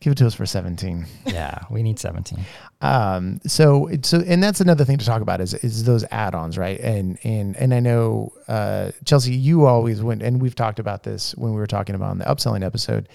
Give 0.00 0.12
it 0.12 0.18
to 0.18 0.26
us 0.28 0.34
for 0.34 0.46
17. 0.46 1.06
yeah, 1.26 1.58
we 1.70 1.82
need 1.82 1.98
seventeen. 1.98 2.38
Um, 2.80 3.40
so, 3.46 3.88
so, 4.02 4.20
and 4.24 4.40
that's 4.42 4.60
another 4.60 4.84
thing 4.84 4.96
to 4.98 5.04
talk 5.04 5.22
about 5.22 5.40
is, 5.40 5.54
is 5.54 5.82
those 5.84 6.04
add-ons, 6.12 6.56
right? 6.56 6.78
And, 6.78 7.18
and, 7.24 7.56
and 7.56 7.74
I 7.74 7.80
know, 7.80 8.32
uh, 8.46 8.92
Chelsea, 9.04 9.34
you 9.34 9.66
always 9.66 10.00
went, 10.00 10.22
and 10.22 10.40
we've 10.40 10.54
talked 10.54 10.78
about 10.78 11.02
this 11.02 11.34
when 11.36 11.52
we 11.52 11.58
were 11.58 11.66
talking 11.66 11.96
about 11.96 12.12
in 12.12 12.18
the 12.18 12.24
upselling 12.26 12.64
episode. 12.64 13.08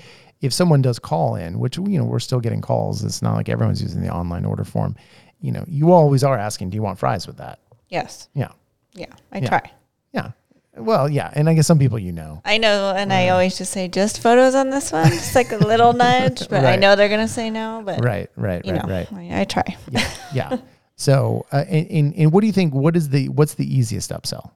If 0.44 0.54
someone 0.54 0.82
does 0.82 1.00
call 1.00 1.36
in, 1.36 1.58
which, 1.58 1.78
you 1.78 1.98
know, 1.98 2.04
we're 2.04 2.20
still 2.20 2.40
getting 2.42 2.62
calls, 2.62 3.04
it's 3.04 3.22
not 3.22 3.36
like 3.36 3.48
everyone's 3.50 3.82
using 3.82 4.02
the 4.02 4.10
online 4.14 4.44
order 4.46 4.64
form. 4.66 4.96
You 5.42 5.52
know, 5.54 5.64
you 5.68 5.92
always 5.92 6.24
are 6.24 6.38
asking, 6.38 6.70
do 6.70 6.76
you 6.76 6.82
want 6.84 7.00
fries 7.00 7.26
with 7.28 7.38
that? 7.38 7.60
yes. 7.90 8.28
Yeah. 8.34 8.50
Yeah. 8.94 9.08
I 9.32 9.38
Yeah. 9.40 9.48
try. 9.50 9.72
Yeah. 10.12 10.32
Well, 10.76 11.08
yeah. 11.08 11.32
And 11.34 11.48
I 11.50 11.54
guess 11.54 11.68
some 11.68 11.78
people, 11.80 11.98
you 12.00 12.12
know, 12.12 12.42
I 12.44 12.58
know, 12.58 12.94
and 12.96 13.14
I 13.14 13.30
always 13.30 13.58
just 13.58 13.72
say 13.72 13.88
just 13.88 14.22
photos 14.22 14.56
on 14.56 14.70
this 14.70 14.92
one, 14.92 15.10
just 15.10 15.36
like 15.36 15.52
a 15.52 15.58
little 15.58 15.94
nudge. 16.06 16.50
But 16.50 16.66
I 16.66 16.76
know 16.76 16.96
they're 16.96 17.10
gonna 17.10 17.28
say 17.28 17.50
no. 17.52 17.82
But 17.86 18.04
right, 18.04 18.30
right, 18.36 18.62
right, 18.66 18.76
know, 18.76 18.82
right. 18.90 19.08
I, 19.14 19.42
I 19.42 19.44
try. 19.46 19.78
yeah, 19.92 20.10
yeah. 20.34 20.58
So, 20.96 21.46
uh, 21.52 21.64
and, 21.70 21.88
and 21.92 22.16
and 22.16 22.32
what 22.32 22.42
do 22.42 22.48
you 22.48 22.54
think? 22.54 22.74
What 22.74 22.96
is 22.96 23.10
the 23.10 23.30
what's 23.30 23.54
the 23.54 23.66
easiest 23.72 24.10
upsell? 24.12 24.52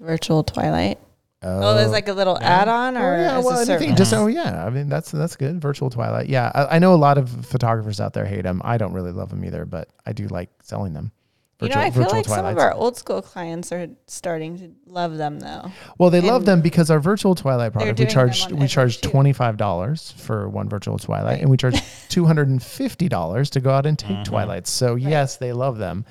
Virtual 0.00 0.44
Twilight. 0.44 0.98
Oh, 1.46 1.74
there's 1.74 1.90
like 1.90 2.08
a 2.08 2.12
little 2.14 2.38
add-on, 2.40 2.96
or 2.96 3.14
Oh, 3.14 3.20
yeah, 3.20 3.38
as 3.38 3.44
well, 3.44 3.58
a 3.58 3.62
anything, 3.72 3.96
just 3.96 4.12
oh 4.14 4.26
yeah. 4.26 4.64
I 4.64 4.70
mean, 4.70 4.88
that's 4.88 5.10
that's 5.10 5.36
good. 5.36 5.60
Virtual 5.60 5.90
Twilight. 5.90 6.28
Yeah, 6.28 6.50
I, 6.54 6.76
I 6.76 6.78
know 6.78 6.94
a 6.94 6.96
lot 6.96 7.18
of 7.18 7.28
photographers 7.46 8.00
out 8.00 8.12
there 8.14 8.24
hate 8.24 8.42
them. 8.42 8.60
I 8.64 8.78
don't 8.78 8.92
really 8.92 9.12
love 9.12 9.30
them 9.30 9.44
either, 9.44 9.64
but 9.64 9.88
I 10.06 10.12
do 10.12 10.26
like 10.28 10.50
selling 10.62 10.92
them. 10.94 11.12
you 11.60 11.68
know, 11.68 11.76
I 11.76 11.90
feel 11.90 12.08
like 12.10 12.26
some 12.26 12.44
of 12.44 12.58
our 12.58 12.72
old 12.74 12.96
school 12.96 13.22
clients 13.22 13.72
are 13.72 13.88
starting 14.06 14.58
to 14.58 14.70
love 14.86 15.16
them 15.16 15.38
though. 15.40 15.70
well, 15.98 16.10
they 16.10 16.20
love 16.20 16.44
them 16.44 16.60
because 16.60 16.90
our 16.90 16.98
virtual 17.00 17.34
Twilight 17.34 17.72
product 17.72 17.98
we 17.98 18.04
doing 18.04 18.12
charge 18.14 18.50
we 18.52 18.66
charge 18.66 19.00
twenty 19.00 19.32
five 19.32 19.56
dollars 19.56 20.12
for 20.16 20.48
one 20.48 20.68
virtual 20.68 20.98
Twilight, 20.98 21.24
Right. 21.34 21.40
and 21.40 21.48
we 21.50 21.56
charge 21.56 21.80
two 22.08 22.24
hundred 22.26 22.48
and 22.48 22.62
fifty 22.62 23.08
dollars 23.08 23.50
to 23.50 23.60
go 23.60 23.70
out 23.70 23.86
and 23.86 23.98
take 23.98 24.16
Mhm. 24.18 24.24
Twilights. 24.24 24.70
So 24.70 24.94
yes, 24.96 25.36
they 25.36 25.52
love 25.52 25.78
them. 25.78 26.04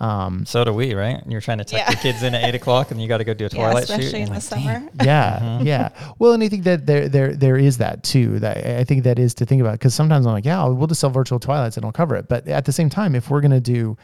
Um, 0.00 0.46
So 0.46 0.64
do 0.64 0.72
we, 0.72 0.94
right? 0.94 1.22
You're 1.28 1.40
trying 1.42 1.58
to 1.58 1.64
tuck 1.64 1.78
Yeah. 1.80 1.90
your 1.90 2.00
kids 2.00 2.22
in 2.22 2.34
at 2.34 2.42
eight 2.48 2.54
o'clock, 2.54 2.90
and 2.90 3.00
you 3.00 3.06
got 3.06 3.18
to 3.18 3.24
go 3.24 3.34
do 3.34 3.44
a 3.44 3.48
Yeah, 3.48 3.58
twilight 3.64 3.86
shoot. 3.86 3.98
especially 3.98 4.20
in 4.22 4.28
the 4.28 4.34
like, 4.34 4.48
"Damn." 4.48 4.62
summer. 4.62 4.88
yeah 5.04 5.38
Mhm. 5.42 5.64
yeah 5.66 5.88
well 6.18 6.32
and 6.32 6.42
i 6.42 6.48
think 6.48 6.64
that 6.64 6.86
there 6.86 7.08
there 7.08 7.34
there 7.36 7.56
is 7.58 7.78
that 7.78 8.02
too 8.02 8.38
that 8.38 8.56
i 8.80 8.84
think 8.84 9.04
that 9.04 9.18
is 9.18 9.34
to 9.34 9.44
think 9.46 9.60
about 9.60 9.72
because 9.72 9.94
sometimes 9.94 10.26
i'm 10.26 10.32
like 10.32 10.44
yeah 10.46 10.64
we'll 10.66 10.86
just 10.86 11.00
sell 11.00 11.10
virtual 11.10 11.38
twilights 11.38 11.76
and 11.76 11.84
i'll 11.84 11.92
cover 11.92 12.16
it 12.16 12.28
but 12.28 12.48
at 12.48 12.64
the 12.64 12.72
same 12.72 12.88
time 12.88 13.14
if 13.14 13.28
we're 13.30 13.40
going 13.42 13.50
to 13.50 13.60
do 13.60 13.96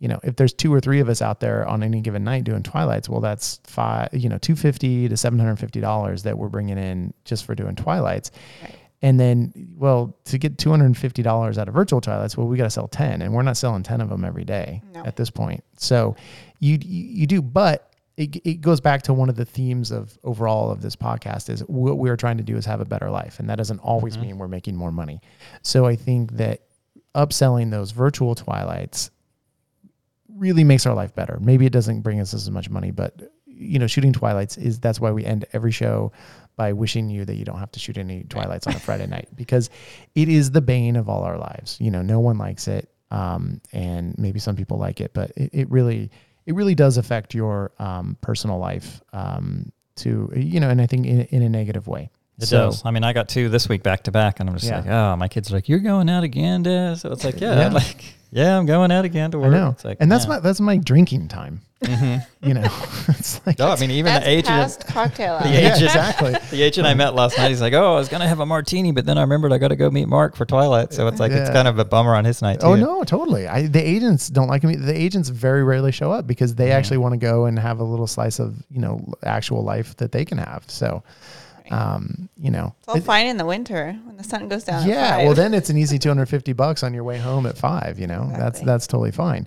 you 0.00 0.08
know 0.08 0.18
if 0.24 0.34
there's 0.36 0.52
two 0.52 0.74
or 0.74 0.80
three 0.80 0.98
of 1.00 1.08
us 1.08 1.22
out 1.22 1.38
there 1.40 1.66
on 1.68 1.82
any 1.82 2.00
given 2.00 2.24
night 2.24 2.42
doing 2.44 2.62
twilights 2.62 3.08
well 3.08 3.20
that's 3.20 3.60
five 3.64 4.08
you 4.12 4.28
know 4.28 4.38
250 4.38 5.08
to 5.08 5.16
750 5.16 5.80
dollars 5.80 6.24
that 6.24 6.36
we're 6.36 6.48
bringing 6.48 6.78
in 6.78 7.14
just 7.24 7.44
for 7.44 7.54
doing 7.54 7.76
twilights 7.76 8.30
Right. 8.62 8.74
And 9.02 9.18
then 9.20 9.52
well 9.76 10.16
to 10.24 10.38
get 10.38 10.56
$250 10.56 11.58
out 11.58 11.68
of 11.68 11.74
virtual 11.74 12.00
twilights 12.00 12.36
well 12.36 12.46
we 12.46 12.56
got 12.56 12.64
to 12.64 12.70
sell 12.70 12.88
10 12.88 13.22
and 13.22 13.32
we're 13.34 13.42
not 13.42 13.56
selling 13.56 13.82
10 13.82 14.00
of 14.00 14.08
them 14.08 14.24
every 14.24 14.44
day 14.44 14.80
No. 14.94 15.04
at 15.04 15.16
this 15.16 15.30
point 15.30 15.62
so 15.76 16.16
you 16.60 16.78
you, 16.82 17.04
you 17.04 17.26
do 17.26 17.42
but 17.42 17.90
it, 18.16 18.36
it 18.46 18.60
goes 18.60 18.80
back 18.80 19.02
to 19.02 19.12
one 19.12 19.28
of 19.28 19.34
the 19.34 19.44
themes 19.44 19.90
of 19.90 20.16
overall 20.22 20.70
of 20.70 20.80
this 20.82 20.94
podcast 20.96 21.50
is 21.50 21.60
what 21.66 21.98
we're 21.98 22.16
trying 22.16 22.36
to 22.38 22.44
do 22.44 22.56
is 22.56 22.64
have 22.66 22.80
a 22.80 22.84
better 22.84 23.10
life 23.10 23.40
and 23.40 23.50
that 23.50 23.56
doesn't 23.56 23.80
always 23.80 24.16
Mhm. 24.16 24.20
mean 24.22 24.38
we're 24.38 24.48
making 24.48 24.76
more 24.76 24.92
money 24.92 25.20
so 25.62 25.84
i 25.84 25.96
think 25.96 26.32
that 26.32 26.60
upselling 27.14 27.70
those 27.70 27.90
virtual 27.90 28.34
twilights 28.34 29.10
really 30.36 30.64
makes 30.64 30.86
our 30.86 30.94
life 30.94 31.14
better 31.14 31.38
maybe 31.40 31.66
it 31.66 31.72
doesn't 31.72 32.00
bring 32.00 32.20
us 32.20 32.34
as 32.34 32.50
much 32.50 32.70
money 32.70 32.90
but 32.90 33.30
you 33.46 33.78
know 33.78 33.86
shooting 33.86 34.12
twilights 34.12 34.56
is 34.56 34.80
that's 34.80 34.98
why 35.00 35.10
we 35.12 35.24
end 35.24 35.44
every 35.52 35.70
show 35.70 36.10
by 36.56 36.72
wishing 36.72 37.10
you 37.10 37.24
that 37.24 37.36
you 37.36 37.44
don't 37.44 37.58
have 37.58 37.72
to 37.72 37.80
shoot 37.80 37.98
any 37.98 38.24
twilights 38.28 38.66
on 38.66 38.74
a 38.74 38.78
friday 38.78 39.06
night 39.16 39.28
because 39.34 39.70
it 40.14 40.28
is 40.28 40.50
the 40.50 40.60
bane 40.60 40.96
of 40.96 41.08
all 41.08 41.22
our 41.22 41.38
lives. 41.38 41.76
You 41.80 41.90
know 41.90 42.02
no 42.02 42.20
one 42.20 42.38
likes 42.38 42.68
it 42.68 42.88
um, 43.10 43.60
and 43.72 44.16
maybe 44.18 44.38
some 44.38 44.56
people 44.56 44.78
like 44.78 45.00
it 45.00 45.12
but 45.14 45.30
it, 45.36 45.50
it 45.52 45.70
really 45.70 46.10
it 46.46 46.54
really 46.54 46.74
does 46.74 46.96
affect 46.96 47.34
your 47.34 47.72
um, 47.78 48.16
personal 48.20 48.58
life 48.58 49.00
um, 49.12 49.72
to 49.96 50.30
you 50.34 50.58
know 50.58 50.70
and 50.70 50.80
i 50.80 50.86
think 50.86 51.06
in, 51.06 51.20
in 51.26 51.42
a 51.42 51.48
negative 51.48 51.86
way 51.86 52.10
It 52.40 52.46
So- 52.46 52.66
does. 52.66 52.82
I 52.84 52.90
mean, 52.90 53.04
I 53.04 53.12
got 53.12 53.28
two 53.28 53.48
this 53.48 53.68
week 53.68 53.82
back 53.82 54.02
to 54.04 54.10
back, 54.10 54.40
and 54.40 54.48
I'm 54.48 54.56
just 54.56 54.66
Yeah. 54.68 54.78
like, 54.80 54.88
oh, 54.88 55.16
my 55.16 55.28
kids 55.28 55.50
are 55.52 55.54
like, 55.54 55.68
you're 55.68 55.78
going 55.78 56.08
out 56.10 56.24
again, 56.24 56.62
Dad. 56.64 56.98
So 56.98 57.12
it's 57.12 57.24
like, 57.24 57.40
yeah, 57.40 57.58
Yeah. 57.60 57.68
like, 57.68 58.04
yeah, 58.32 58.58
I'm 58.58 58.66
going 58.66 58.90
out 58.90 59.04
again 59.04 59.30
to 59.30 59.38
i 59.38 59.40
work. 59.42 59.52
know 59.52 59.68
It's 59.70 59.84
like, 59.84 59.98
and 60.00 60.10
that's 60.10 60.24
yeah. 60.24 60.30
my 60.30 60.38
that's 60.40 60.60
my 60.60 60.76
drinking 60.76 61.28
time 61.28 61.60
Mhm. 61.84 62.26
you 62.42 62.54
know 62.54 62.62
it's 63.10 63.40
like 63.46 63.56
No, 63.60 63.68
I 63.70 63.78
mean, 63.78 63.92
even 63.92 64.06
That's 64.12 64.24
the 64.24 64.30
agent, 64.32 64.46
past 64.46 64.86
cocktail 64.88 65.38
The 65.38 65.44
hour. 65.44 65.52
yeah, 65.52 65.58
agent- 65.76 65.82
exactly 65.84 66.34
the 66.50 66.62
agent 66.62 66.86
I 66.88 66.94
met 66.94 67.14
last 67.14 67.38
night, 67.38 67.50
he's 67.50 67.60
like, 67.60 67.74
oh, 67.74 67.94
I 67.94 67.98
was 67.98 68.08
gonna 68.08 68.26
have 68.26 68.40
a 68.40 68.46
martini, 68.46 68.90
but 68.90 69.06
then 69.06 69.16
I 69.18 69.20
remembered 69.20 69.52
I 69.52 69.58
got 69.58 69.68
to 69.68 69.76
go 69.76 69.88
meet 69.88 70.08
Mark 70.08 70.34
for 70.34 70.44
Twilight. 70.44 70.92
So 70.92 71.06
it's 71.06 71.20
like 71.20 71.30
it's 71.30 71.50
kind 71.50 71.68
of 71.68 71.78
a 71.78 71.84
bummer 71.84 72.16
on 72.16 72.24
his 72.24 72.42
night 72.42 72.58
too. 72.60 72.66
Oh 72.66 72.74
no, 72.74 73.04
totally. 73.04 73.46
I, 73.46 73.68
the 73.68 73.80
agents 73.86 74.28
don't 74.28 74.48
like 74.48 74.64
me. 74.64 74.74
The 74.74 74.96
agents 74.98 75.28
very 75.28 75.62
rarely 75.62 75.92
show 75.92 76.10
up 76.10 76.26
because 76.26 76.56
they 76.56 76.70
Mhm. 76.70 76.74
actually 76.74 76.96
want 76.98 77.12
to 77.12 77.18
go 77.18 77.44
and 77.44 77.56
have 77.60 77.78
a 77.78 77.84
little 77.84 78.08
slice 78.08 78.40
of 78.40 78.56
you 78.70 78.80
know 78.80 79.00
actual 79.22 79.62
life 79.62 79.96
that 79.98 80.10
they 80.10 80.24
can 80.24 80.38
have. 80.38 80.64
So, 80.66 81.04
um, 81.70 82.28
you 82.36 82.50
know, 82.50 82.74
It's 82.80 82.88
all 82.88 82.96
it- 82.96 83.04
fine 83.04 83.26
in 83.26 83.36
the 83.36 83.46
winter 83.46 83.96
when 84.04 84.16
the 84.16 84.24
sun 84.24 84.48
goes 84.48 84.64
down. 84.64 84.82
at 84.82 84.88
yeah. 84.88 85.16
five. 85.16 85.24
Well, 85.26 85.34
then 85.34 85.54
it's 85.54 85.70
an 85.70 85.78
easy 85.78 85.98
two 85.98 86.08
hundred 86.10 86.26
fifty 86.28 86.52
bucks 86.52 86.82
on 86.82 86.92
your 86.94 87.04
way 87.04 87.18
home 87.18 87.46
at 87.46 87.56
five. 87.56 87.98
You 87.98 88.06
know, 88.06 88.26
that's 88.30 88.60
Exactly. 88.60 88.66
that's 88.66 88.86
totally 88.86 89.12
fine. 89.12 89.46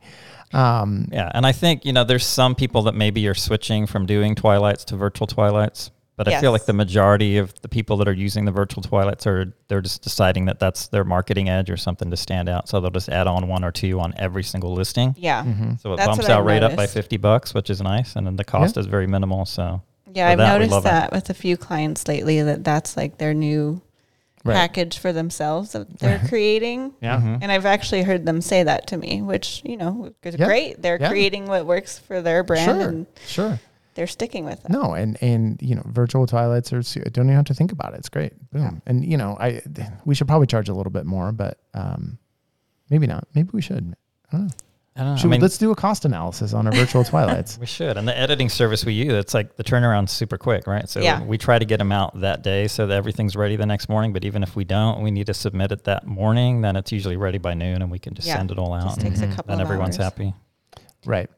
Um, 0.53 1.09
Yeah, 1.11 1.30
and 1.34 1.45
I 1.45 1.51
think 1.51 1.84
you 1.86 1.93
know 1.93 2.03
there's 2.03 2.26
some 2.26 2.55
people 2.55 2.84
that 2.84 2.95
maybe 2.95 3.28
are 3.28 3.34
switching 3.36 3.86
from 3.86 4.05
doing 4.05 4.34
twilights 4.36 4.86
to 4.86 4.95
virtual 4.95 5.28
twilights, 5.28 5.91
but 6.15 6.28
I 6.28 6.39
feel 6.39 6.51
like 6.53 6.65
the 6.65 6.74
majority 6.74 7.38
of 7.38 7.53
the 7.61 7.68
people 7.68 7.97
that 7.97 8.07
are 8.07 8.13
using 8.13 8.45
the 8.45 8.51
virtual 8.51 8.82
twilights 8.82 9.28
are 9.28 9.53
they're 9.68 9.82
just 9.82 10.01
deciding 10.03 10.45
that 10.45 10.57
that's 10.59 10.88
their 10.88 11.03
marketing 11.03 11.49
edge 11.49 11.70
or 11.70 11.76
something 11.78 12.09
to 12.11 12.18
stand 12.18 12.47
out, 12.47 12.70
so 12.70 12.80
they'll 12.80 12.89
just 12.91 13.09
add 13.09 13.28
on 13.28 13.47
one 13.49 13.63
or 13.65 13.72
two 13.72 13.99
on 13.99 14.13
every 14.18 14.43
single 14.43 14.74
listing. 14.74 15.13
yeah, 15.18 15.43
mhm. 15.43 15.80
So 15.82 15.93
it 15.93 15.97
That's 15.97 16.07
bumps 16.07 16.30
out 16.30 16.45
right 16.45 16.63
up 16.63 16.76
by 16.78 16.88
fifty 16.88 17.18
bucks, 17.18 17.53
which 17.53 17.70
is 17.70 17.82
nice, 17.82 18.15
and 18.15 18.26
then 18.26 18.38
the 18.38 18.45
cost 18.45 18.78
is 18.78 18.86
very 18.86 19.05
minimal. 19.05 19.45
So 19.45 19.82
yeah. 20.18 20.30
I've 20.30 20.38
that, 20.39 20.53
noticed 20.53 20.72
love 20.72 20.84
it. 20.86 20.89
that 20.89 21.11
with 21.11 21.30
a 21.30 21.34
few 21.34 21.55
clients 21.57 22.07
lately 22.07 22.41
that 22.41 22.63
that's 22.63 22.97
like 22.97 23.18
their 23.18 23.34
new 23.34 23.82
Right. 24.43 24.53
package 24.53 24.97
for 24.99 25.11
themselves 25.11 25.74
that 25.74 25.99
they're 25.99 26.20
creating. 26.30 26.93
Yeah. 27.01 27.20
Mhm. 27.20 27.39
And 27.41 27.51
I've 27.51 27.65
actually 27.65 28.03
heard 28.03 28.26
them 28.26 28.39
say 28.39 28.63
that 28.63 28.88
to 28.88 28.97
me, 28.97 29.22
which 29.22 29.61
you 29.65 29.76
know 29.76 30.13
is 30.24 30.36
Yeah. 30.38 30.45
great. 30.45 30.82
They're 30.82 30.97
Yeah. 31.01 31.09
creating 31.09 31.47
what 31.47 31.65
works 31.65 31.99
for 31.99 32.22
their 32.22 32.43
brand, 32.43 32.65
Sure. 32.80 32.88
and 32.88 33.05
Sure. 33.26 33.59
they're 33.95 34.07
sticking 34.07 34.45
with 34.45 34.63
it. 34.63 34.70
No, 34.72 34.93
and 34.93 35.18
and 35.22 35.59
you 35.61 35.76
know, 35.76 35.82
virtual 35.88 36.26
twilights 36.28 36.72
are 36.72 36.82
su- 36.82 37.01
don't 37.11 37.26
even 37.26 37.36
have 37.36 37.45
to 37.45 37.53
think 37.53 37.74
about 37.74 37.93
it. 37.93 37.97
It's 37.97 38.09
great. 38.09 38.34
Boom. 38.51 38.61
Yeah. 38.61 38.72
And 38.86 39.03
you 39.03 39.18
know, 39.18 39.36
I 39.38 39.61
we 40.05 40.15
should 40.15 40.28
probably 40.28 40.47
charge 40.47 40.70
a 40.70 40.74
little 40.74 40.91
bit 40.93 41.05
more, 41.05 41.34
but 41.34 41.57
um, 41.74 42.18
maybe 42.89 43.05
not. 43.07 43.28
Maybe 43.34 43.49
we 43.51 43.61
should. 43.61 43.95
I 44.32 44.38
don't 44.38 44.45
know. 44.47 44.53
I 44.98 45.02
don't 45.02 45.12
know. 45.12 45.18
Should 45.18 45.26
I 45.26 45.28
we- 45.28 45.32
mean, 45.34 45.41
let's 45.41 45.58
do 45.60 45.70
a 45.72 45.76
cost 45.76 46.06
analysis 46.06 46.54
on 46.54 46.66
our 46.66 46.74
virtual 46.74 47.04
twilights. 47.12 47.58
we 47.60 47.66
should, 47.68 47.98
and 47.98 48.08
the 48.08 48.18
editing 48.18 48.50
service 48.50 48.84
we 48.84 48.93
use, 48.93 49.14
it's 49.14 49.34
like 49.34 49.56
the 49.56 49.64
turnaround's 49.64 50.12
super 50.12 50.38
quick, 50.38 50.66
right? 50.66 50.89
So 50.89 51.00
Yeah. 51.00 51.22
we 51.24 51.38
try 51.38 51.60
to 51.60 51.66
get 51.66 51.78
them 51.78 51.91
out 51.91 52.20
that 52.22 52.41
day 52.41 52.68
so 52.68 52.88
that 52.88 52.95
everything's 52.95 53.36
ready 53.36 53.56
the 53.56 53.66
next 53.68 53.89
morning. 53.89 54.12
But 54.12 54.26
even 54.26 54.41
if 54.41 54.56
we 54.56 54.64
don't, 54.64 55.04
we 55.04 55.12
need 55.12 55.28
to 55.28 55.34
submit 55.36 55.72
it 55.72 55.84
that 55.84 56.08
morning. 56.08 56.62
Then 56.62 56.76
it's 56.76 56.91
usually 56.91 57.16
ready 57.18 57.38
by 57.38 57.54
noon, 57.54 57.82
and 57.82 57.91
we 57.91 58.00
can 58.00 58.16
just 58.16 58.28
Yeah. 58.28 58.38
send 58.38 58.50
it 58.52 58.58
all 58.58 58.74
out. 58.74 58.86
Just 58.86 58.98
and 58.98 59.08
takes 59.10 59.22
a 59.22 59.28
couple 59.28 59.45
then 59.56 59.62
of 59.62 59.68
everyone's 59.68 60.00
hours. 60.00 60.04
happy. 60.06 60.34
Right. 61.06 61.30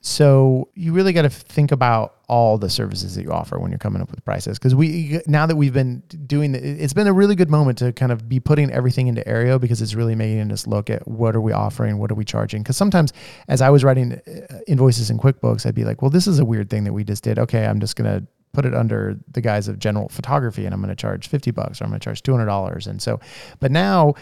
So 0.00 0.68
you 0.74 0.92
really 0.92 1.12
got 1.12 1.22
to 1.22 1.30
think 1.30 1.72
about 1.72 2.14
all 2.28 2.56
the 2.56 2.70
services 2.70 3.14
that 3.16 3.22
you 3.22 3.32
offer 3.32 3.58
when 3.58 3.70
you're 3.70 3.78
coming 3.78 4.00
up 4.00 4.10
with 4.10 4.24
prices. 4.24 4.58
Because 4.58 4.74
we 4.74 5.20
now 5.26 5.46
that 5.46 5.56
we've 5.56 5.72
been 5.72 6.00
doing, 6.26 6.52
the, 6.52 6.60
it's 6.60 6.92
been 6.92 7.08
a 7.08 7.12
really 7.12 7.34
good 7.34 7.50
moment 7.50 7.78
to 7.78 7.92
kind 7.92 8.12
of 8.12 8.28
be 8.28 8.38
putting 8.38 8.70
everything 8.70 9.08
into 9.08 9.22
Aryeo 9.22 9.60
because 9.60 9.82
it's 9.82 9.94
really 9.94 10.14
making 10.14 10.52
us 10.52 10.66
look 10.66 10.88
at 10.88 11.06
what 11.08 11.34
are 11.34 11.40
we 11.40 11.52
offering, 11.52 11.98
what 11.98 12.12
are 12.12 12.14
we 12.14 12.24
charging. 12.24 12.62
Because 12.62 12.76
sometimes, 12.76 13.12
as 13.48 13.60
I 13.60 13.70
was 13.70 13.82
writing 13.82 14.12
uh, 14.12 14.58
invoices 14.68 15.10
in 15.10 15.18
QuickBooks, 15.18 15.66
I'd 15.66 15.74
be 15.74 15.84
like, 15.84 16.00
well, 16.00 16.10
this 16.10 16.26
is 16.26 16.38
a 16.38 16.44
weird 16.44 16.70
thing 16.70 16.84
that 16.84 16.92
we 16.92 17.02
just 17.02 17.24
did. 17.24 17.38
Okay, 17.38 17.66
I'm 17.66 17.80
just 17.80 17.96
gonna 17.96 18.22
put 18.52 18.64
it 18.64 18.74
under 18.74 19.18
the 19.30 19.40
guise 19.40 19.68
of 19.68 19.78
general 19.78 20.08
photography 20.08 20.64
and 20.64 20.74
I'm 20.74 20.80
going 20.80 20.88
to 20.88 21.00
charge 21.00 21.28
50 21.28 21.50
bucks 21.50 21.80
or 21.80 21.84
I'm 21.84 21.90
going 21.90 22.00
to 22.00 22.04
charge 22.04 22.22
$200. 22.22 22.86
And 22.86 23.00
so, 23.00 23.20
but 23.60 23.70
now 23.70 24.14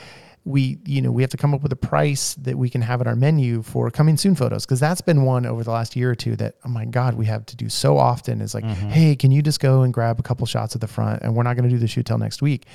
we, 0.47 0.79
you 0.85 1.03
know, 1.03 1.11
we 1.11 1.23
have 1.23 1.31
to 1.33 1.37
come 1.37 1.53
up 1.53 1.63
with 1.63 1.73
a 1.73 1.77
price 1.77 2.35
that 2.37 2.57
we 2.57 2.71
can 2.71 2.81
have 2.81 3.01
at 3.01 3.09
our 3.09 3.17
menu 3.17 3.63
for 3.63 3.91
coming 3.91 4.17
soon 4.17 4.37
photos. 4.37 4.65
Cause 4.65 4.79
that's 4.79 5.01
been 5.01 5.23
one 5.23 5.45
over 5.45 5.65
the 5.65 5.73
last 5.73 5.97
year 5.97 6.09
or 6.09 6.15
two 6.15 6.37
that, 6.37 6.55
oh 6.65 6.69
my 6.69 6.85
God, 6.85 7.15
we 7.15 7.27
have 7.27 7.45
to 7.47 7.57
do 7.57 7.69
so 7.69 7.99
often 7.99 8.41
is 8.41 8.55
like, 8.55 8.65
Hey, 8.65 9.17
can 9.17 9.33
you 9.33 9.43
just 9.43 9.59
go 9.59 9.83
and 9.83 9.93
grab 9.93 10.21
a 10.21 10.23
couple 10.23 10.47
shots 10.47 10.77
at 10.77 10.81
the 10.81 10.87
front 10.87 11.23
and 11.23 11.35
we're 11.35 11.43
not 11.43 11.57
going 11.57 11.69
to 11.69 11.75
do 11.75 11.81
the 11.81 11.89
shoot 11.89 12.07
till 12.07 12.19
next 12.19 12.43
week. 12.43 12.67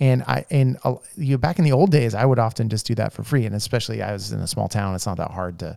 And 0.00 0.22
I, 0.22 0.46
and 0.50 0.78
uh, 0.84 0.94
you 1.18 1.36
back 1.36 1.58
in 1.58 1.66
the 1.66 1.72
old 1.72 1.90
days, 1.90 2.14
I 2.14 2.24
would 2.24 2.38
often 2.38 2.70
just 2.70 2.86
do 2.86 2.94
that 2.94 3.12
for 3.12 3.22
free. 3.22 3.44
And 3.44 3.54
especially 3.54 4.02
I 4.02 4.12
was 4.12 4.32
in 4.32 4.40
a 4.40 4.46
small 4.46 4.68
town. 4.68 4.94
It's 4.94 5.06
not 5.06 5.18
that 5.18 5.30
hard 5.30 5.58
to, 5.58 5.76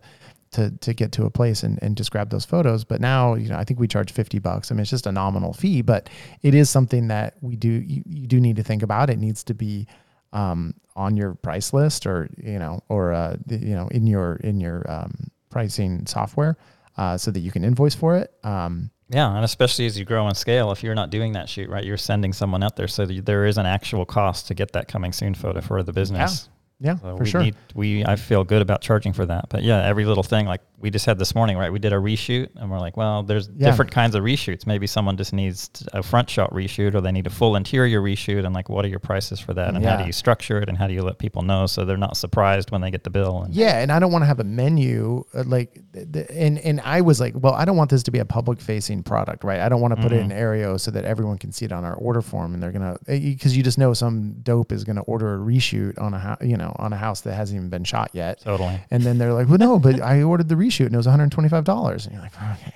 to 0.52 0.70
to 0.70 0.94
get 0.94 1.12
to 1.12 1.26
a 1.26 1.30
place 1.30 1.62
and, 1.62 1.78
and 1.82 1.96
just 1.98 2.10
grab 2.10 2.30
those 2.30 2.46
photos. 2.46 2.84
But 2.84 3.02
now, 3.02 3.34
you 3.34 3.50
know, 3.50 3.56
I 3.56 3.64
think 3.64 3.78
we 3.78 3.88
charge 3.88 4.10
50 4.10 4.38
bucks. 4.38 4.70
I 4.70 4.74
mean, 4.74 4.82
it's 4.82 4.90
just 4.90 5.06
a 5.06 5.12
nominal 5.12 5.52
fee, 5.52 5.82
but 5.82 6.08
it 6.42 6.54
is 6.54 6.70
something 6.70 7.08
that 7.08 7.34
we 7.42 7.56
do, 7.56 7.68
you, 7.68 8.02
you 8.06 8.26
do 8.26 8.40
need 8.40 8.56
to 8.56 8.62
think 8.62 8.82
about. 8.82 9.10
It 9.10 9.18
needs 9.18 9.44
to 9.44 9.54
be 9.54 9.86
um, 10.32 10.74
on 10.96 11.16
your 11.16 11.34
price 11.34 11.72
list 11.72 12.06
or, 12.06 12.28
you 12.36 12.58
know, 12.58 12.82
or, 12.88 13.12
uh, 13.12 13.36
you 13.48 13.74
know, 13.74 13.88
in 13.88 14.06
your, 14.06 14.36
in 14.36 14.60
your 14.60 14.90
um, 14.90 15.30
pricing 15.50 16.06
software 16.06 16.56
uh, 16.96 17.16
so 17.16 17.30
that 17.30 17.40
you 17.40 17.50
can 17.50 17.64
invoice 17.64 17.94
for 17.94 18.16
it. 18.16 18.32
Um, 18.44 18.90
Yeah, 19.08 19.34
and 19.34 19.44
especially 19.44 19.86
as 19.86 19.98
you 19.98 20.04
grow 20.04 20.26
and 20.26 20.36
scale, 20.36 20.72
if 20.72 20.82
you're 20.82 20.94
not 20.94 21.10
doing 21.10 21.32
that 21.32 21.48
shoot, 21.48 21.68
right, 21.68 21.84
you're 21.84 21.98
sending 21.98 22.32
someone 22.32 22.62
out 22.62 22.76
there, 22.76 22.88
so 22.88 23.04
that 23.06 23.26
there 23.26 23.44
is 23.44 23.58
an 23.58 23.66
actual 23.66 24.04
cost 24.06 24.46
to 24.48 24.54
get 24.54 24.72
that 24.72 24.88
coming 24.88 25.12
soon 25.12 25.34
photo 25.34 25.60
for 25.60 25.82
the 25.82 25.92
business. 25.92 26.48
yeah, 26.80 26.96
So 26.96 27.16
for 27.16 27.24
we 27.24 27.30
sure. 27.30 27.42
Need, 27.42 27.56
we 27.74 28.04
I 28.04 28.16
feel 28.16 28.44
good 28.44 28.62
about 28.62 28.80
charging 28.80 29.12
for 29.12 29.26
that, 29.26 29.50
but 29.50 29.62
yeah, 29.62 29.86
every 29.86 30.04
little 30.04 30.22
thing 30.22 30.46
like 30.46 30.62
we 30.82 30.90
just 30.90 31.06
had 31.06 31.18
this 31.18 31.34
morning, 31.34 31.56
right? 31.56 31.72
We 31.72 31.78
did 31.78 31.92
a 31.92 31.96
reshoot, 31.96 32.48
and 32.56 32.70
we're 32.70 32.80
like, 32.80 32.96
well, 32.96 33.22
there's 33.22 33.48
Yeah. 33.56 33.70
different 33.70 33.92
kinds 33.92 34.14
of 34.14 34.22
reshoots. 34.24 34.66
Maybe 34.66 34.86
someone 34.86 35.16
just 35.16 35.32
needs 35.32 35.70
a 35.92 36.02
front 36.02 36.28
shot 36.28 36.52
reshoot, 36.52 36.94
or 36.94 37.00
they 37.00 37.12
need 37.12 37.26
a 37.26 37.30
full 37.30 37.56
interior 37.56 38.02
reshoot, 38.02 38.44
and 38.44 38.54
like, 38.54 38.68
what 38.68 38.84
are 38.84 38.88
your 38.88 38.98
prices 38.98 39.38
for 39.40 39.54
that, 39.54 39.74
and 39.74 39.84
how 39.84 39.96
do 39.96 40.04
you 40.04 40.12
structure 40.12 40.58
it, 40.60 40.68
and 40.68 40.76
how 40.76 40.86
do 40.88 40.92
you 40.94 41.02
let 41.02 41.18
people 41.18 41.42
know 41.42 41.66
so 41.66 41.84
they're 41.84 41.96
not 41.96 42.16
surprised 42.16 42.70
when 42.72 42.80
they 42.80 42.90
get 42.90 43.04
the 43.04 43.10
bill? 43.10 43.42
And 43.44 43.54
Yeah, 43.54 43.78
and 43.78 43.90
I 43.92 43.98
don't 44.00 44.10
want 44.12 44.22
to 44.22 44.26
have 44.26 44.40
a 44.40 44.44
menu 44.44 45.24
uh, 45.34 45.44
like, 45.46 45.80
th- 46.12 46.26
and 46.30 46.58
and 46.58 46.80
I 46.80 47.00
was 47.00 47.20
like, 47.20 47.34
well, 47.36 47.54
I 47.54 47.64
don't 47.64 47.76
want 47.76 47.90
this 47.90 48.02
to 48.02 48.10
be 48.10 48.18
a 48.18 48.24
public 48.24 48.60
facing 48.60 49.04
product, 49.04 49.44
right? 49.44 49.60
I 49.60 49.68
don't 49.68 49.80
want 49.80 49.94
to 49.96 50.02
put 50.02 50.10
it 50.12 50.16
in 50.20 50.28
Mm-hmm. 50.30 50.38
Aryeo 50.38 50.80
so 50.80 50.90
that 50.90 51.04
everyone 51.04 51.38
can 51.38 51.52
see 51.52 51.64
it 51.64 51.72
on 51.72 51.84
our 51.84 51.94
order 51.94 52.22
form, 52.22 52.54
and 52.54 52.62
they're 52.62 52.72
gonna 52.72 52.96
because 53.06 53.56
you 53.56 53.62
just 53.62 53.78
know 53.78 53.92
some 53.94 54.32
dope 54.42 54.72
is 54.72 54.82
gonna 54.82 55.02
order 55.02 55.34
a 55.34 55.38
reshoot 55.38 56.00
on 56.00 56.12
a 56.14 56.18
house, 56.18 56.38
you 56.42 56.56
know, 56.56 56.74
on 56.80 56.92
a 56.92 56.96
house 56.96 57.20
that 57.22 57.34
hasn't 57.34 57.56
even 57.56 57.68
been 57.68 57.84
shot 57.84 58.10
yet, 58.12 58.40
totally. 58.40 58.80
and 58.90 59.04
then 59.04 59.18
they're 59.18 59.32
like, 59.32 59.48
well, 59.48 59.58
no, 59.58 59.78
but 59.78 60.00
I 60.00 60.22
ordered 60.22 60.48
the 60.48 60.56
reshoot 60.56 60.71
and 60.80 60.94
it 60.94 60.96
was 60.96 61.06
one 61.06 61.12
hundred 61.18 61.30
twenty 61.32 61.48
five 61.48 61.64
dollars, 61.64 62.06
and 62.06 62.14
you're 62.14 62.22
like, 62.22 62.32
okay. 62.60 62.74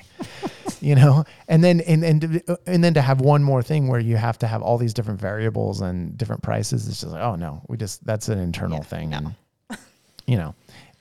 You 0.81 0.95
know, 0.95 1.25
and 1.49 1.65
then 1.65 1.81
and 1.81 2.05
and 2.05 2.43
and 2.67 2.85
then 2.85 2.95
to 2.95 3.01
have 3.03 3.21
one 3.21 3.43
more 3.43 3.63
thing 3.63 3.89
where 3.89 3.99
you 4.01 4.17
have 4.17 4.39
to 4.39 4.47
have 4.47 4.63
all 4.63 4.77
these 4.79 4.93
different 4.95 5.21
variables 5.21 5.81
and 5.81 6.17
different 6.19 6.43
prices, 6.43 6.87
it's 6.89 7.01
just 7.01 7.13
like, 7.13 7.23
oh 7.23 7.35
no, 7.35 7.63
we 7.69 7.77
just 7.77 8.05
that's 8.05 8.29
an 8.29 8.39
internal 8.39 8.79
Yeah, 8.79 8.85
thing, 8.85 9.11
no. 9.11 9.17
and 9.17 9.35
you 10.27 10.37
know 10.37 10.55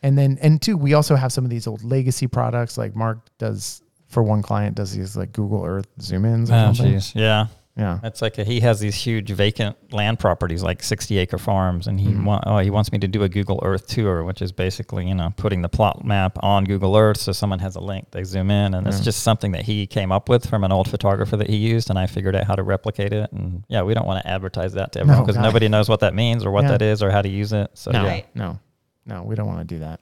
and 0.03 0.17
then 0.17 0.37
and 0.41 0.61
two 0.61 0.77
we 0.77 0.93
also 0.93 1.15
have 1.15 1.31
some 1.33 1.43
of 1.43 1.49
these 1.49 1.67
old 1.67 1.83
legacy 1.83 2.27
products 2.27 2.77
like 2.77 2.95
mark 2.95 3.17
does 3.37 3.81
for 4.07 4.21
one 4.23 4.41
client 4.41 4.75
does 4.75 4.93
these 4.93 5.15
like 5.17 5.31
google 5.33 5.63
earth 5.65 5.87
zoom 5.99 6.25
ins 6.25 6.51
or 6.51 6.53
Oh, 6.53 6.73
something 6.73 6.93
jeez. 6.95 7.15
Yeah. 7.15 7.47
Yeah 7.77 7.99
It's 8.03 8.21
like 8.21 8.37
a, 8.37 8.43
he 8.43 8.59
has 8.61 8.79
these 8.79 8.95
huge 8.95 9.29
vacant 9.31 9.75
land 9.91 10.17
properties, 10.19 10.63
like 10.63 10.81
60 10.81 11.17
acre 11.17 11.37
farms, 11.37 11.87
and 11.87 11.99
he 11.99 12.07
Mhm. 12.07 12.23
wa- 12.25 12.41
oh 12.45 12.59
he 12.59 12.69
wants 12.69 12.91
me 12.91 12.99
to 12.99 13.07
do 13.07 13.23
a 13.23 13.29
Google 13.29 13.59
Earth 13.63 13.87
tour, 13.87 14.23
which 14.23 14.41
is 14.41 14.51
basically 14.51 15.07
you 15.07 15.15
know 15.15 15.33
putting 15.37 15.61
the 15.61 15.69
plot 15.69 16.05
map 16.05 16.37
on 16.41 16.63
Google 16.63 16.95
Earth, 16.95 17.17
so 17.17 17.31
someone 17.31 17.59
has 17.59 17.75
a 17.75 17.81
link, 17.81 18.11
they 18.11 18.23
zoom 18.23 18.49
in, 18.49 18.73
and 18.73 18.87
it's 18.87 19.01
just 19.01 19.23
something 19.23 19.51
that 19.51 19.63
he 19.63 19.87
came 19.87 20.11
up 20.11 20.29
with 20.29 20.45
from 20.49 20.63
an 20.63 20.71
old 20.71 20.89
photographer 20.89 21.35
that 21.37 21.49
he 21.49 21.57
used, 21.57 21.89
and 21.89 21.99
I 21.99 22.05
figured 22.07 22.35
out 22.35 22.45
how 22.45 22.55
to 22.55 22.63
replicate 22.63 23.11
it. 23.13 23.31
And 23.33 23.63
yeah, 23.67 23.81
we 23.83 23.93
don't 23.93 24.07
want 24.07 24.23
to 24.23 24.29
advertise 24.29 24.73
that 24.73 24.91
to 24.93 24.99
everyone 25.01 25.23
because 25.23 25.35
God. 25.35 25.43
nobody 25.43 25.67
knows 25.67 25.89
what 25.89 25.99
that 25.99 26.13
means 26.13 26.45
or 26.45 26.51
what 26.51 26.63
Yeah. 26.63 26.71
that 26.71 26.81
is 26.81 27.03
or 27.03 27.11
how 27.11 27.21
to 27.21 27.29
use 27.29 27.51
it. 27.53 27.71
So 27.73 27.91
no 27.91 28.03
yeah. 28.03 28.07
Right. 28.09 28.25
no 28.35 28.59
no 29.05 29.21
we 29.23 29.35
don't 29.35 29.47
want 29.47 29.59
to 29.59 29.65
do 29.75 29.79
that 29.81 29.99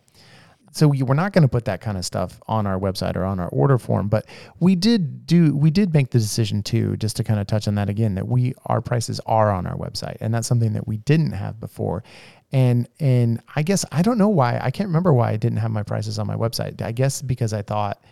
so 0.75 0.87
we, 0.87 1.03
we're 1.03 1.13
not 1.13 1.31
going 1.33 1.43
to 1.43 1.47
put 1.47 1.65
that 1.65 1.81
kind 1.81 1.97
of 1.97 2.03
stuff 2.05 2.41
on 2.47 2.65
our 2.65 2.79
website 2.79 3.15
or 3.15 3.23
on 3.23 3.39
our 3.39 3.49
order 3.49 3.77
form 3.77 4.07
but 4.07 4.25
we 4.59 4.75
did 4.75 5.25
do 5.27 5.55
we 5.55 5.69
did 5.69 5.93
make 5.93 6.09
the 6.11 6.19
decision 6.19 6.63
too 6.63 6.97
just 6.97 7.15
to 7.15 7.23
kind 7.23 7.39
of 7.39 7.47
touch 7.47 7.67
on 7.67 7.75
that 7.75 7.89
again 7.89 8.15
that 8.15 8.27
we 8.27 8.53
our 8.65 8.81
prices 8.81 9.19
are 9.25 9.51
on 9.51 9.65
our 9.67 9.77
website 9.77 10.17
and 10.19 10.33
that's 10.33 10.47
something 10.47 10.73
that 10.73 10.87
we 10.87 10.97
didn't 10.97 11.31
have 11.33 11.59
before. 11.59 12.03
And 12.51 12.87
and 12.99 13.41
i 13.55 13.63
guess 13.63 13.83
i 13.91 14.01
don't 14.01 14.17
know 14.17 14.29
why 14.29 14.59
i 14.61 14.69
can't 14.71 14.87
remember 14.89 15.11
why 15.13 15.31
i 15.31 15.37
didn't 15.37 15.57
have 15.59 15.71
my 15.71 15.83
prices 15.83 16.19
on 16.19 16.27
my 16.27 16.35
website. 16.35 16.81
I 16.81 16.91
guess 16.91 17.21
because 17.21 17.51
i 17.53 17.61
thought 17.63 18.03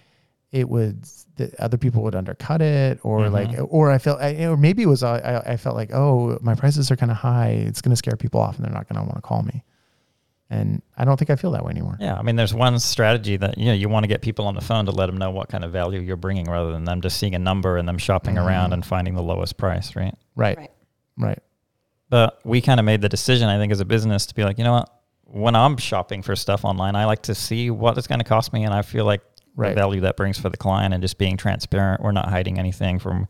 it 0.51 0.67
would 0.67 1.03
that 1.37 1.55
other 1.59 1.77
people 1.77 2.01
would 2.03 2.15
undercut 2.15 2.61
it 2.61 2.99
or 3.03 3.19
Mhm. 3.21 3.31
like 3.31 3.49
or 3.69 3.89
i 3.91 3.97
felt 3.97 4.19
I, 4.19 4.45
or 4.45 4.57
maybe 4.57 4.81
it 4.83 4.87
was 4.87 5.01
I- 5.03 5.43
I 5.45 5.57
felt 5.57 5.75
like 5.75 5.91
oh 5.93 6.37
my 6.41 6.55
prices 6.55 6.89
are 6.91 6.95
kind 6.95 7.11
of 7.11 7.17
high 7.17 7.49
it's 7.49 7.81
going 7.81 7.91
to 7.91 7.95
scare 7.95 8.15
people 8.17 8.39
off 8.41 8.55
and 8.57 8.65
they're 8.65 8.73
not 8.73 8.89
going 8.89 8.97
to 8.99 9.03
want 9.03 9.15
to 9.15 9.21
call 9.21 9.43
me 9.43 9.63
and 10.51 10.81
i 10.97 11.03
don't 11.05 11.17
think 11.17 11.29
i 11.31 11.35
feel 11.35 11.49
that 11.51 11.63
way 11.65 11.71
anymore 11.71 11.97
Yeah, 11.99 12.15
I 12.15 12.21
mean, 12.21 12.35
there's 12.35 12.53
one 12.53 12.77
strategy 12.77 13.37
that 13.37 13.57
you 13.57 13.65
know 13.65 13.73
you 13.73 13.89
want 13.89 14.03
to 14.03 14.07
get 14.07 14.21
people 14.21 14.45
on 14.45 14.53
the 14.53 14.61
phone 14.61 14.85
to 14.85 14.91
let 14.91 15.07
them 15.07 15.17
know 15.17 15.31
what 15.31 15.49
kind 15.49 15.63
of 15.63 15.71
value 15.71 15.99
you're 15.99 16.15
bringing, 16.17 16.45
rather 16.49 16.71
than 16.71 16.83
them 16.83 17.01
just 17.01 17.17
seeing 17.17 17.33
a 17.35 17.39
number 17.39 17.77
and 17.77 17.87
them 17.87 17.97
shopping 17.97 18.37
around 18.37 18.69
Mhm. 18.69 18.73
and 18.73 18.85
finding 18.85 19.15
the 19.15 19.23
lowest 19.23 19.57
price, 19.57 19.95
right? 19.95 20.13
right 20.35 20.57
Right. 20.59 20.69
right 21.17 21.39
But 22.09 22.39
we 22.45 22.61
kind 22.61 22.79
of 22.79 22.85
made 22.85 23.01
the 23.01 23.09
decision, 23.09 23.47
I 23.49 23.57
think, 23.57 23.71
as 23.71 23.79
a 23.79 23.85
business 23.85 24.25
to 24.27 24.35
be 24.35 24.43
like, 24.43 24.57
you 24.57 24.63
know 24.65 24.73
what? 24.73 24.89
When 25.25 25.55
I'm 25.55 25.77
shopping 25.77 26.21
for 26.21 26.35
stuff 26.35 26.65
online, 26.65 26.95
I 26.95 27.05
like 27.05 27.21
to 27.23 27.33
see 27.35 27.69
what 27.71 27.97
it's 27.97 28.07
going 28.07 28.19
to 28.19 28.25
cost 28.25 28.51
me, 28.51 28.65
and 28.65 28.73
I 28.73 28.81
feel 28.81 29.05
like 29.05 29.21
Right. 29.55 29.69
the 29.69 29.75
value 29.75 30.01
that 30.01 30.15
brings 30.17 30.37
for 30.37 30.49
the 30.49 30.57
client, 30.57 30.93
and 30.93 31.01
just 31.01 31.17
being 31.17 31.37
transparent. 31.37 32.01
We're 32.01 32.11
not 32.11 32.29
hiding 32.29 32.59
anything 32.59 32.99
from. 32.99 33.27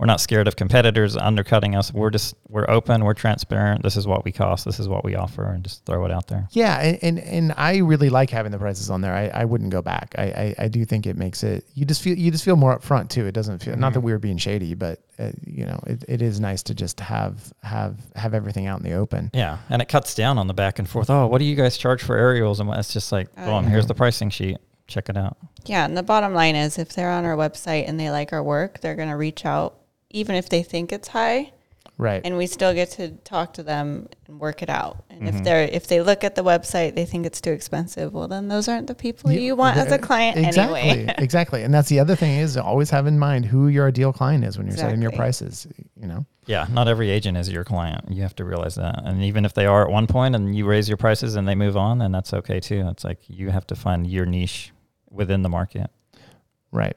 We're 0.00 0.06
not 0.06 0.22
scared 0.22 0.48
of 0.48 0.56
competitors 0.56 1.14
undercutting 1.14 1.76
us. 1.76 1.92
We're 1.92 2.08
just 2.08 2.34
we're 2.48 2.64
open. 2.70 3.04
We're 3.04 3.12
transparent. 3.12 3.82
This 3.82 3.98
is 3.98 4.06
what 4.06 4.24
we 4.24 4.32
cost. 4.32 4.64
This 4.64 4.80
is 4.80 4.88
what 4.88 5.04
we 5.04 5.14
offer, 5.14 5.44
and 5.44 5.62
just 5.62 5.84
throw 5.84 6.06
it 6.06 6.10
out 6.10 6.26
there. 6.26 6.48
yeah 6.52 6.78
and, 6.80 6.98
and 7.02 7.18
and 7.18 7.54
i 7.58 7.76
really 7.76 8.08
like 8.08 8.30
having 8.30 8.50
the 8.50 8.58
prices 8.58 8.88
on 8.88 9.02
there 9.02 9.14
i, 9.14 9.26
I 9.28 9.44
wouldn't 9.44 9.70
go 9.70 9.82
back 9.82 10.14
I, 10.16 10.22
I 10.22 10.54
i 10.64 10.68
do 10.68 10.84
think 10.86 11.06
it 11.06 11.16
makes 11.16 11.42
it 11.42 11.64
you 11.74 11.84
just 11.84 12.00
feel 12.02 12.16
you 12.16 12.30
just 12.30 12.44
feel 12.44 12.56
more 12.56 12.76
upfront 12.78 13.10
too 13.10 13.26
it 13.26 13.32
doesn't 13.32 13.58
feel 13.62 13.76
not 13.76 13.92
that 13.92 14.00
we 14.00 14.10
were 14.12 14.18
being 14.18 14.38
shady 14.38 14.74
but 14.74 15.00
uh, 15.18 15.32
you 15.46 15.66
know 15.66 15.78
it, 15.86 16.04
it 16.08 16.22
is 16.22 16.40
nice 16.40 16.62
to 16.64 16.74
just 16.74 16.98
have 17.00 17.52
have 17.62 17.98
have 18.16 18.32
everything 18.32 18.66
out 18.66 18.78
in 18.78 18.84
the 18.84 18.94
open 18.94 19.30
Yeah, 19.34 19.58
and 19.68 19.82
it 19.82 19.88
cuts 19.88 20.14
down 20.14 20.38
on 20.38 20.46
the 20.46 20.54
back 20.54 20.78
and 20.78 20.88
forth. 20.88 21.10
Oh, 21.10 21.26
what 21.26 21.38
do 21.38 21.44
you 21.44 21.54
guys 21.56 21.76
charge 21.76 22.02
for 22.02 22.16
aerials? 22.16 22.58
And 22.60 22.68
what- 22.68 22.78
it's 22.78 22.92
just 22.92 23.12
like, 23.12 23.28
Oh, 23.36 23.44
boom, 23.44 23.64
yeah. 23.64 23.70
here's 23.70 23.86
the 23.86 23.94
pricing 23.94 24.30
sheet. 24.30 24.56
Check 24.86 25.08
it 25.10 25.16
out. 25.16 25.36
Yeah, 25.66 25.84
and 25.84 25.94
the 25.96 26.02
bottom 26.02 26.32
line 26.32 26.56
is 26.56 26.78
if 26.78 26.94
they're 26.94 27.10
on 27.10 27.24
our 27.24 27.36
website 27.36 27.86
and 27.88 28.00
they 28.00 28.10
like 28.10 28.32
our 28.32 28.42
work, 28.42 28.80
they're 28.80 28.96
going 28.96 29.08
to 29.10 29.16
reach 29.16 29.44
out 29.44 29.76
even 30.10 30.34
if 30.34 30.48
they 30.48 30.62
think 30.62 30.92
it's 30.92 31.08
high 31.08 31.52
right 31.98 32.22
and 32.24 32.36
we 32.38 32.46
still 32.46 32.72
get 32.74 32.90
to 32.90 33.10
talk 33.24 33.52
to 33.54 33.62
them 33.62 34.08
and 34.26 34.40
work 34.40 34.62
it 34.62 34.70
out. 34.70 35.04
And 35.10 35.22
Mhm. 35.22 35.28
if 35.28 35.44
they're 35.44 35.62
if 35.64 35.86
they 35.86 36.00
look 36.00 36.24
at 36.24 36.34
the 36.34 36.42
website, 36.42 36.94
they 36.94 37.04
think 37.04 37.26
it's 37.26 37.40
too 37.42 37.52
expensive, 37.52 38.12
well 38.14 38.26
then 38.26 38.48
those 38.48 38.68
aren't 38.68 38.86
the 38.86 38.94
people 38.94 39.30
Yeah, 39.30 39.40
you 39.40 39.54
want 39.54 39.76
as 39.76 39.92
a 39.92 39.98
client 39.98 40.38
exactly 40.38 40.80
anyway. 40.80 41.14
exactly 41.18 41.62
and 41.62 41.72
that's 41.74 41.88
the 41.90 42.00
other 42.00 42.16
thing 42.16 42.38
is 42.38 42.56
always 42.56 42.88
have 42.90 43.06
in 43.06 43.18
mind 43.18 43.44
who 43.46 43.68
your 43.68 43.86
ideal 43.88 44.12
client 44.12 44.44
is 44.44 44.56
when 44.56 44.66
you're 44.66 44.76
setting 44.76 45.02
your 45.02 45.10
prices 45.12 45.66
you 45.94 46.06
know 46.08 46.24
Yeah, 46.46 46.66
not 46.72 46.88
every 46.88 47.10
agent 47.10 47.36
is 47.36 47.48
your 47.52 47.64
client. 47.64 48.06
You 48.10 48.22
have 48.22 48.34
to 48.36 48.44
realize 48.44 48.74
that. 48.74 49.02
And 49.04 49.22
even 49.22 49.44
if 49.44 49.52
they 49.54 49.66
are 49.66 49.82
at 49.86 49.90
one 49.92 50.06
point 50.08 50.34
and 50.34 50.56
you 50.56 50.64
raise 50.66 50.88
your 50.88 50.96
prices 50.96 51.36
and 51.36 51.46
they 51.46 51.54
move 51.54 51.76
on, 51.76 51.98
then 51.98 52.10
that's 52.10 52.32
okay 52.32 52.58
too. 52.58 52.88
It's 52.90 53.04
like 53.04 53.18
you 53.28 53.50
have 53.50 53.66
to 53.68 53.76
find 53.76 54.04
your 54.04 54.26
niche 54.26 54.72
within 55.10 55.42
the 55.42 55.48
market. 55.48 55.90
Right. 56.72 56.96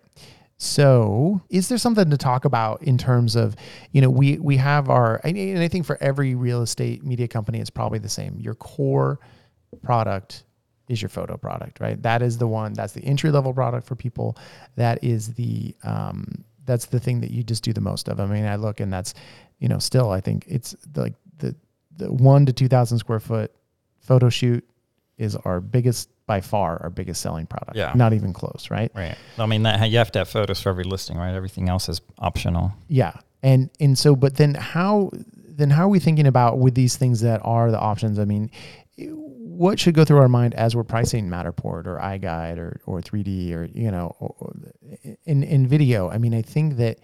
So, 0.64 1.42
is 1.50 1.68
there 1.68 1.78
something 1.78 2.10
to 2.10 2.16
talk 2.16 2.46
about 2.46 2.84
in 2.84 2.98
terms 2.98 3.36
of, 3.36 3.54
you 3.92 4.00
know, 4.00 4.10
we 4.10 4.38
we 4.38 4.56
have 4.56 4.90
our, 4.90 5.20
and 5.26 5.60
I 5.60 5.68
think 5.68 5.86
for 5.86 5.98
every 6.02 6.36
real 6.36 6.62
estate 6.62 7.04
media 7.04 7.28
company, 7.28 7.60
it's 7.60 7.70
probably 7.70 8.00
the 8.00 8.08
same. 8.08 8.40
Your 8.40 8.56
core 8.56 9.20
product 9.82 10.46
is 10.88 11.02
your 11.02 11.10
photo 11.10 11.36
product, 11.36 11.82
right? 11.82 12.02
That 12.02 12.22
is 12.22 12.38
the 12.38 12.48
one. 12.48 12.72
That's 12.72 12.94
the 12.94 13.04
entry 13.04 13.30
level 13.30 13.54
product 13.54 13.86
for 13.86 13.96
people. 13.96 14.38
That 14.78 15.04
is 15.04 15.34
the 15.34 15.76
um, 15.84 16.46
that's 16.64 16.86
the 16.86 17.00
thing 17.00 17.20
that 17.20 17.32
you 17.32 17.44
just 17.44 17.66
do 17.66 17.74
the 17.74 17.82
most 17.82 18.08
of. 18.08 18.22
I 18.22 18.26
mean, 18.26 18.46
I 18.46 18.56
look 18.56 18.80
and 18.80 18.92
that's, 18.92 19.16
you 19.60 19.68
know, 19.68 19.80
still 19.80 20.12
I 20.12 20.22
think 20.22 20.46
it's 20.48 20.78
like 20.96 21.16
the 21.40 21.54
the 21.98 22.10
one 22.10 22.46
to 22.46 22.54
two 22.54 22.70
thousand 22.70 23.00
square 23.00 23.20
foot 23.20 23.54
photo 24.00 24.30
shoot 24.30 24.66
is 25.18 25.36
our 25.36 25.60
biggest 25.60 26.10
by 26.26 26.42
far 26.42 26.82
our 26.82 26.90
biggest 26.90 27.22
selling 27.22 27.46
product. 27.46 27.76
Yeah. 27.76 27.92
Not 27.96 28.14
even 28.14 28.34
close, 28.34 28.68
right? 28.70 28.92
Right. 28.96 29.16
I 29.38 29.46
mean, 29.46 29.64
that 29.64 29.90
you 29.90 29.98
have 29.98 30.12
to 30.14 30.20
have 30.20 30.30
photos 30.30 30.62
for 30.62 30.70
every 30.70 30.86
listing, 30.86 31.18
right? 31.18 31.34
Everything 31.34 31.70
else 31.70 31.90
is 31.90 32.02
optional. 32.20 32.72
Yeah. 32.88 33.14
And 33.42 33.70
and 33.80 33.98
so 33.98 34.16
but 34.16 34.38
then 34.38 34.54
how 34.54 35.12
then 35.14 35.70
how 35.70 35.84
are 35.84 35.90
we 35.90 36.00
thinking 36.00 36.28
about 36.28 36.60
with 36.60 36.76
these 36.76 36.96
things 36.96 37.22
that 37.22 37.42
are 37.44 37.72
the 37.72 37.80
options? 37.80 38.20
I 38.20 38.26
mean, 38.26 38.50
what 38.98 39.80
should 39.80 39.94
go 39.94 40.06
through 40.06 40.20
our 40.20 40.30
mind 40.30 40.54
as 40.56 40.76
we're 40.76 40.84
pricing 40.84 41.28
Matterport 41.28 41.86
or 41.86 42.00
iGuide 42.02 42.58
or 42.58 42.80
or 42.86 43.02
3D 43.02 43.54
or 43.54 43.66
you 43.66 43.92
know 43.92 44.16
or, 44.20 44.36
or 44.40 44.56
in 45.26 45.44
in 45.44 45.68
video? 45.68 46.10
I 46.10 46.18
mean, 46.18 46.34
I 46.34 46.42
think 46.42 46.78
that 46.78 47.00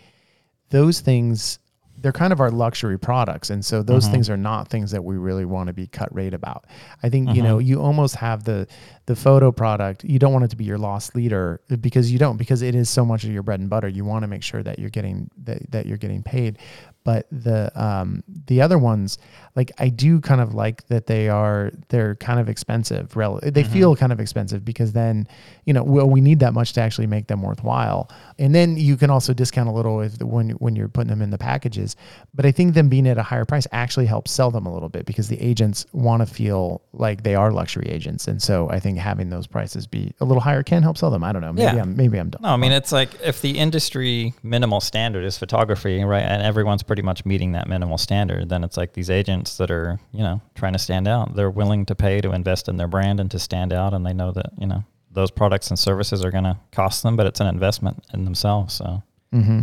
those 0.69 1.01
things 1.01 1.59
they're 2.01 2.11
kind 2.11 2.31
of 2.31 2.39
our 2.39 2.51
luxury 2.51 2.97
products 2.97 3.49
and 3.49 3.63
so 3.63 3.83
those 3.83 4.03
mm-hmm. 4.03 4.13
things 4.13 4.29
are 4.29 4.37
not 4.37 4.67
things 4.69 4.91
that 4.91 5.03
we 5.03 5.17
really 5.17 5.45
want 5.45 5.67
to 5.67 5.73
be 5.73 5.85
cut 5.87 6.13
rate 6.15 6.33
about 6.33 6.65
i 7.03 7.09
think 7.09 7.27
you 7.29 7.35
mm-hmm. 7.35 7.43
know 7.43 7.59
you 7.59 7.81
almost 7.81 8.15
have 8.15 8.43
the 8.43 8.67
the 9.09 9.15
photo 9.15 9.51
product 9.51 10.03
you 10.03 10.19
don't 10.19 10.31
want 10.31 10.45
it 10.45 10.49
to 10.49 10.55
be 10.55 10.63
your 10.63 10.77
lost 10.77 11.15
leader 11.15 11.59
because 11.81 12.11
you 12.11 12.19
don't 12.19 12.37
because 12.37 12.61
it 12.61 12.75
is 12.75 12.91
so 12.91 13.03
much 13.03 13.23
of 13.23 13.31
your 13.31 13.41
bread 13.41 13.59
and 13.59 13.67
butter. 13.67 13.87
You 13.87 14.05
want 14.05 14.21
to 14.21 14.27
make 14.27 14.43
sure 14.43 14.61
that 14.61 14.77
you're 14.77 14.91
getting 14.91 15.31
that, 15.45 15.71
that 15.71 15.85
you're 15.87 15.97
getting 15.97 16.21
paid. 16.21 16.59
But 17.05 17.25
the 17.31 17.71
um 17.81 18.23
the 18.45 18.61
other 18.61 18.77
ones 18.77 19.17
like 19.55 19.71
i 19.79 19.89
do 19.89 20.19
kind 20.21 20.41
of 20.41 20.53
like 20.53 20.85
that 20.89 21.07
they 21.07 21.27
are 21.27 21.71
they're 21.87 22.15
kind 22.15 22.39
of 22.39 22.49
expensive 22.49 23.15
rel- 23.15 23.39
they 23.41 23.63
feel 23.63 23.95
kind 23.95 24.11
of 24.11 24.19
expensive 24.19 24.63
because 24.63 24.91
then 24.93 25.27
you 25.65 25.73
know 25.73 25.81
well 25.81 26.07
we 26.07 26.21
need 26.21 26.39
that 26.39 26.53
much 26.53 26.73
to 26.73 26.81
actually 26.81 27.07
make 27.07 27.25
them 27.25 27.41
worthwhile. 27.41 28.11
And 28.37 28.53
then 28.53 28.77
you 28.77 28.95
can 28.95 29.09
also 29.09 29.33
discount 29.33 29.69
a 29.69 29.71
little 29.71 30.01
if 30.01 30.21
when 30.21 30.51
when 30.51 30.75
you're 30.75 30.87
putting 30.87 31.09
them 31.09 31.23
in 31.23 31.31
the 31.31 31.37
packages. 31.37 31.95
But 32.35 32.45
i 32.45 32.51
think 32.51 32.75
them 32.75 32.89
being 32.89 33.07
at 33.07 33.17
a 33.17 33.23
higher 33.23 33.45
price 33.45 33.65
actually 33.71 34.05
helps 34.05 34.29
sell 34.29 34.51
them 34.51 34.67
a 34.67 34.73
little 34.73 34.89
bit 34.89 35.07
because 35.07 35.29
the 35.29 35.41
agents 35.41 35.87
want 35.93 36.21
to 36.21 36.31
feel 36.31 36.83
like 36.93 37.23
they 37.23 37.33
are 37.33 37.51
luxury 37.51 37.87
agents. 37.87 38.27
And 38.27 38.39
so 38.39 38.69
i 38.69 38.79
think 38.79 38.98
having 38.99 39.29
those 39.29 39.47
prices 39.47 39.87
be 39.87 40.13
a 40.19 40.25
little 40.25 40.41
higher 40.41 40.61
can 40.61 40.83
help 40.83 40.97
sell 40.97 41.09
them 41.09 41.23
i 41.23 41.31
don't 41.31 41.41
know 41.41 41.51
maybe 41.53 41.75
Yeah. 41.75 41.81
i'm 41.81 41.95
maybe 41.95 42.17
i'm 42.19 42.29
done 42.29 42.41
No, 42.43 42.49
I 42.49 42.57
mean 42.57 42.71
it's 42.71 42.91
like 42.91 43.09
if 43.23 43.41
the 43.41 43.57
industry 43.57 44.33
minimal 44.43 44.81
standard 44.81 45.25
is 45.25 45.37
photography, 45.37 46.03
right, 46.03 46.21
and 46.21 46.43
everyone's 46.43 46.83
pretty 46.83 47.01
much 47.01 47.25
meeting 47.25 47.53
that 47.53 47.67
minimal 47.67 47.97
standard, 47.97 48.49
then 48.49 48.63
it's 48.63 48.77
like 48.77 48.93
these 48.93 49.09
agents 49.09 49.57
that 49.57 49.71
are, 49.71 49.99
you 50.11 50.19
know, 50.23 50.41
trying 50.55 50.73
to 50.73 50.79
stand 50.79 51.07
out. 51.07 51.35
They're 51.35 51.49
willing 51.49 51.85
to 51.87 51.95
pay 51.95 52.21
to 52.21 52.31
invest 52.31 52.67
in 52.69 52.77
their 52.77 52.87
brand 52.87 53.19
and 53.19 53.31
to 53.31 53.39
stand 53.39 53.73
out, 53.73 53.93
and 53.93 54.05
they 54.05 54.13
know 54.13 54.31
that 54.31 54.51
you 54.57 54.67
know 54.67 54.83
those 55.11 55.31
products 55.31 55.69
and 55.69 55.79
services 55.79 56.23
are 56.23 56.31
going 56.31 56.43
to 56.43 56.57
cost 56.71 57.01
them, 57.03 57.15
but 57.15 57.25
it's 57.25 57.39
an 57.39 57.47
investment 57.47 58.05
in 58.13 58.25
themselves. 58.25 58.73
So 58.75 59.01
hmm 59.31 59.61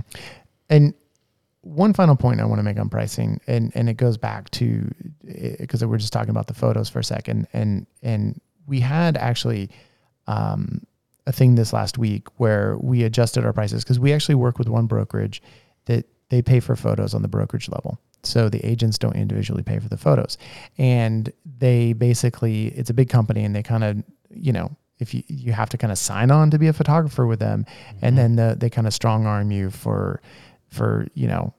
And 0.70 0.94
one 1.62 1.92
final 1.94 2.14
point 2.16 2.40
I 2.40 2.44
want 2.44 2.58
to 2.60 2.62
make 2.62 2.78
on 2.78 2.88
pricing, 2.88 3.40
and 3.46 3.72
and 3.74 3.88
it 3.88 3.94
goes 3.96 4.16
back 4.16 4.50
to 4.50 4.88
because 5.58 5.82
we 5.82 5.88
we're 5.88 5.98
just 5.98 6.12
talking 6.12 6.30
about 6.30 6.46
the 6.46 6.54
photos 6.54 6.88
for 6.88 7.00
a 7.00 7.04
second, 7.04 7.46
and 7.52 7.86
and 8.02 8.40
we 8.66 8.80
had 8.80 9.16
actually 9.16 9.70
um, 10.26 10.82
a 11.26 11.32
thing 11.32 11.54
this 11.54 11.72
last 11.72 11.98
week 11.98 12.28
where 12.38 12.76
we 12.78 13.02
adjusted 13.04 13.44
our 13.44 13.52
prices 13.52 13.84
because 13.84 13.98
we 13.98 14.12
actually 14.12 14.34
work 14.34 14.58
with 14.58 14.68
one 14.68 14.86
brokerage 14.86 15.42
that 15.86 16.06
they 16.28 16.42
pay 16.42 16.60
for 16.60 16.76
photos 16.76 17.14
on 17.14 17.22
the 17.22 17.28
brokerage 17.28 17.68
level. 17.68 17.98
So 18.22 18.48
the 18.48 18.64
agents 18.66 18.98
don't 18.98 19.16
individually 19.16 19.62
pay 19.62 19.78
for 19.78 19.88
the 19.88 19.96
photos. 19.96 20.36
And 20.78 21.32
they 21.58 21.92
basically, 21.92 22.68
it's 22.68 22.90
a 22.90 22.94
big 22.94 23.08
company 23.08 23.44
and 23.44 23.54
they 23.54 23.62
kind 23.62 23.84
of, 23.84 24.02
you 24.30 24.52
know, 24.52 24.76
if 24.98 25.14
you, 25.14 25.22
you 25.28 25.52
have 25.52 25.68
to 25.70 25.78
kind 25.78 25.92
of 25.92 25.98
sign 25.98 26.30
on 26.30 26.50
to 26.50 26.58
be 26.58 26.68
a 26.68 26.72
photographer 26.72 27.26
with 27.26 27.38
them 27.38 27.66
and 28.02 28.16
then 28.16 28.36
the, 28.36 28.56
they 28.58 28.70
kind 28.70 28.86
of 28.86 28.94
strong 28.94 29.26
arm 29.26 29.50
you 29.50 29.70
for, 29.70 30.20
for, 30.68 31.06
you 31.14 31.28
know, 31.28 31.54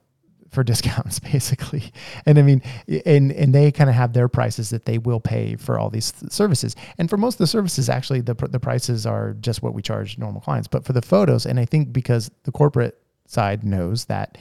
for 0.50 0.64
discounts 0.72 1.18
basically. 1.18 1.92
And 2.26 2.38
I 2.38 2.42
mean, 2.42 2.62
and, 3.06 3.32
and 3.32 3.54
they 3.54 3.70
kind 3.70 3.90
of 3.90 3.96
have 3.96 4.12
their 4.12 4.28
prices 4.28 4.70
that 4.70 4.84
they 4.84 4.98
will 4.98 5.20
pay 5.20 5.56
for 5.56 5.78
all 5.78 5.90
these 5.90 6.12
services. 6.28 6.74
And 6.98 7.08
for 7.08 7.16
most 7.16 7.34
of 7.34 7.38
the 7.38 7.46
services, 7.46 7.88
actually 7.88 8.20
the, 8.20 8.34
pr- 8.34 8.46
the 8.46 8.60
prices 8.60 9.06
are 9.06 9.34
just 9.34 9.62
what 9.62 9.74
we 9.74 9.82
charge 9.82 10.18
normal 10.18 10.40
clients, 10.40 10.68
but 10.68 10.84
for 10.84 10.92
the 10.92 11.02
photos, 11.02 11.46
and 11.46 11.60
I 11.60 11.64
think 11.64 11.92
because 11.92 12.30
the 12.44 12.52
corporate 12.52 12.98
side 13.26 13.64
knows 13.64 14.06
that 14.06 14.38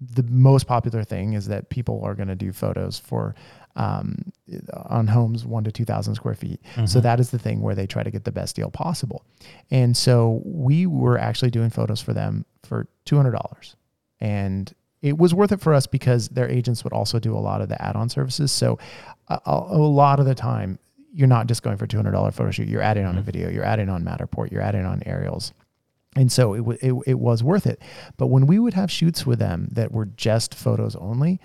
the 0.00 0.22
most 0.22 0.66
popular 0.66 1.04
thing 1.04 1.34
is 1.34 1.46
that 1.48 1.68
people 1.68 2.02
are 2.02 2.14
going 2.14 2.28
to 2.28 2.34
do 2.34 2.52
photos 2.52 2.98
for 2.98 3.34
um, 3.76 4.16
on 4.86 5.06
homes 5.06 5.44
one 5.44 5.62
to 5.64 5.70
2000 5.70 6.14
square 6.14 6.34
feet. 6.34 6.60
So 6.86 7.00
that 7.00 7.20
is 7.20 7.30
the 7.30 7.38
thing 7.38 7.60
where 7.60 7.74
they 7.74 7.86
try 7.86 8.02
to 8.02 8.10
get 8.10 8.24
the 8.24 8.32
best 8.32 8.56
deal 8.56 8.70
possible. 8.70 9.24
And 9.70 9.96
so 9.96 10.40
we 10.44 10.86
were 10.86 11.18
actually 11.18 11.50
doing 11.50 11.70
photos 11.70 12.00
for 12.00 12.12
them 12.12 12.46
for 12.64 12.88
$200 13.06 13.74
and 14.20 14.72
it 15.02 15.16
was 15.16 15.34
worth 15.34 15.52
it 15.52 15.60
for 15.60 15.72
us 15.74 15.86
because 15.86 16.28
their 16.28 16.48
agents 16.48 16.84
would 16.84 16.92
also 16.92 17.18
do 17.18 17.36
a 17.36 17.38
lot 17.38 17.60
of 17.60 17.68
the 17.68 17.82
add-on 17.82 18.08
services. 18.08 18.52
So 18.52 18.78
a, 19.28 19.40
a 19.46 19.78
lot 19.78 20.20
of 20.20 20.26
the 20.26 20.34
time 20.34 20.78
you're 21.12 21.28
not 21.28 21.46
just 21.46 21.62
going 21.62 21.76
for 21.76 21.86
$200 21.86 22.34
photo 22.34 22.50
shoot. 22.50 22.68
You're 22.68 22.82
adding 22.82 23.04
on 23.04 23.14
a 23.14 23.18
mm-hmm. 23.18 23.26
video, 23.26 23.50
you're 23.50 23.64
adding 23.64 23.88
on 23.88 24.04
Matterport, 24.04 24.52
you're 24.52 24.62
adding 24.62 24.84
on 24.84 25.02
aerials. 25.06 25.52
And 26.16 26.30
so 26.30 26.54
it, 26.54 26.58
w- 26.58 26.78
it, 26.80 26.94
it 27.06 27.18
was 27.18 27.42
worth 27.42 27.66
it. 27.66 27.80
But 28.16 28.28
when 28.28 28.46
we 28.46 28.58
would 28.58 28.74
have 28.74 28.90
shoots 28.90 29.26
with 29.26 29.38
them 29.38 29.68
that 29.72 29.92
were 29.92 30.06
just 30.06 30.54
photos 30.54 30.96
only, 30.96 31.40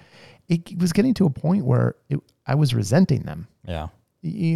it 0.48 0.80
was 0.80 0.92
getting 0.94 1.14
to 1.16 1.26
a 1.26 1.30
point 1.30 1.66
where 1.66 1.96
it, 2.10 2.20
I 2.46 2.56
was 2.56 2.74
resenting 2.74 3.24
them 3.24 3.48
yeah, 3.68 3.88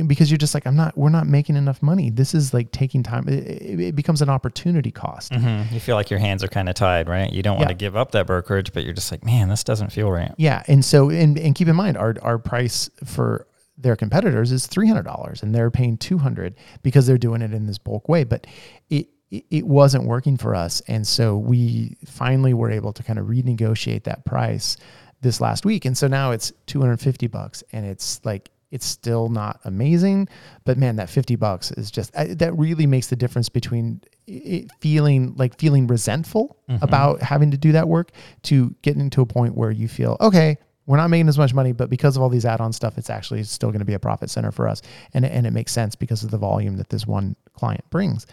because 0.07 0.32
you're 0.32 0.38
just 0.38 0.53
like, 0.53 0.65
I'm 0.65 0.76
not, 0.76 0.97
we're 0.97 1.09
not 1.09 1.28
making 1.28 1.55
enough 1.55 1.82
money. 1.84 2.09
This 2.09 2.34
is 2.34 2.53
like 2.53 2.72
taking 2.72 3.03
time. 3.03 3.28
It, 3.28 3.80
it, 3.80 3.95
becomes 3.95 4.22
an 4.22 4.30
opportunity 4.30 4.91
cost. 4.91 5.34
hmm 5.34 5.61
you 5.72 5.80
feel 5.80 5.95
like 5.95 6.09
your 6.09 6.20
hands 6.20 6.43
are 6.43 6.47
kind 6.47 6.67
of 6.70 6.76
tied, 6.76 7.07
right? 7.07 7.32
You 7.32 7.43
don't 7.43 7.57
want 7.57 7.65
Yeah. 7.70 7.74
to 7.74 7.78
give 7.78 7.95
up 7.95 8.11
that 8.11 8.26
brokerage, 8.26 8.74
but 8.74 8.84
you're 8.84 8.93
just 8.93 9.11
like, 9.11 9.24
man, 9.24 9.49
this 9.49 9.63
doesn't 9.63 9.91
feel 9.91 10.09
right. 10.11 10.34
Yeah. 10.38 10.63
And 10.67 10.84
so, 10.84 11.09
and, 11.09 11.38
and 11.38 11.53
keep 11.53 11.67
in 11.67 11.76
mind, 11.76 11.97
our, 11.97 12.15
our 12.22 12.38
price 12.39 12.89
for 13.05 13.45
their 13.78 13.95
competitors 13.95 14.51
is 14.51 14.67
$300 14.67 15.43
and 15.43 15.53
they're 15.53 15.72
paying 15.72 15.97
200 15.97 16.55
because 16.82 17.05
they're 17.07 17.17
doing 17.17 17.41
it 17.41 17.53
in 17.53 17.65
this 17.67 17.78
bulk 17.78 18.09
way. 18.09 18.24
But 18.24 18.47
it, 18.89 19.07
it- 19.32 19.45
it 19.51 19.67
wasn't 19.67 20.05
working 20.05 20.38
for 20.38 20.55
us. 20.55 20.82
And 20.88 21.05
so 21.05 21.38
we 21.38 21.95
finally 22.07 22.55
were 22.55 22.72
able 22.72 22.91
to 22.93 23.03
kind 23.03 23.20
of 23.20 23.28
renegotiate 23.28 24.05
that 24.05 24.26
price 24.26 24.76
this 25.22 25.39
last 25.39 25.65
week. 25.65 25.86
And 25.86 25.95
so 25.95 26.07
now 26.07 26.32
it's 26.32 26.51
250 26.65 27.28
bucks 27.28 27.63
and 27.72 27.86
it's 27.86 28.20
like, 28.26 28.49
it's 28.72 28.86
still 28.86 29.30
not 29.30 29.59
amazing, 29.65 30.28
but 30.63 30.78
man, 30.78 30.95
that 30.97 31.09
50 31.09 31.36
bucks 31.36 31.72
is 31.72 31.89
just, 31.89 32.15
I, 32.15 32.26
that 32.36 32.55
really 32.57 32.86
makes 32.86 33.07
the 33.07 33.15
difference 33.15 33.49
between 33.49 34.01
it 34.28 34.70
feeling 34.80 35.34
like 35.36 35.57
feeling 35.57 35.88
resentful 35.88 36.57
mm-hmm. 36.70 36.84
about 36.84 37.22
having 37.22 37.51
to 37.51 37.57
do 37.57 37.72
that 37.72 37.88
work 37.88 38.11
to 38.43 38.76
getting 38.84 39.09
to 39.11 39.22
a 39.22 39.26
point 39.26 39.55
where 39.55 39.72
you 39.72 39.88
feel, 39.88 40.17
okay, 40.22 40.57
we're 40.86 40.97
not 40.97 41.09
making 41.09 41.28
as 41.28 41.38
much 41.38 41.53
money, 41.53 41.72
but 41.72 41.89
because 41.89 42.15
of 42.15 42.24
all 42.24 42.30
these 42.30 42.45
add-on 42.45 42.74
stuff, 42.74 42.97
it's 42.97 43.09
actually 43.09 43.43
still 43.43 43.70
going 43.70 43.80
to 43.80 43.86
be 43.86 43.93
a 43.93 43.99
profit 43.99 44.30
center 44.30 44.51
for 44.51 44.67
us. 44.67 44.82
And, 45.13 45.24
and 45.24 45.45
it 45.45 45.51
makes 45.51 45.72
sense 45.72 45.95
because 45.95 46.24
of 46.24 46.32
the 46.32 46.38
volume 46.38 46.78
that 46.78 46.89
this 46.89 47.05
one 47.05 47.36
client 47.53 47.88
brings. 47.89 48.26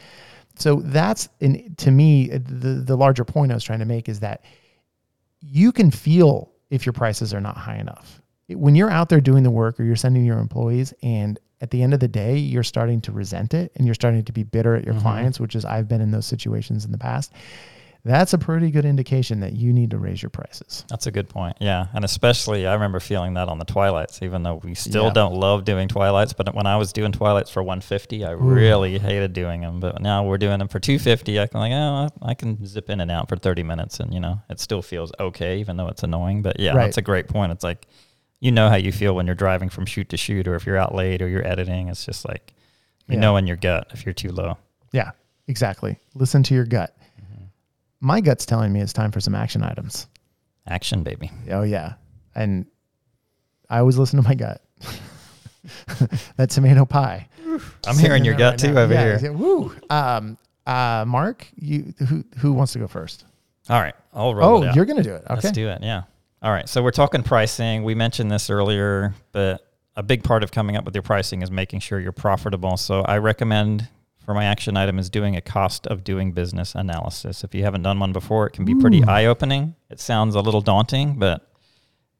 So 0.59 0.77
that's 0.77 1.29
in, 1.41 1.75
to 1.77 1.91
me, 1.91 2.29
the, 2.29 2.83
the 2.83 2.97
larger 2.97 3.25
point 3.25 3.53
I 3.53 3.55
was 3.55 3.65
trying 3.65 3.81
to 3.81 3.85
make 3.85 4.09
is 4.09 4.21
that 4.21 4.43
you 5.41 5.71
can 5.71 5.91
feel 5.91 6.51
if 6.71 6.87
your 6.87 6.95
prices 6.95 7.35
are 7.35 7.41
not 7.41 7.57
high 7.57 7.77
enough. 7.77 8.21
When 8.49 8.77
you're 8.77 8.91
out 8.91 9.09
there 9.09 9.21
doing 9.21 9.43
the 9.43 9.51
work 9.51 9.81
or 9.81 9.85
you're 9.85 9.97
sending 9.97 10.25
your 10.25 10.39
employees 10.39 10.95
and 11.03 11.39
at 11.61 11.71
the 11.71 11.83
end 11.83 11.95
of 11.95 12.01
the 12.01 12.09
day, 12.09 12.37
you're 12.37 12.63
starting 12.63 13.01
to 13.03 13.13
resent 13.13 13.55
it 13.55 13.73
and 13.77 13.87
you're 13.87 13.95
starting 13.95 14.25
to 14.25 14.33
be 14.33 14.43
bitter 14.43 14.77
at 14.77 14.85
your 14.85 14.95
mm-hmm. 14.95 15.03
clients, 15.03 15.41
which 15.41 15.55
is 15.57 15.65
I've 15.65 15.89
been 15.89 16.01
in 16.01 16.11
those 16.11 16.27
situations 16.27 16.85
in 16.85 16.93
the 16.93 16.99
past. 16.99 17.33
That's 18.05 18.33
a 18.35 18.39
pretty 18.39 18.71
good 18.71 18.85
indication 18.85 19.41
that 19.41 19.55
you 19.55 19.73
need 19.73 19.91
to 19.91 19.99
raise 19.99 20.23
your 20.23 20.31
prices. 20.31 20.85
That's 20.89 21.09
a 21.09 21.11
good 21.11 21.29
point. 21.29 21.57
Yeah. 21.59 21.87
And 21.93 22.05
especially, 22.05 22.65
I 22.65 22.75
remember 22.75 23.01
feeling 23.01 23.35
that 23.35 23.49
on 23.49 23.59
the 23.59 23.65
Twilights, 23.65 24.23
even 24.23 24.45
though 24.45 24.61
we 24.63 24.75
still 24.75 25.07
Yeah. 25.07 25.13
don't 25.13 25.35
love 25.35 25.65
doing 25.65 25.89
Twilights. 25.89 26.33
But 26.33 26.55
when 26.55 26.67
I 26.67 26.77
was 26.77 26.93
doing 26.93 27.11
Twilights 27.11 27.51
for 27.51 27.65
150, 27.65 28.25
I 28.25 28.31
really 28.31 29.01
hated 29.01 29.33
doing 29.33 29.63
them. 29.63 29.81
But 29.81 30.01
now 30.01 30.25
we're 30.25 30.39
doing 30.39 30.61
them 30.61 30.69
for 30.69 30.79
250. 30.79 31.41
I 31.41 31.49
can, 31.49 31.59
like, 31.59 31.73
oh, 31.73 32.09
I 32.23 32.31
I 32.31 32.35
can 32.35 32.65
zip 32.65 32.91
in 32.91 33.01
and 33.01 33.11
out 33.11 33.29
for 33.29 33.37
30 33.37 33.65
minutes 33.65 33.99
and, 33.99 34.15
you 34.15 34.21
know, 34.21 34.41
it 34.49 34.61
still 34.61 34.83
feels 34.83 35.11
okay, 35.19 35.59
even 35.59 35.77
though 35.77 35.89
it's 35.89 36.05
annoying. 36.05 36.43
But 36.43 36.61
yeah, 36.61 36.75
Right. 36.77 36.85
that's 36.85 36.99
a 36.99 37.03
great 37.03 37.27
point. 37.27 37.51
It's 37.51 37.65
like, 37.65 37.89
you 38.41 38.53
know 38.53 38.69
how 38.69 38.77
you 38.77 38.93
feel 38.93 39.15
when 39.15 39.27
you're 39.27 39.35
driving 39.35 39.69
from 39.69 39.87
shoot 39.87 40.09
to 40.11 40.17
shoot 40.17 40.47
or 40.47 40.55
if 40.55 40.67
you're 40.67 40.77
out 40.77 40.95
late 40.95 41.23
or 41.23 41.29
you're 41.29 41.47
editing. 41.47 41.89
It's 41.89 42.05
just 42.05 42.27
like, 42.29 42.53
you 43.09 43.15
Yeah. 43.15 43.21
know 43.21 43.37
in 43.37 43.47
your 43.47 43.57
gut 43.57 43.89
if 43.93 44.05
you're 44.05 44.13
too 44.13 44.31
low. 44.31 44.59
Yeah, 44.93 45.13
exactly. 45.49 45.99
Listen 46.15 46.43
to 46.45 46.55
your 46.55 46.65
gut. 46.67 46.97
My 48.01 48.21
gut's 48.21 48.45
telling 48.45 48.73
me 48.73 48.81
it's 48.81 48.93
time 48.93 49.11
for 49.11 49.21
some 49.21 49.35
action 49.35 49.63
items. 49.63 50.07
Action, 50.69 51.03
baby. 51.03 51.31
Oh 51.51 51.63
yeah, 51.63 51.95
and 52.35 52.67
I 53.71 53.79
always 53.79 53.97
listen 53.97 54.21
to 54.23 54.29
my 54.29 54.35
gut. 54.35 54.61
that 56.37 56.51
tomato 56.51 56.85
pie. 56.85 57.29
I'm 57.87 57.99
hearing 57.99 58.25
your 58.25 58.35
gut 58.35 58.53
right 58.53 58.59
too 58.59 58.73
now. 58.73 58.81
over 58.83 58.93
Yeah, 58.95 59.19
here. 59.19 59.33
Woo. 59.33 59.75
Um, 59.91 60.37
uh, 60.67 61.05
Mark, 61.07 61.47
you 61.57 61.95
who 62.07 62.25
who 62.39 62.53
wants 62.53 62.73
to 62.75 62.79
go 62.79 62.87
first? 62.87 63.25
All 63.69 63.81
right. 63.81 63.95
I'll 64.13 64.35
roll 64.35 64.65
Oh, 64.65 64.73
you're 64.73 64.85
gonna 64.85 65.03
do 65.03 65.15
it. 65.15 65.25
Okay. 65.25 65.35
Let's 65.35 65.51
do 65.53 65.69
it. 65.69 65.83
Yeah. 65.83 66.03
All 66.43 66.53
right. 66.53 66.69
So 66.69 66.83
we're 66.83 66.91
talking 66.91 67.23
pricing. 67.23 67.83
We 67.83 67.95
mentioned 67.95 68.31
this 68.31 68.51
earlier, 68.51 69.15
but 69.33 69.67
a 69.97 70.03
big 70.03 70.23
part 70.23 70.43
of 70.43 70.53
coming 70.53 70.77
up 70.77 70.85
with 70.85 70.95
your 70.95 71.03
pricing 71.03 71.43
is 71.43 71.51
making 71.51 71.81
sure 71.81 71.99
you're 71.99 72.13
profitable. 72.13 72.77
So 72.77 73.01
I 73.03 73.19
recommend 73.19 73.89
for 74.25 74.35
my 74.35 74.45
action 74.45 74.77
item 74.77 74.99
is 74.99 75.09
doing 75.09 75.37
a 75.37 75.41
cost 75.41 75.87
of 75.87 76.05
doing 76.05 76.33
business 76.33 76.75
analysis. 76.75 77.45
If 77.45 77.55
you 77.55 77.63
haven't 77.63 77.83
done 77.83 77.99
one 77.99 78.13
before, 78.13 78.47
it 78.47 78.51
can 78.51 78.65
be 78.65 78.75
pretty 78.75 79.01
mm. 79.01 79.09
eye 79.09 79.27
opening. 79.27 79.75
It 79.89 80.01
sounds 80.01 80.35
a 80.35 80.41
little 80.41 80.61
daunting, 80.61 81.19
but 81.19 81.49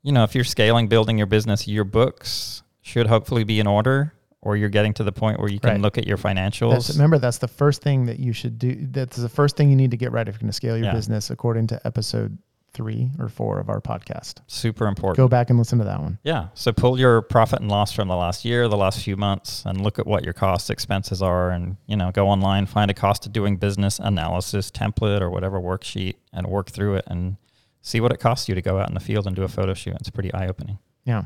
you 0.03 0.13
know, 0.13 0.23
if 0.23 0.35
you're 0.35 0.45
scaling, 0.45 0.87
building 0.87 1.19
your 1.19 1.27
business, 1.27 1.67
your 1.67 1.85
books 1.85 2.63
should 2.81 3.09
hopefully 3.09 3.43
be 3.43 3.59
in 3.59 3.67
order 3.67 4.15
or 4.41 4.57
you're 4.57 4.69
getting 4.69 4.95
to 4.95 5.03
the 5.03 5.11
point 5.11 5.41
where 5.41 5.51
you 5.51 5.59
can 5.59 5.71
Right. 5.73 5.81
look 5.81 5.99
at 5.99 6.07
your 6.07 6.17
financials. 6.17 6.71
That's, 6.71 6.95
remember, 6.95 7.19
that's 7.19 7.39
the 7.39 7.49
first 7.49 7.83
thing 7.83 8.07
that 8.07 8.21
you 8.21 8.33
should 8.33 8.59
do. 8.59 8.87
That's 8.93 9.17
the 9.17 9.29
first 9.29 9.57
thing 9.57 9.71
you 9.71 9.77
need 9.77 9.91
to 9.91 9.97
get 9.97 10.13
right 10.13 10.29
if 10.29 10.35
you're 10.35 10.41
going 10.41 10.49
to 10.49 10.53
scale 10.53 10.77
your 10.77 10.87
Yeah. 10.87 10.93
business, 10.93 11.31
according 11.31 11.67
to 11.69 11.85
episode 11.85 12.39
three 12.77 13.11
or 13.19 13.31
four 13.31 13.59
of 13.59 13.71
our 13.71 13.81
podcast. 13.81 14.35
Super 14.47 14.87
important. 14.87 15.17
Go 15.17 15.29
back 15.29 15.49
and 15.49 15.59
listen 15.59 15.79
to 15.79 15.85
that 15.87 15.99
one. 15.99 16.19
Yeah. 16.23 16.49
So 16.53 16.73
pull 16.73 17.01
your 17.01 17.23
profit 17.23 17.61
and 17.61 17.71
loss 17.71 17.91
from 17.91 18.09
the 18.09 18.15
last 18.15 18.45
year, 18.45 18.69
the 18.69 18.77
last 18.77 19.03
few 19.03 19.17
months, 19.17 19.65
and 19.65 19.81
look 19.81 19.99
at 19.99 20.07
what 20.07 20.25
your 20.25 20.35
cost 20.35 20.69
expenses 20.69 21.23
are. 21.23 21.51
And, 21.51 21.79
you 21.87 21.97
know, 21.97 22.13
go 22.13 22.29
online, 22.29 22.67
find 22.67 22.91
a 22.91 22.95
cost 22.95 23.25
of 23.25 23.33
doing 23.33 23.57
business 23.57 23.99
analysis 23.99 24.71
template 24.71 25.23
or 25.23 25.31
whatever 25.31 25.59
worksheet 25.59 26.17
and 26.35 26.47
work 26.47 26.71
through 26.71 26.97
it 26.97 27.05
and 27.07 27.39
see 27.81 28.01
what 28.01 28.13
it 28.13 28.19
costs 28.21 28.47
you 28.47 28.55
to 28.55 28.63
go 28.63 28.79
out 28.79 28.89
in 28.89 28.95
the 28.95 29.01
field 29.01 29.27
and 29.27 29.35
do 29.35 29.43
a 29.43 29.49
photo 29.49 29.73
shoot. 29.73 29.95
It's 29.95 30.11
pretty 30.11 30.33
eye 30.35 30.47
opening. 30.49 30.79
Yeah. 31.07 31.25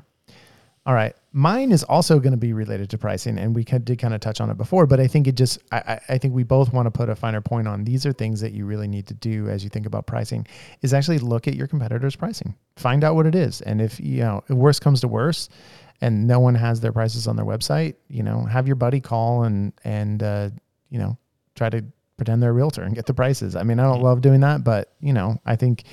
All 0.87 0.95
right. 0.95 1.15
Mine 1.33 1.73
is 1.73 1.85
also 1.85 2.19
going 2.19 2.33
to 2.33 2.39
be 2.39 2.53
related 2.53 2.89
to 2.91 2.99
pricing, 2.99 3.39
and 3.39 3.55
we 3.55 3.65
did 3.65 3.99
kind 3.99 4.15
of 4.15 4.21
touch 4.21 4.41
on 4.41 4.51
it 4.51 4.57
before, 4.57 4.87
but 4.87 4.99
I 4.99 5.07
think 5.07 5.29
it 5.29 5.37
just, 5.37 5.59
I, 5.71 6.01
I 6.09 6.19
think 6.19 6.35
we 6.35 6.43
both 6.43 6.73
want 6.73 6.87
to 6.87 6.91
put 6.91 7.09
a 7.09 7.15
finer 7.15 7.41
point 7.41 7.69
on 7.69 7.85
these 7.85 8.07
are 8.07 8.13
things 8.13 8.41
that 8.41 8.53
you 8.53 8.65
really 8.65 8.89
need 8.89 9.07
to 9.09 9.15
do 9.15 9.49
as 9.49 9.63
you 9.63 9.69
think 9.71 9.87
about 9.87 10.07
pricing 10.07 10.47
is 10.81 10.95
actually 10.95 11.19
look 11.19 11.47
at 11.47 11.55
your 11.55 11.67
competitors' 11.67 12.17
pricing, 12.17 12.57
find 12.77 13.05
out 13.05 13.15
what 13.15 13.27
it 13.27 13.35
is. 13.35 13.61
And 13.61 13.81
if, 13.81 14.01
you 14.01 14.21
know, 14.21 14.43
if 14.49 14.57
worst 14.57 14.81
comes 14.81 15.03
to 15.03 15.09
worst 15.09 15.53
and 16.01 16.27
no 16.27 16.41
one 16.41 16.55
has 16.55 16.81
their 16.81 16.93
prices 16.93 17.29
on 17.29 17.37
their 17.37 17.47
website, 17.47 17.95
you 18.09 18.23
know, 18.23 18.45
have 18.47 18.67
your 18.67 18.77
buddy 18.77 19.01
call 19.01 19.45
and, 19.45 19.73
and, 19.85 20.23
uh, 20.23 20.51
you 20.89 20.99
know, 20.99 21.17
try 21.55 21.69
to 21.69 21.85
pretend 22.21 22.43
they're 22.43 22.51
a 22.51 22.53
realtor 22.53 22.83
and 22.83 22.95
get 22.95 23.07
the 23.07 23.15
prices. 23.15 23.57
I 23.57 23.63
mean, 23.63 23.81
I 23.81 23.85
don't 23.85 24.03
love 24.03 24.21
doing 24.21 24.41
that, 24.41 24.63
but 24.63 24.93
you 25.01 25.15
know, 25.15 25.41
I 25.47 25.57
think 25.57 25.85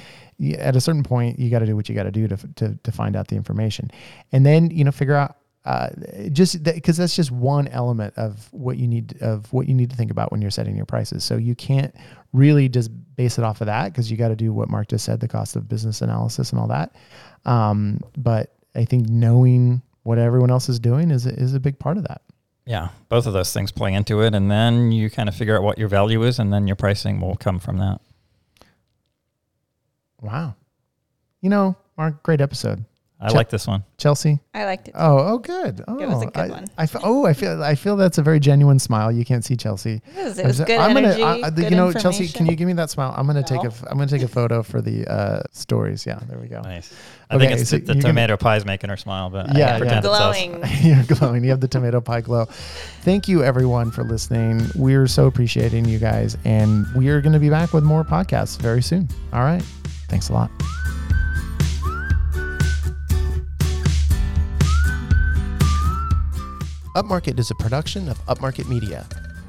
at 0.58 0.76
a 0.76 0.82
certain 0.82 1.04
point 1.04 1.40
you 1.40 1.50
got 1.50 1.60
to 1.60 1.66
do 1.66 1.74
what 1.74 1.88
you 1.88 1.96
got 1.96 2.04
to 2.04 2.12
do 2.12 2.28
to, 2.28 2.38
to 2.56 2.78
to 2.84 2.92
find 2.92 3.16
out 3.16 3.30
the 3.30 3.38
information, 3.38 3.90
and 4.34 4.46
then 4.46 4.70
you 4.70 4.84
know 4.84 4.92
figure 4.92 5.16
out 5.16 5.38
uh, 5.64 5.90
just 6.34 6.62
because 6.64 6.98
that's 6.98 7.16
just 7.16 7.32
one 7.32 7.70
element 7.70 8.14
of 8.18 8.52
what 8.52 8.78
you 8.78 8.90
need 8.90 9.22
of 9.22 9.52
what 9.54 9.70
you 9.70 9.74
need 9.74 9.90
to 9.90 9.96
think 9.96 10.12
about 10.12 10.30
when 10.34 10.42
you're 10.42 10.52
setting 10.52 10.76
your 10.76 10.86
prices. 10.86 11.24
So 11.24 11.38
you 11.38 11.56
can't 11.56 11.96
really 12.34 12.68
just 12.68 12.92
base 13.16 13.38
it 13.38 13.46
off 13.46 13.62
of 13.62 13.68
that 13.68 13.94
because 13.94 14.12
you 14.12 14.18
got 14.18 14.28
to 14.28 14.36
do 14.36 14.52
what 14.52 14.70
Mark 14.70 14.90
just 14.90 15.06
said, 15.06 15.22
the 15.22 15.30
cost 15.30 15.56
of 15.56 15.70
business 15.70 16.02
analysis 16.02 16.52
and 16.52 16.60
all 16.60 16.68
that. 16.68 16.94
Um, 17.46 18.02
but 18.18 18.54
I 18.76 18.84
think 18.84 19.08
knowing 19.08 19.82
what 20.04 20.18
everyone 20.18 20.52
else 20.52 20.68
is 20.68 20.78
doing 20.78 21.10
is 21.10 21.26
is 21.26 21.54
a 21.54 21.60
big 21.60 21.80
part 21.80 21.96
of 21.96 22.04
that. 22.04 22.22
Yeah, 22.68 22.90
both 23.08 23.26
of 23.26 23.32
those 23.32 23.54
things 23.54 23.72
play 23.72 23.94
into 23.94 24.22
it, 24.22 24.36
and 24.36 24.52
then 24.52 24.92
you 24.92 25.10
kind 25.10 25.30
of 25.30 25.36
figure 25.36 25.56
out 25.56 25.64
what 25.64 25.78
your 25.78 25.88
value 25.88 26.24
is, 26.24 26.38
and 26.38 26.52
then 26.52 26.68
your 26.68 26.76
pricing 26.76 27.22
will 27.22 27.38
come 27.38 27.60
from 27.60 27.78
that. 27.78 28.02
Wow. 30.22 30.56
You 31.40 31.50
know, 31.50 31.78
Mark, 31.98 32.22
great 32.24 32.42
episode. 32.42 32.84
I 33.20 33.32
like 33.32 33.50
this 33.50 33.66
one. 33.66 33.84
Chelsea. 33.98 34.40
I 34.54 34.66
liked 34.66 34.90
it. 34.90 34.94
Oh, 34.96 35.18
oh, 35.18 35.38
good. 35.40 35.84
Oh, 35.88 35.98
It 36.00 36.08
was 36.08 36.22
a 36.22 36.28
good 36.28 36.38
I, 36.38 36.48
one. 36.50 36.66
I 36.78 36.86
fe- 36.86 37.00
oh, 37.02 37.26
I 37.26 37.34
feel, 37.34 37.64
I 37.64 37.74
feel 37.74 37.96
that's 37.98 38.20
a 38.20 38.22
very 38.22 38.40
genuine 38.40 38.78
smile. 38.78 39.12
You 39.12 39.26
can't 39.26 39.44
see 39.44 39.56
Chelsea. 39.56 40.04
It 40.16 40.24
was, 40.24 40.38
it 40.38 40.42
I'm 40.44 40.48
was 40.50 40.60
good 40.60 40.80
I'm 40.80 40.96
energy. 40.96 41.20
gonna, 41.22 41.42
I- 41.42 41.48
I- 41.48 41.50
good 41.50 41.72
you 41.72 41.76
know, 41.78 41.92
Chelsea, 41.92 42.28
can 42.28 42.46
you 42.46 42.52
information. 42.52 42.56
give 42.58 42.68
me 42.68 42.74
that 42.74 42.92
smile? 42.92 43.16
I'm 43.18 43.26
gonna 43.26 43.42
take 43.42 43.62
a, 43.62 43.64
No. 43.64 43.70
f- 43.70 43.84
I'm 43.90 43.98
gonna 43.98 44.08
take 44.12 44.22
a 44.22 44.28
photo 44.28 44.62
for 44.62 44.82
the 44.82 45.08
uh, 45.12 45.42
stories. 45.52 46.06
Yeah, 46.06 46.20
there 46.30 46.38
we 46.38 46.48
go. 46.48 46.62
Nice. 46.62 46.94
I 47.32 47.40
think 47.40 47.54
it's 47.54 47.70
so 47.72 47.78
the, 47.78 47.86
the 47.86 47.94
you're 47.96 48.02
gonna- 48.04 48.14
tomato 48.14 48.38
pie's 48.38 48.66
making 48.66 48.92
her 48.92 48.98
smile, 48.98 49.32
but 49.32 49.48
Yeah, 49.48 49.66
I 49.66 49.70
yeah. 49.72 49.78
pretend 49.80 50.06
it's 50.06 50.08
us. 50.08 50.20
glowing. 50.38 50.64
You're 50.84 51.04
glowing. 51.18 51.44
You 51.44 51.50
have 51.50 51.60
the 51.60 51.68
tomato 51.68 52.00
pie 52.02 52.22
glow. 52.22 52.46
Thank 53.02 53.28
you, 53.28 53.44
everyone, 53.44 53.90
for 53.90 54.04
listening. 54.04 54.62
We're 54.76 55.08
so 55.08 55.26
appreciating 55.26 55.86
you 55.86 55.98
guys, 55.98 56.38
and 56.46 56.86
we 56.96 57.10
are 57.10 57.20
going 57.22 57.34
to 57.34 57.40
be 57.40 57.50
back 57.50 57.74
with 57.74 57.84
more 57.84 58.04
podcasts 58.04 58.60
very 58.62 58.84
soon. 58.84 59.10
All 59.34 59.42
right. 59.42 59.64
Thanks 60.08 60.30
a 60.30 60.34
lot. 60.34 60.52
Upmarket 66.98 67.38
is 67.38 67.52
a 67.52 67.56
production 67.56 68.10
of 68.10 68.18
Upmarket 68.26 68.68
Media. 68.68 69.06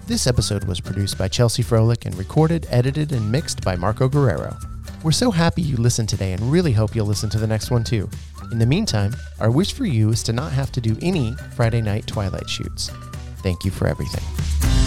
This 0.07 0.27
episode 0.27 0.65
was 0.65 0.83
produced 0.83 1.17
by 1.17 1.29
Chelsea 1.29 1.63
Froelich 1.63 2.05
and 2.05 2.15
recorded, 2.17 2.67
edited, 2.69 3.11
and 3.13 3.33
mixed 3.33 3.65
by 3.65 3.75
Marco 3.75 4.07
Guerrero. 4.07 4.55
We're 5.03 5.13
so 5.13 5.31
happy 5.31 5.63
you 5.63 5.79
listened 5.79 6.11
today 6.11 6.35
and 6.35 6.53
really 6.53 6.73
hope 6.73 6.95
you'll 6.95 7.07
listen 7.07 7.31
to 7.31 7.39
the 7.39 7.47
next 7.47 7.71
one 7.71 7.85
too. 7.85 8.11
In 8.53 8.59
the 8.59 8.67
meantime, 8.67 9.17
our 9.41 9.51
wish 9.51 9.73
for 9.73 9.87
you 9.87 10.11
is 10.11 10.23
to 10.25 10.35
not 10.35 10.53
have 10.53 10.71
to 10.73 10.83
do 10.83 10.99
any 11.01 11.37
Friday 11.57 11.81
night 11.81 12.07
twilight 12.07 12.51
shoots. 12.51 12.91
Thank 13.39 13.65
you 13.65 13.71
for 13.71 13.87
everything. 13.87 14.78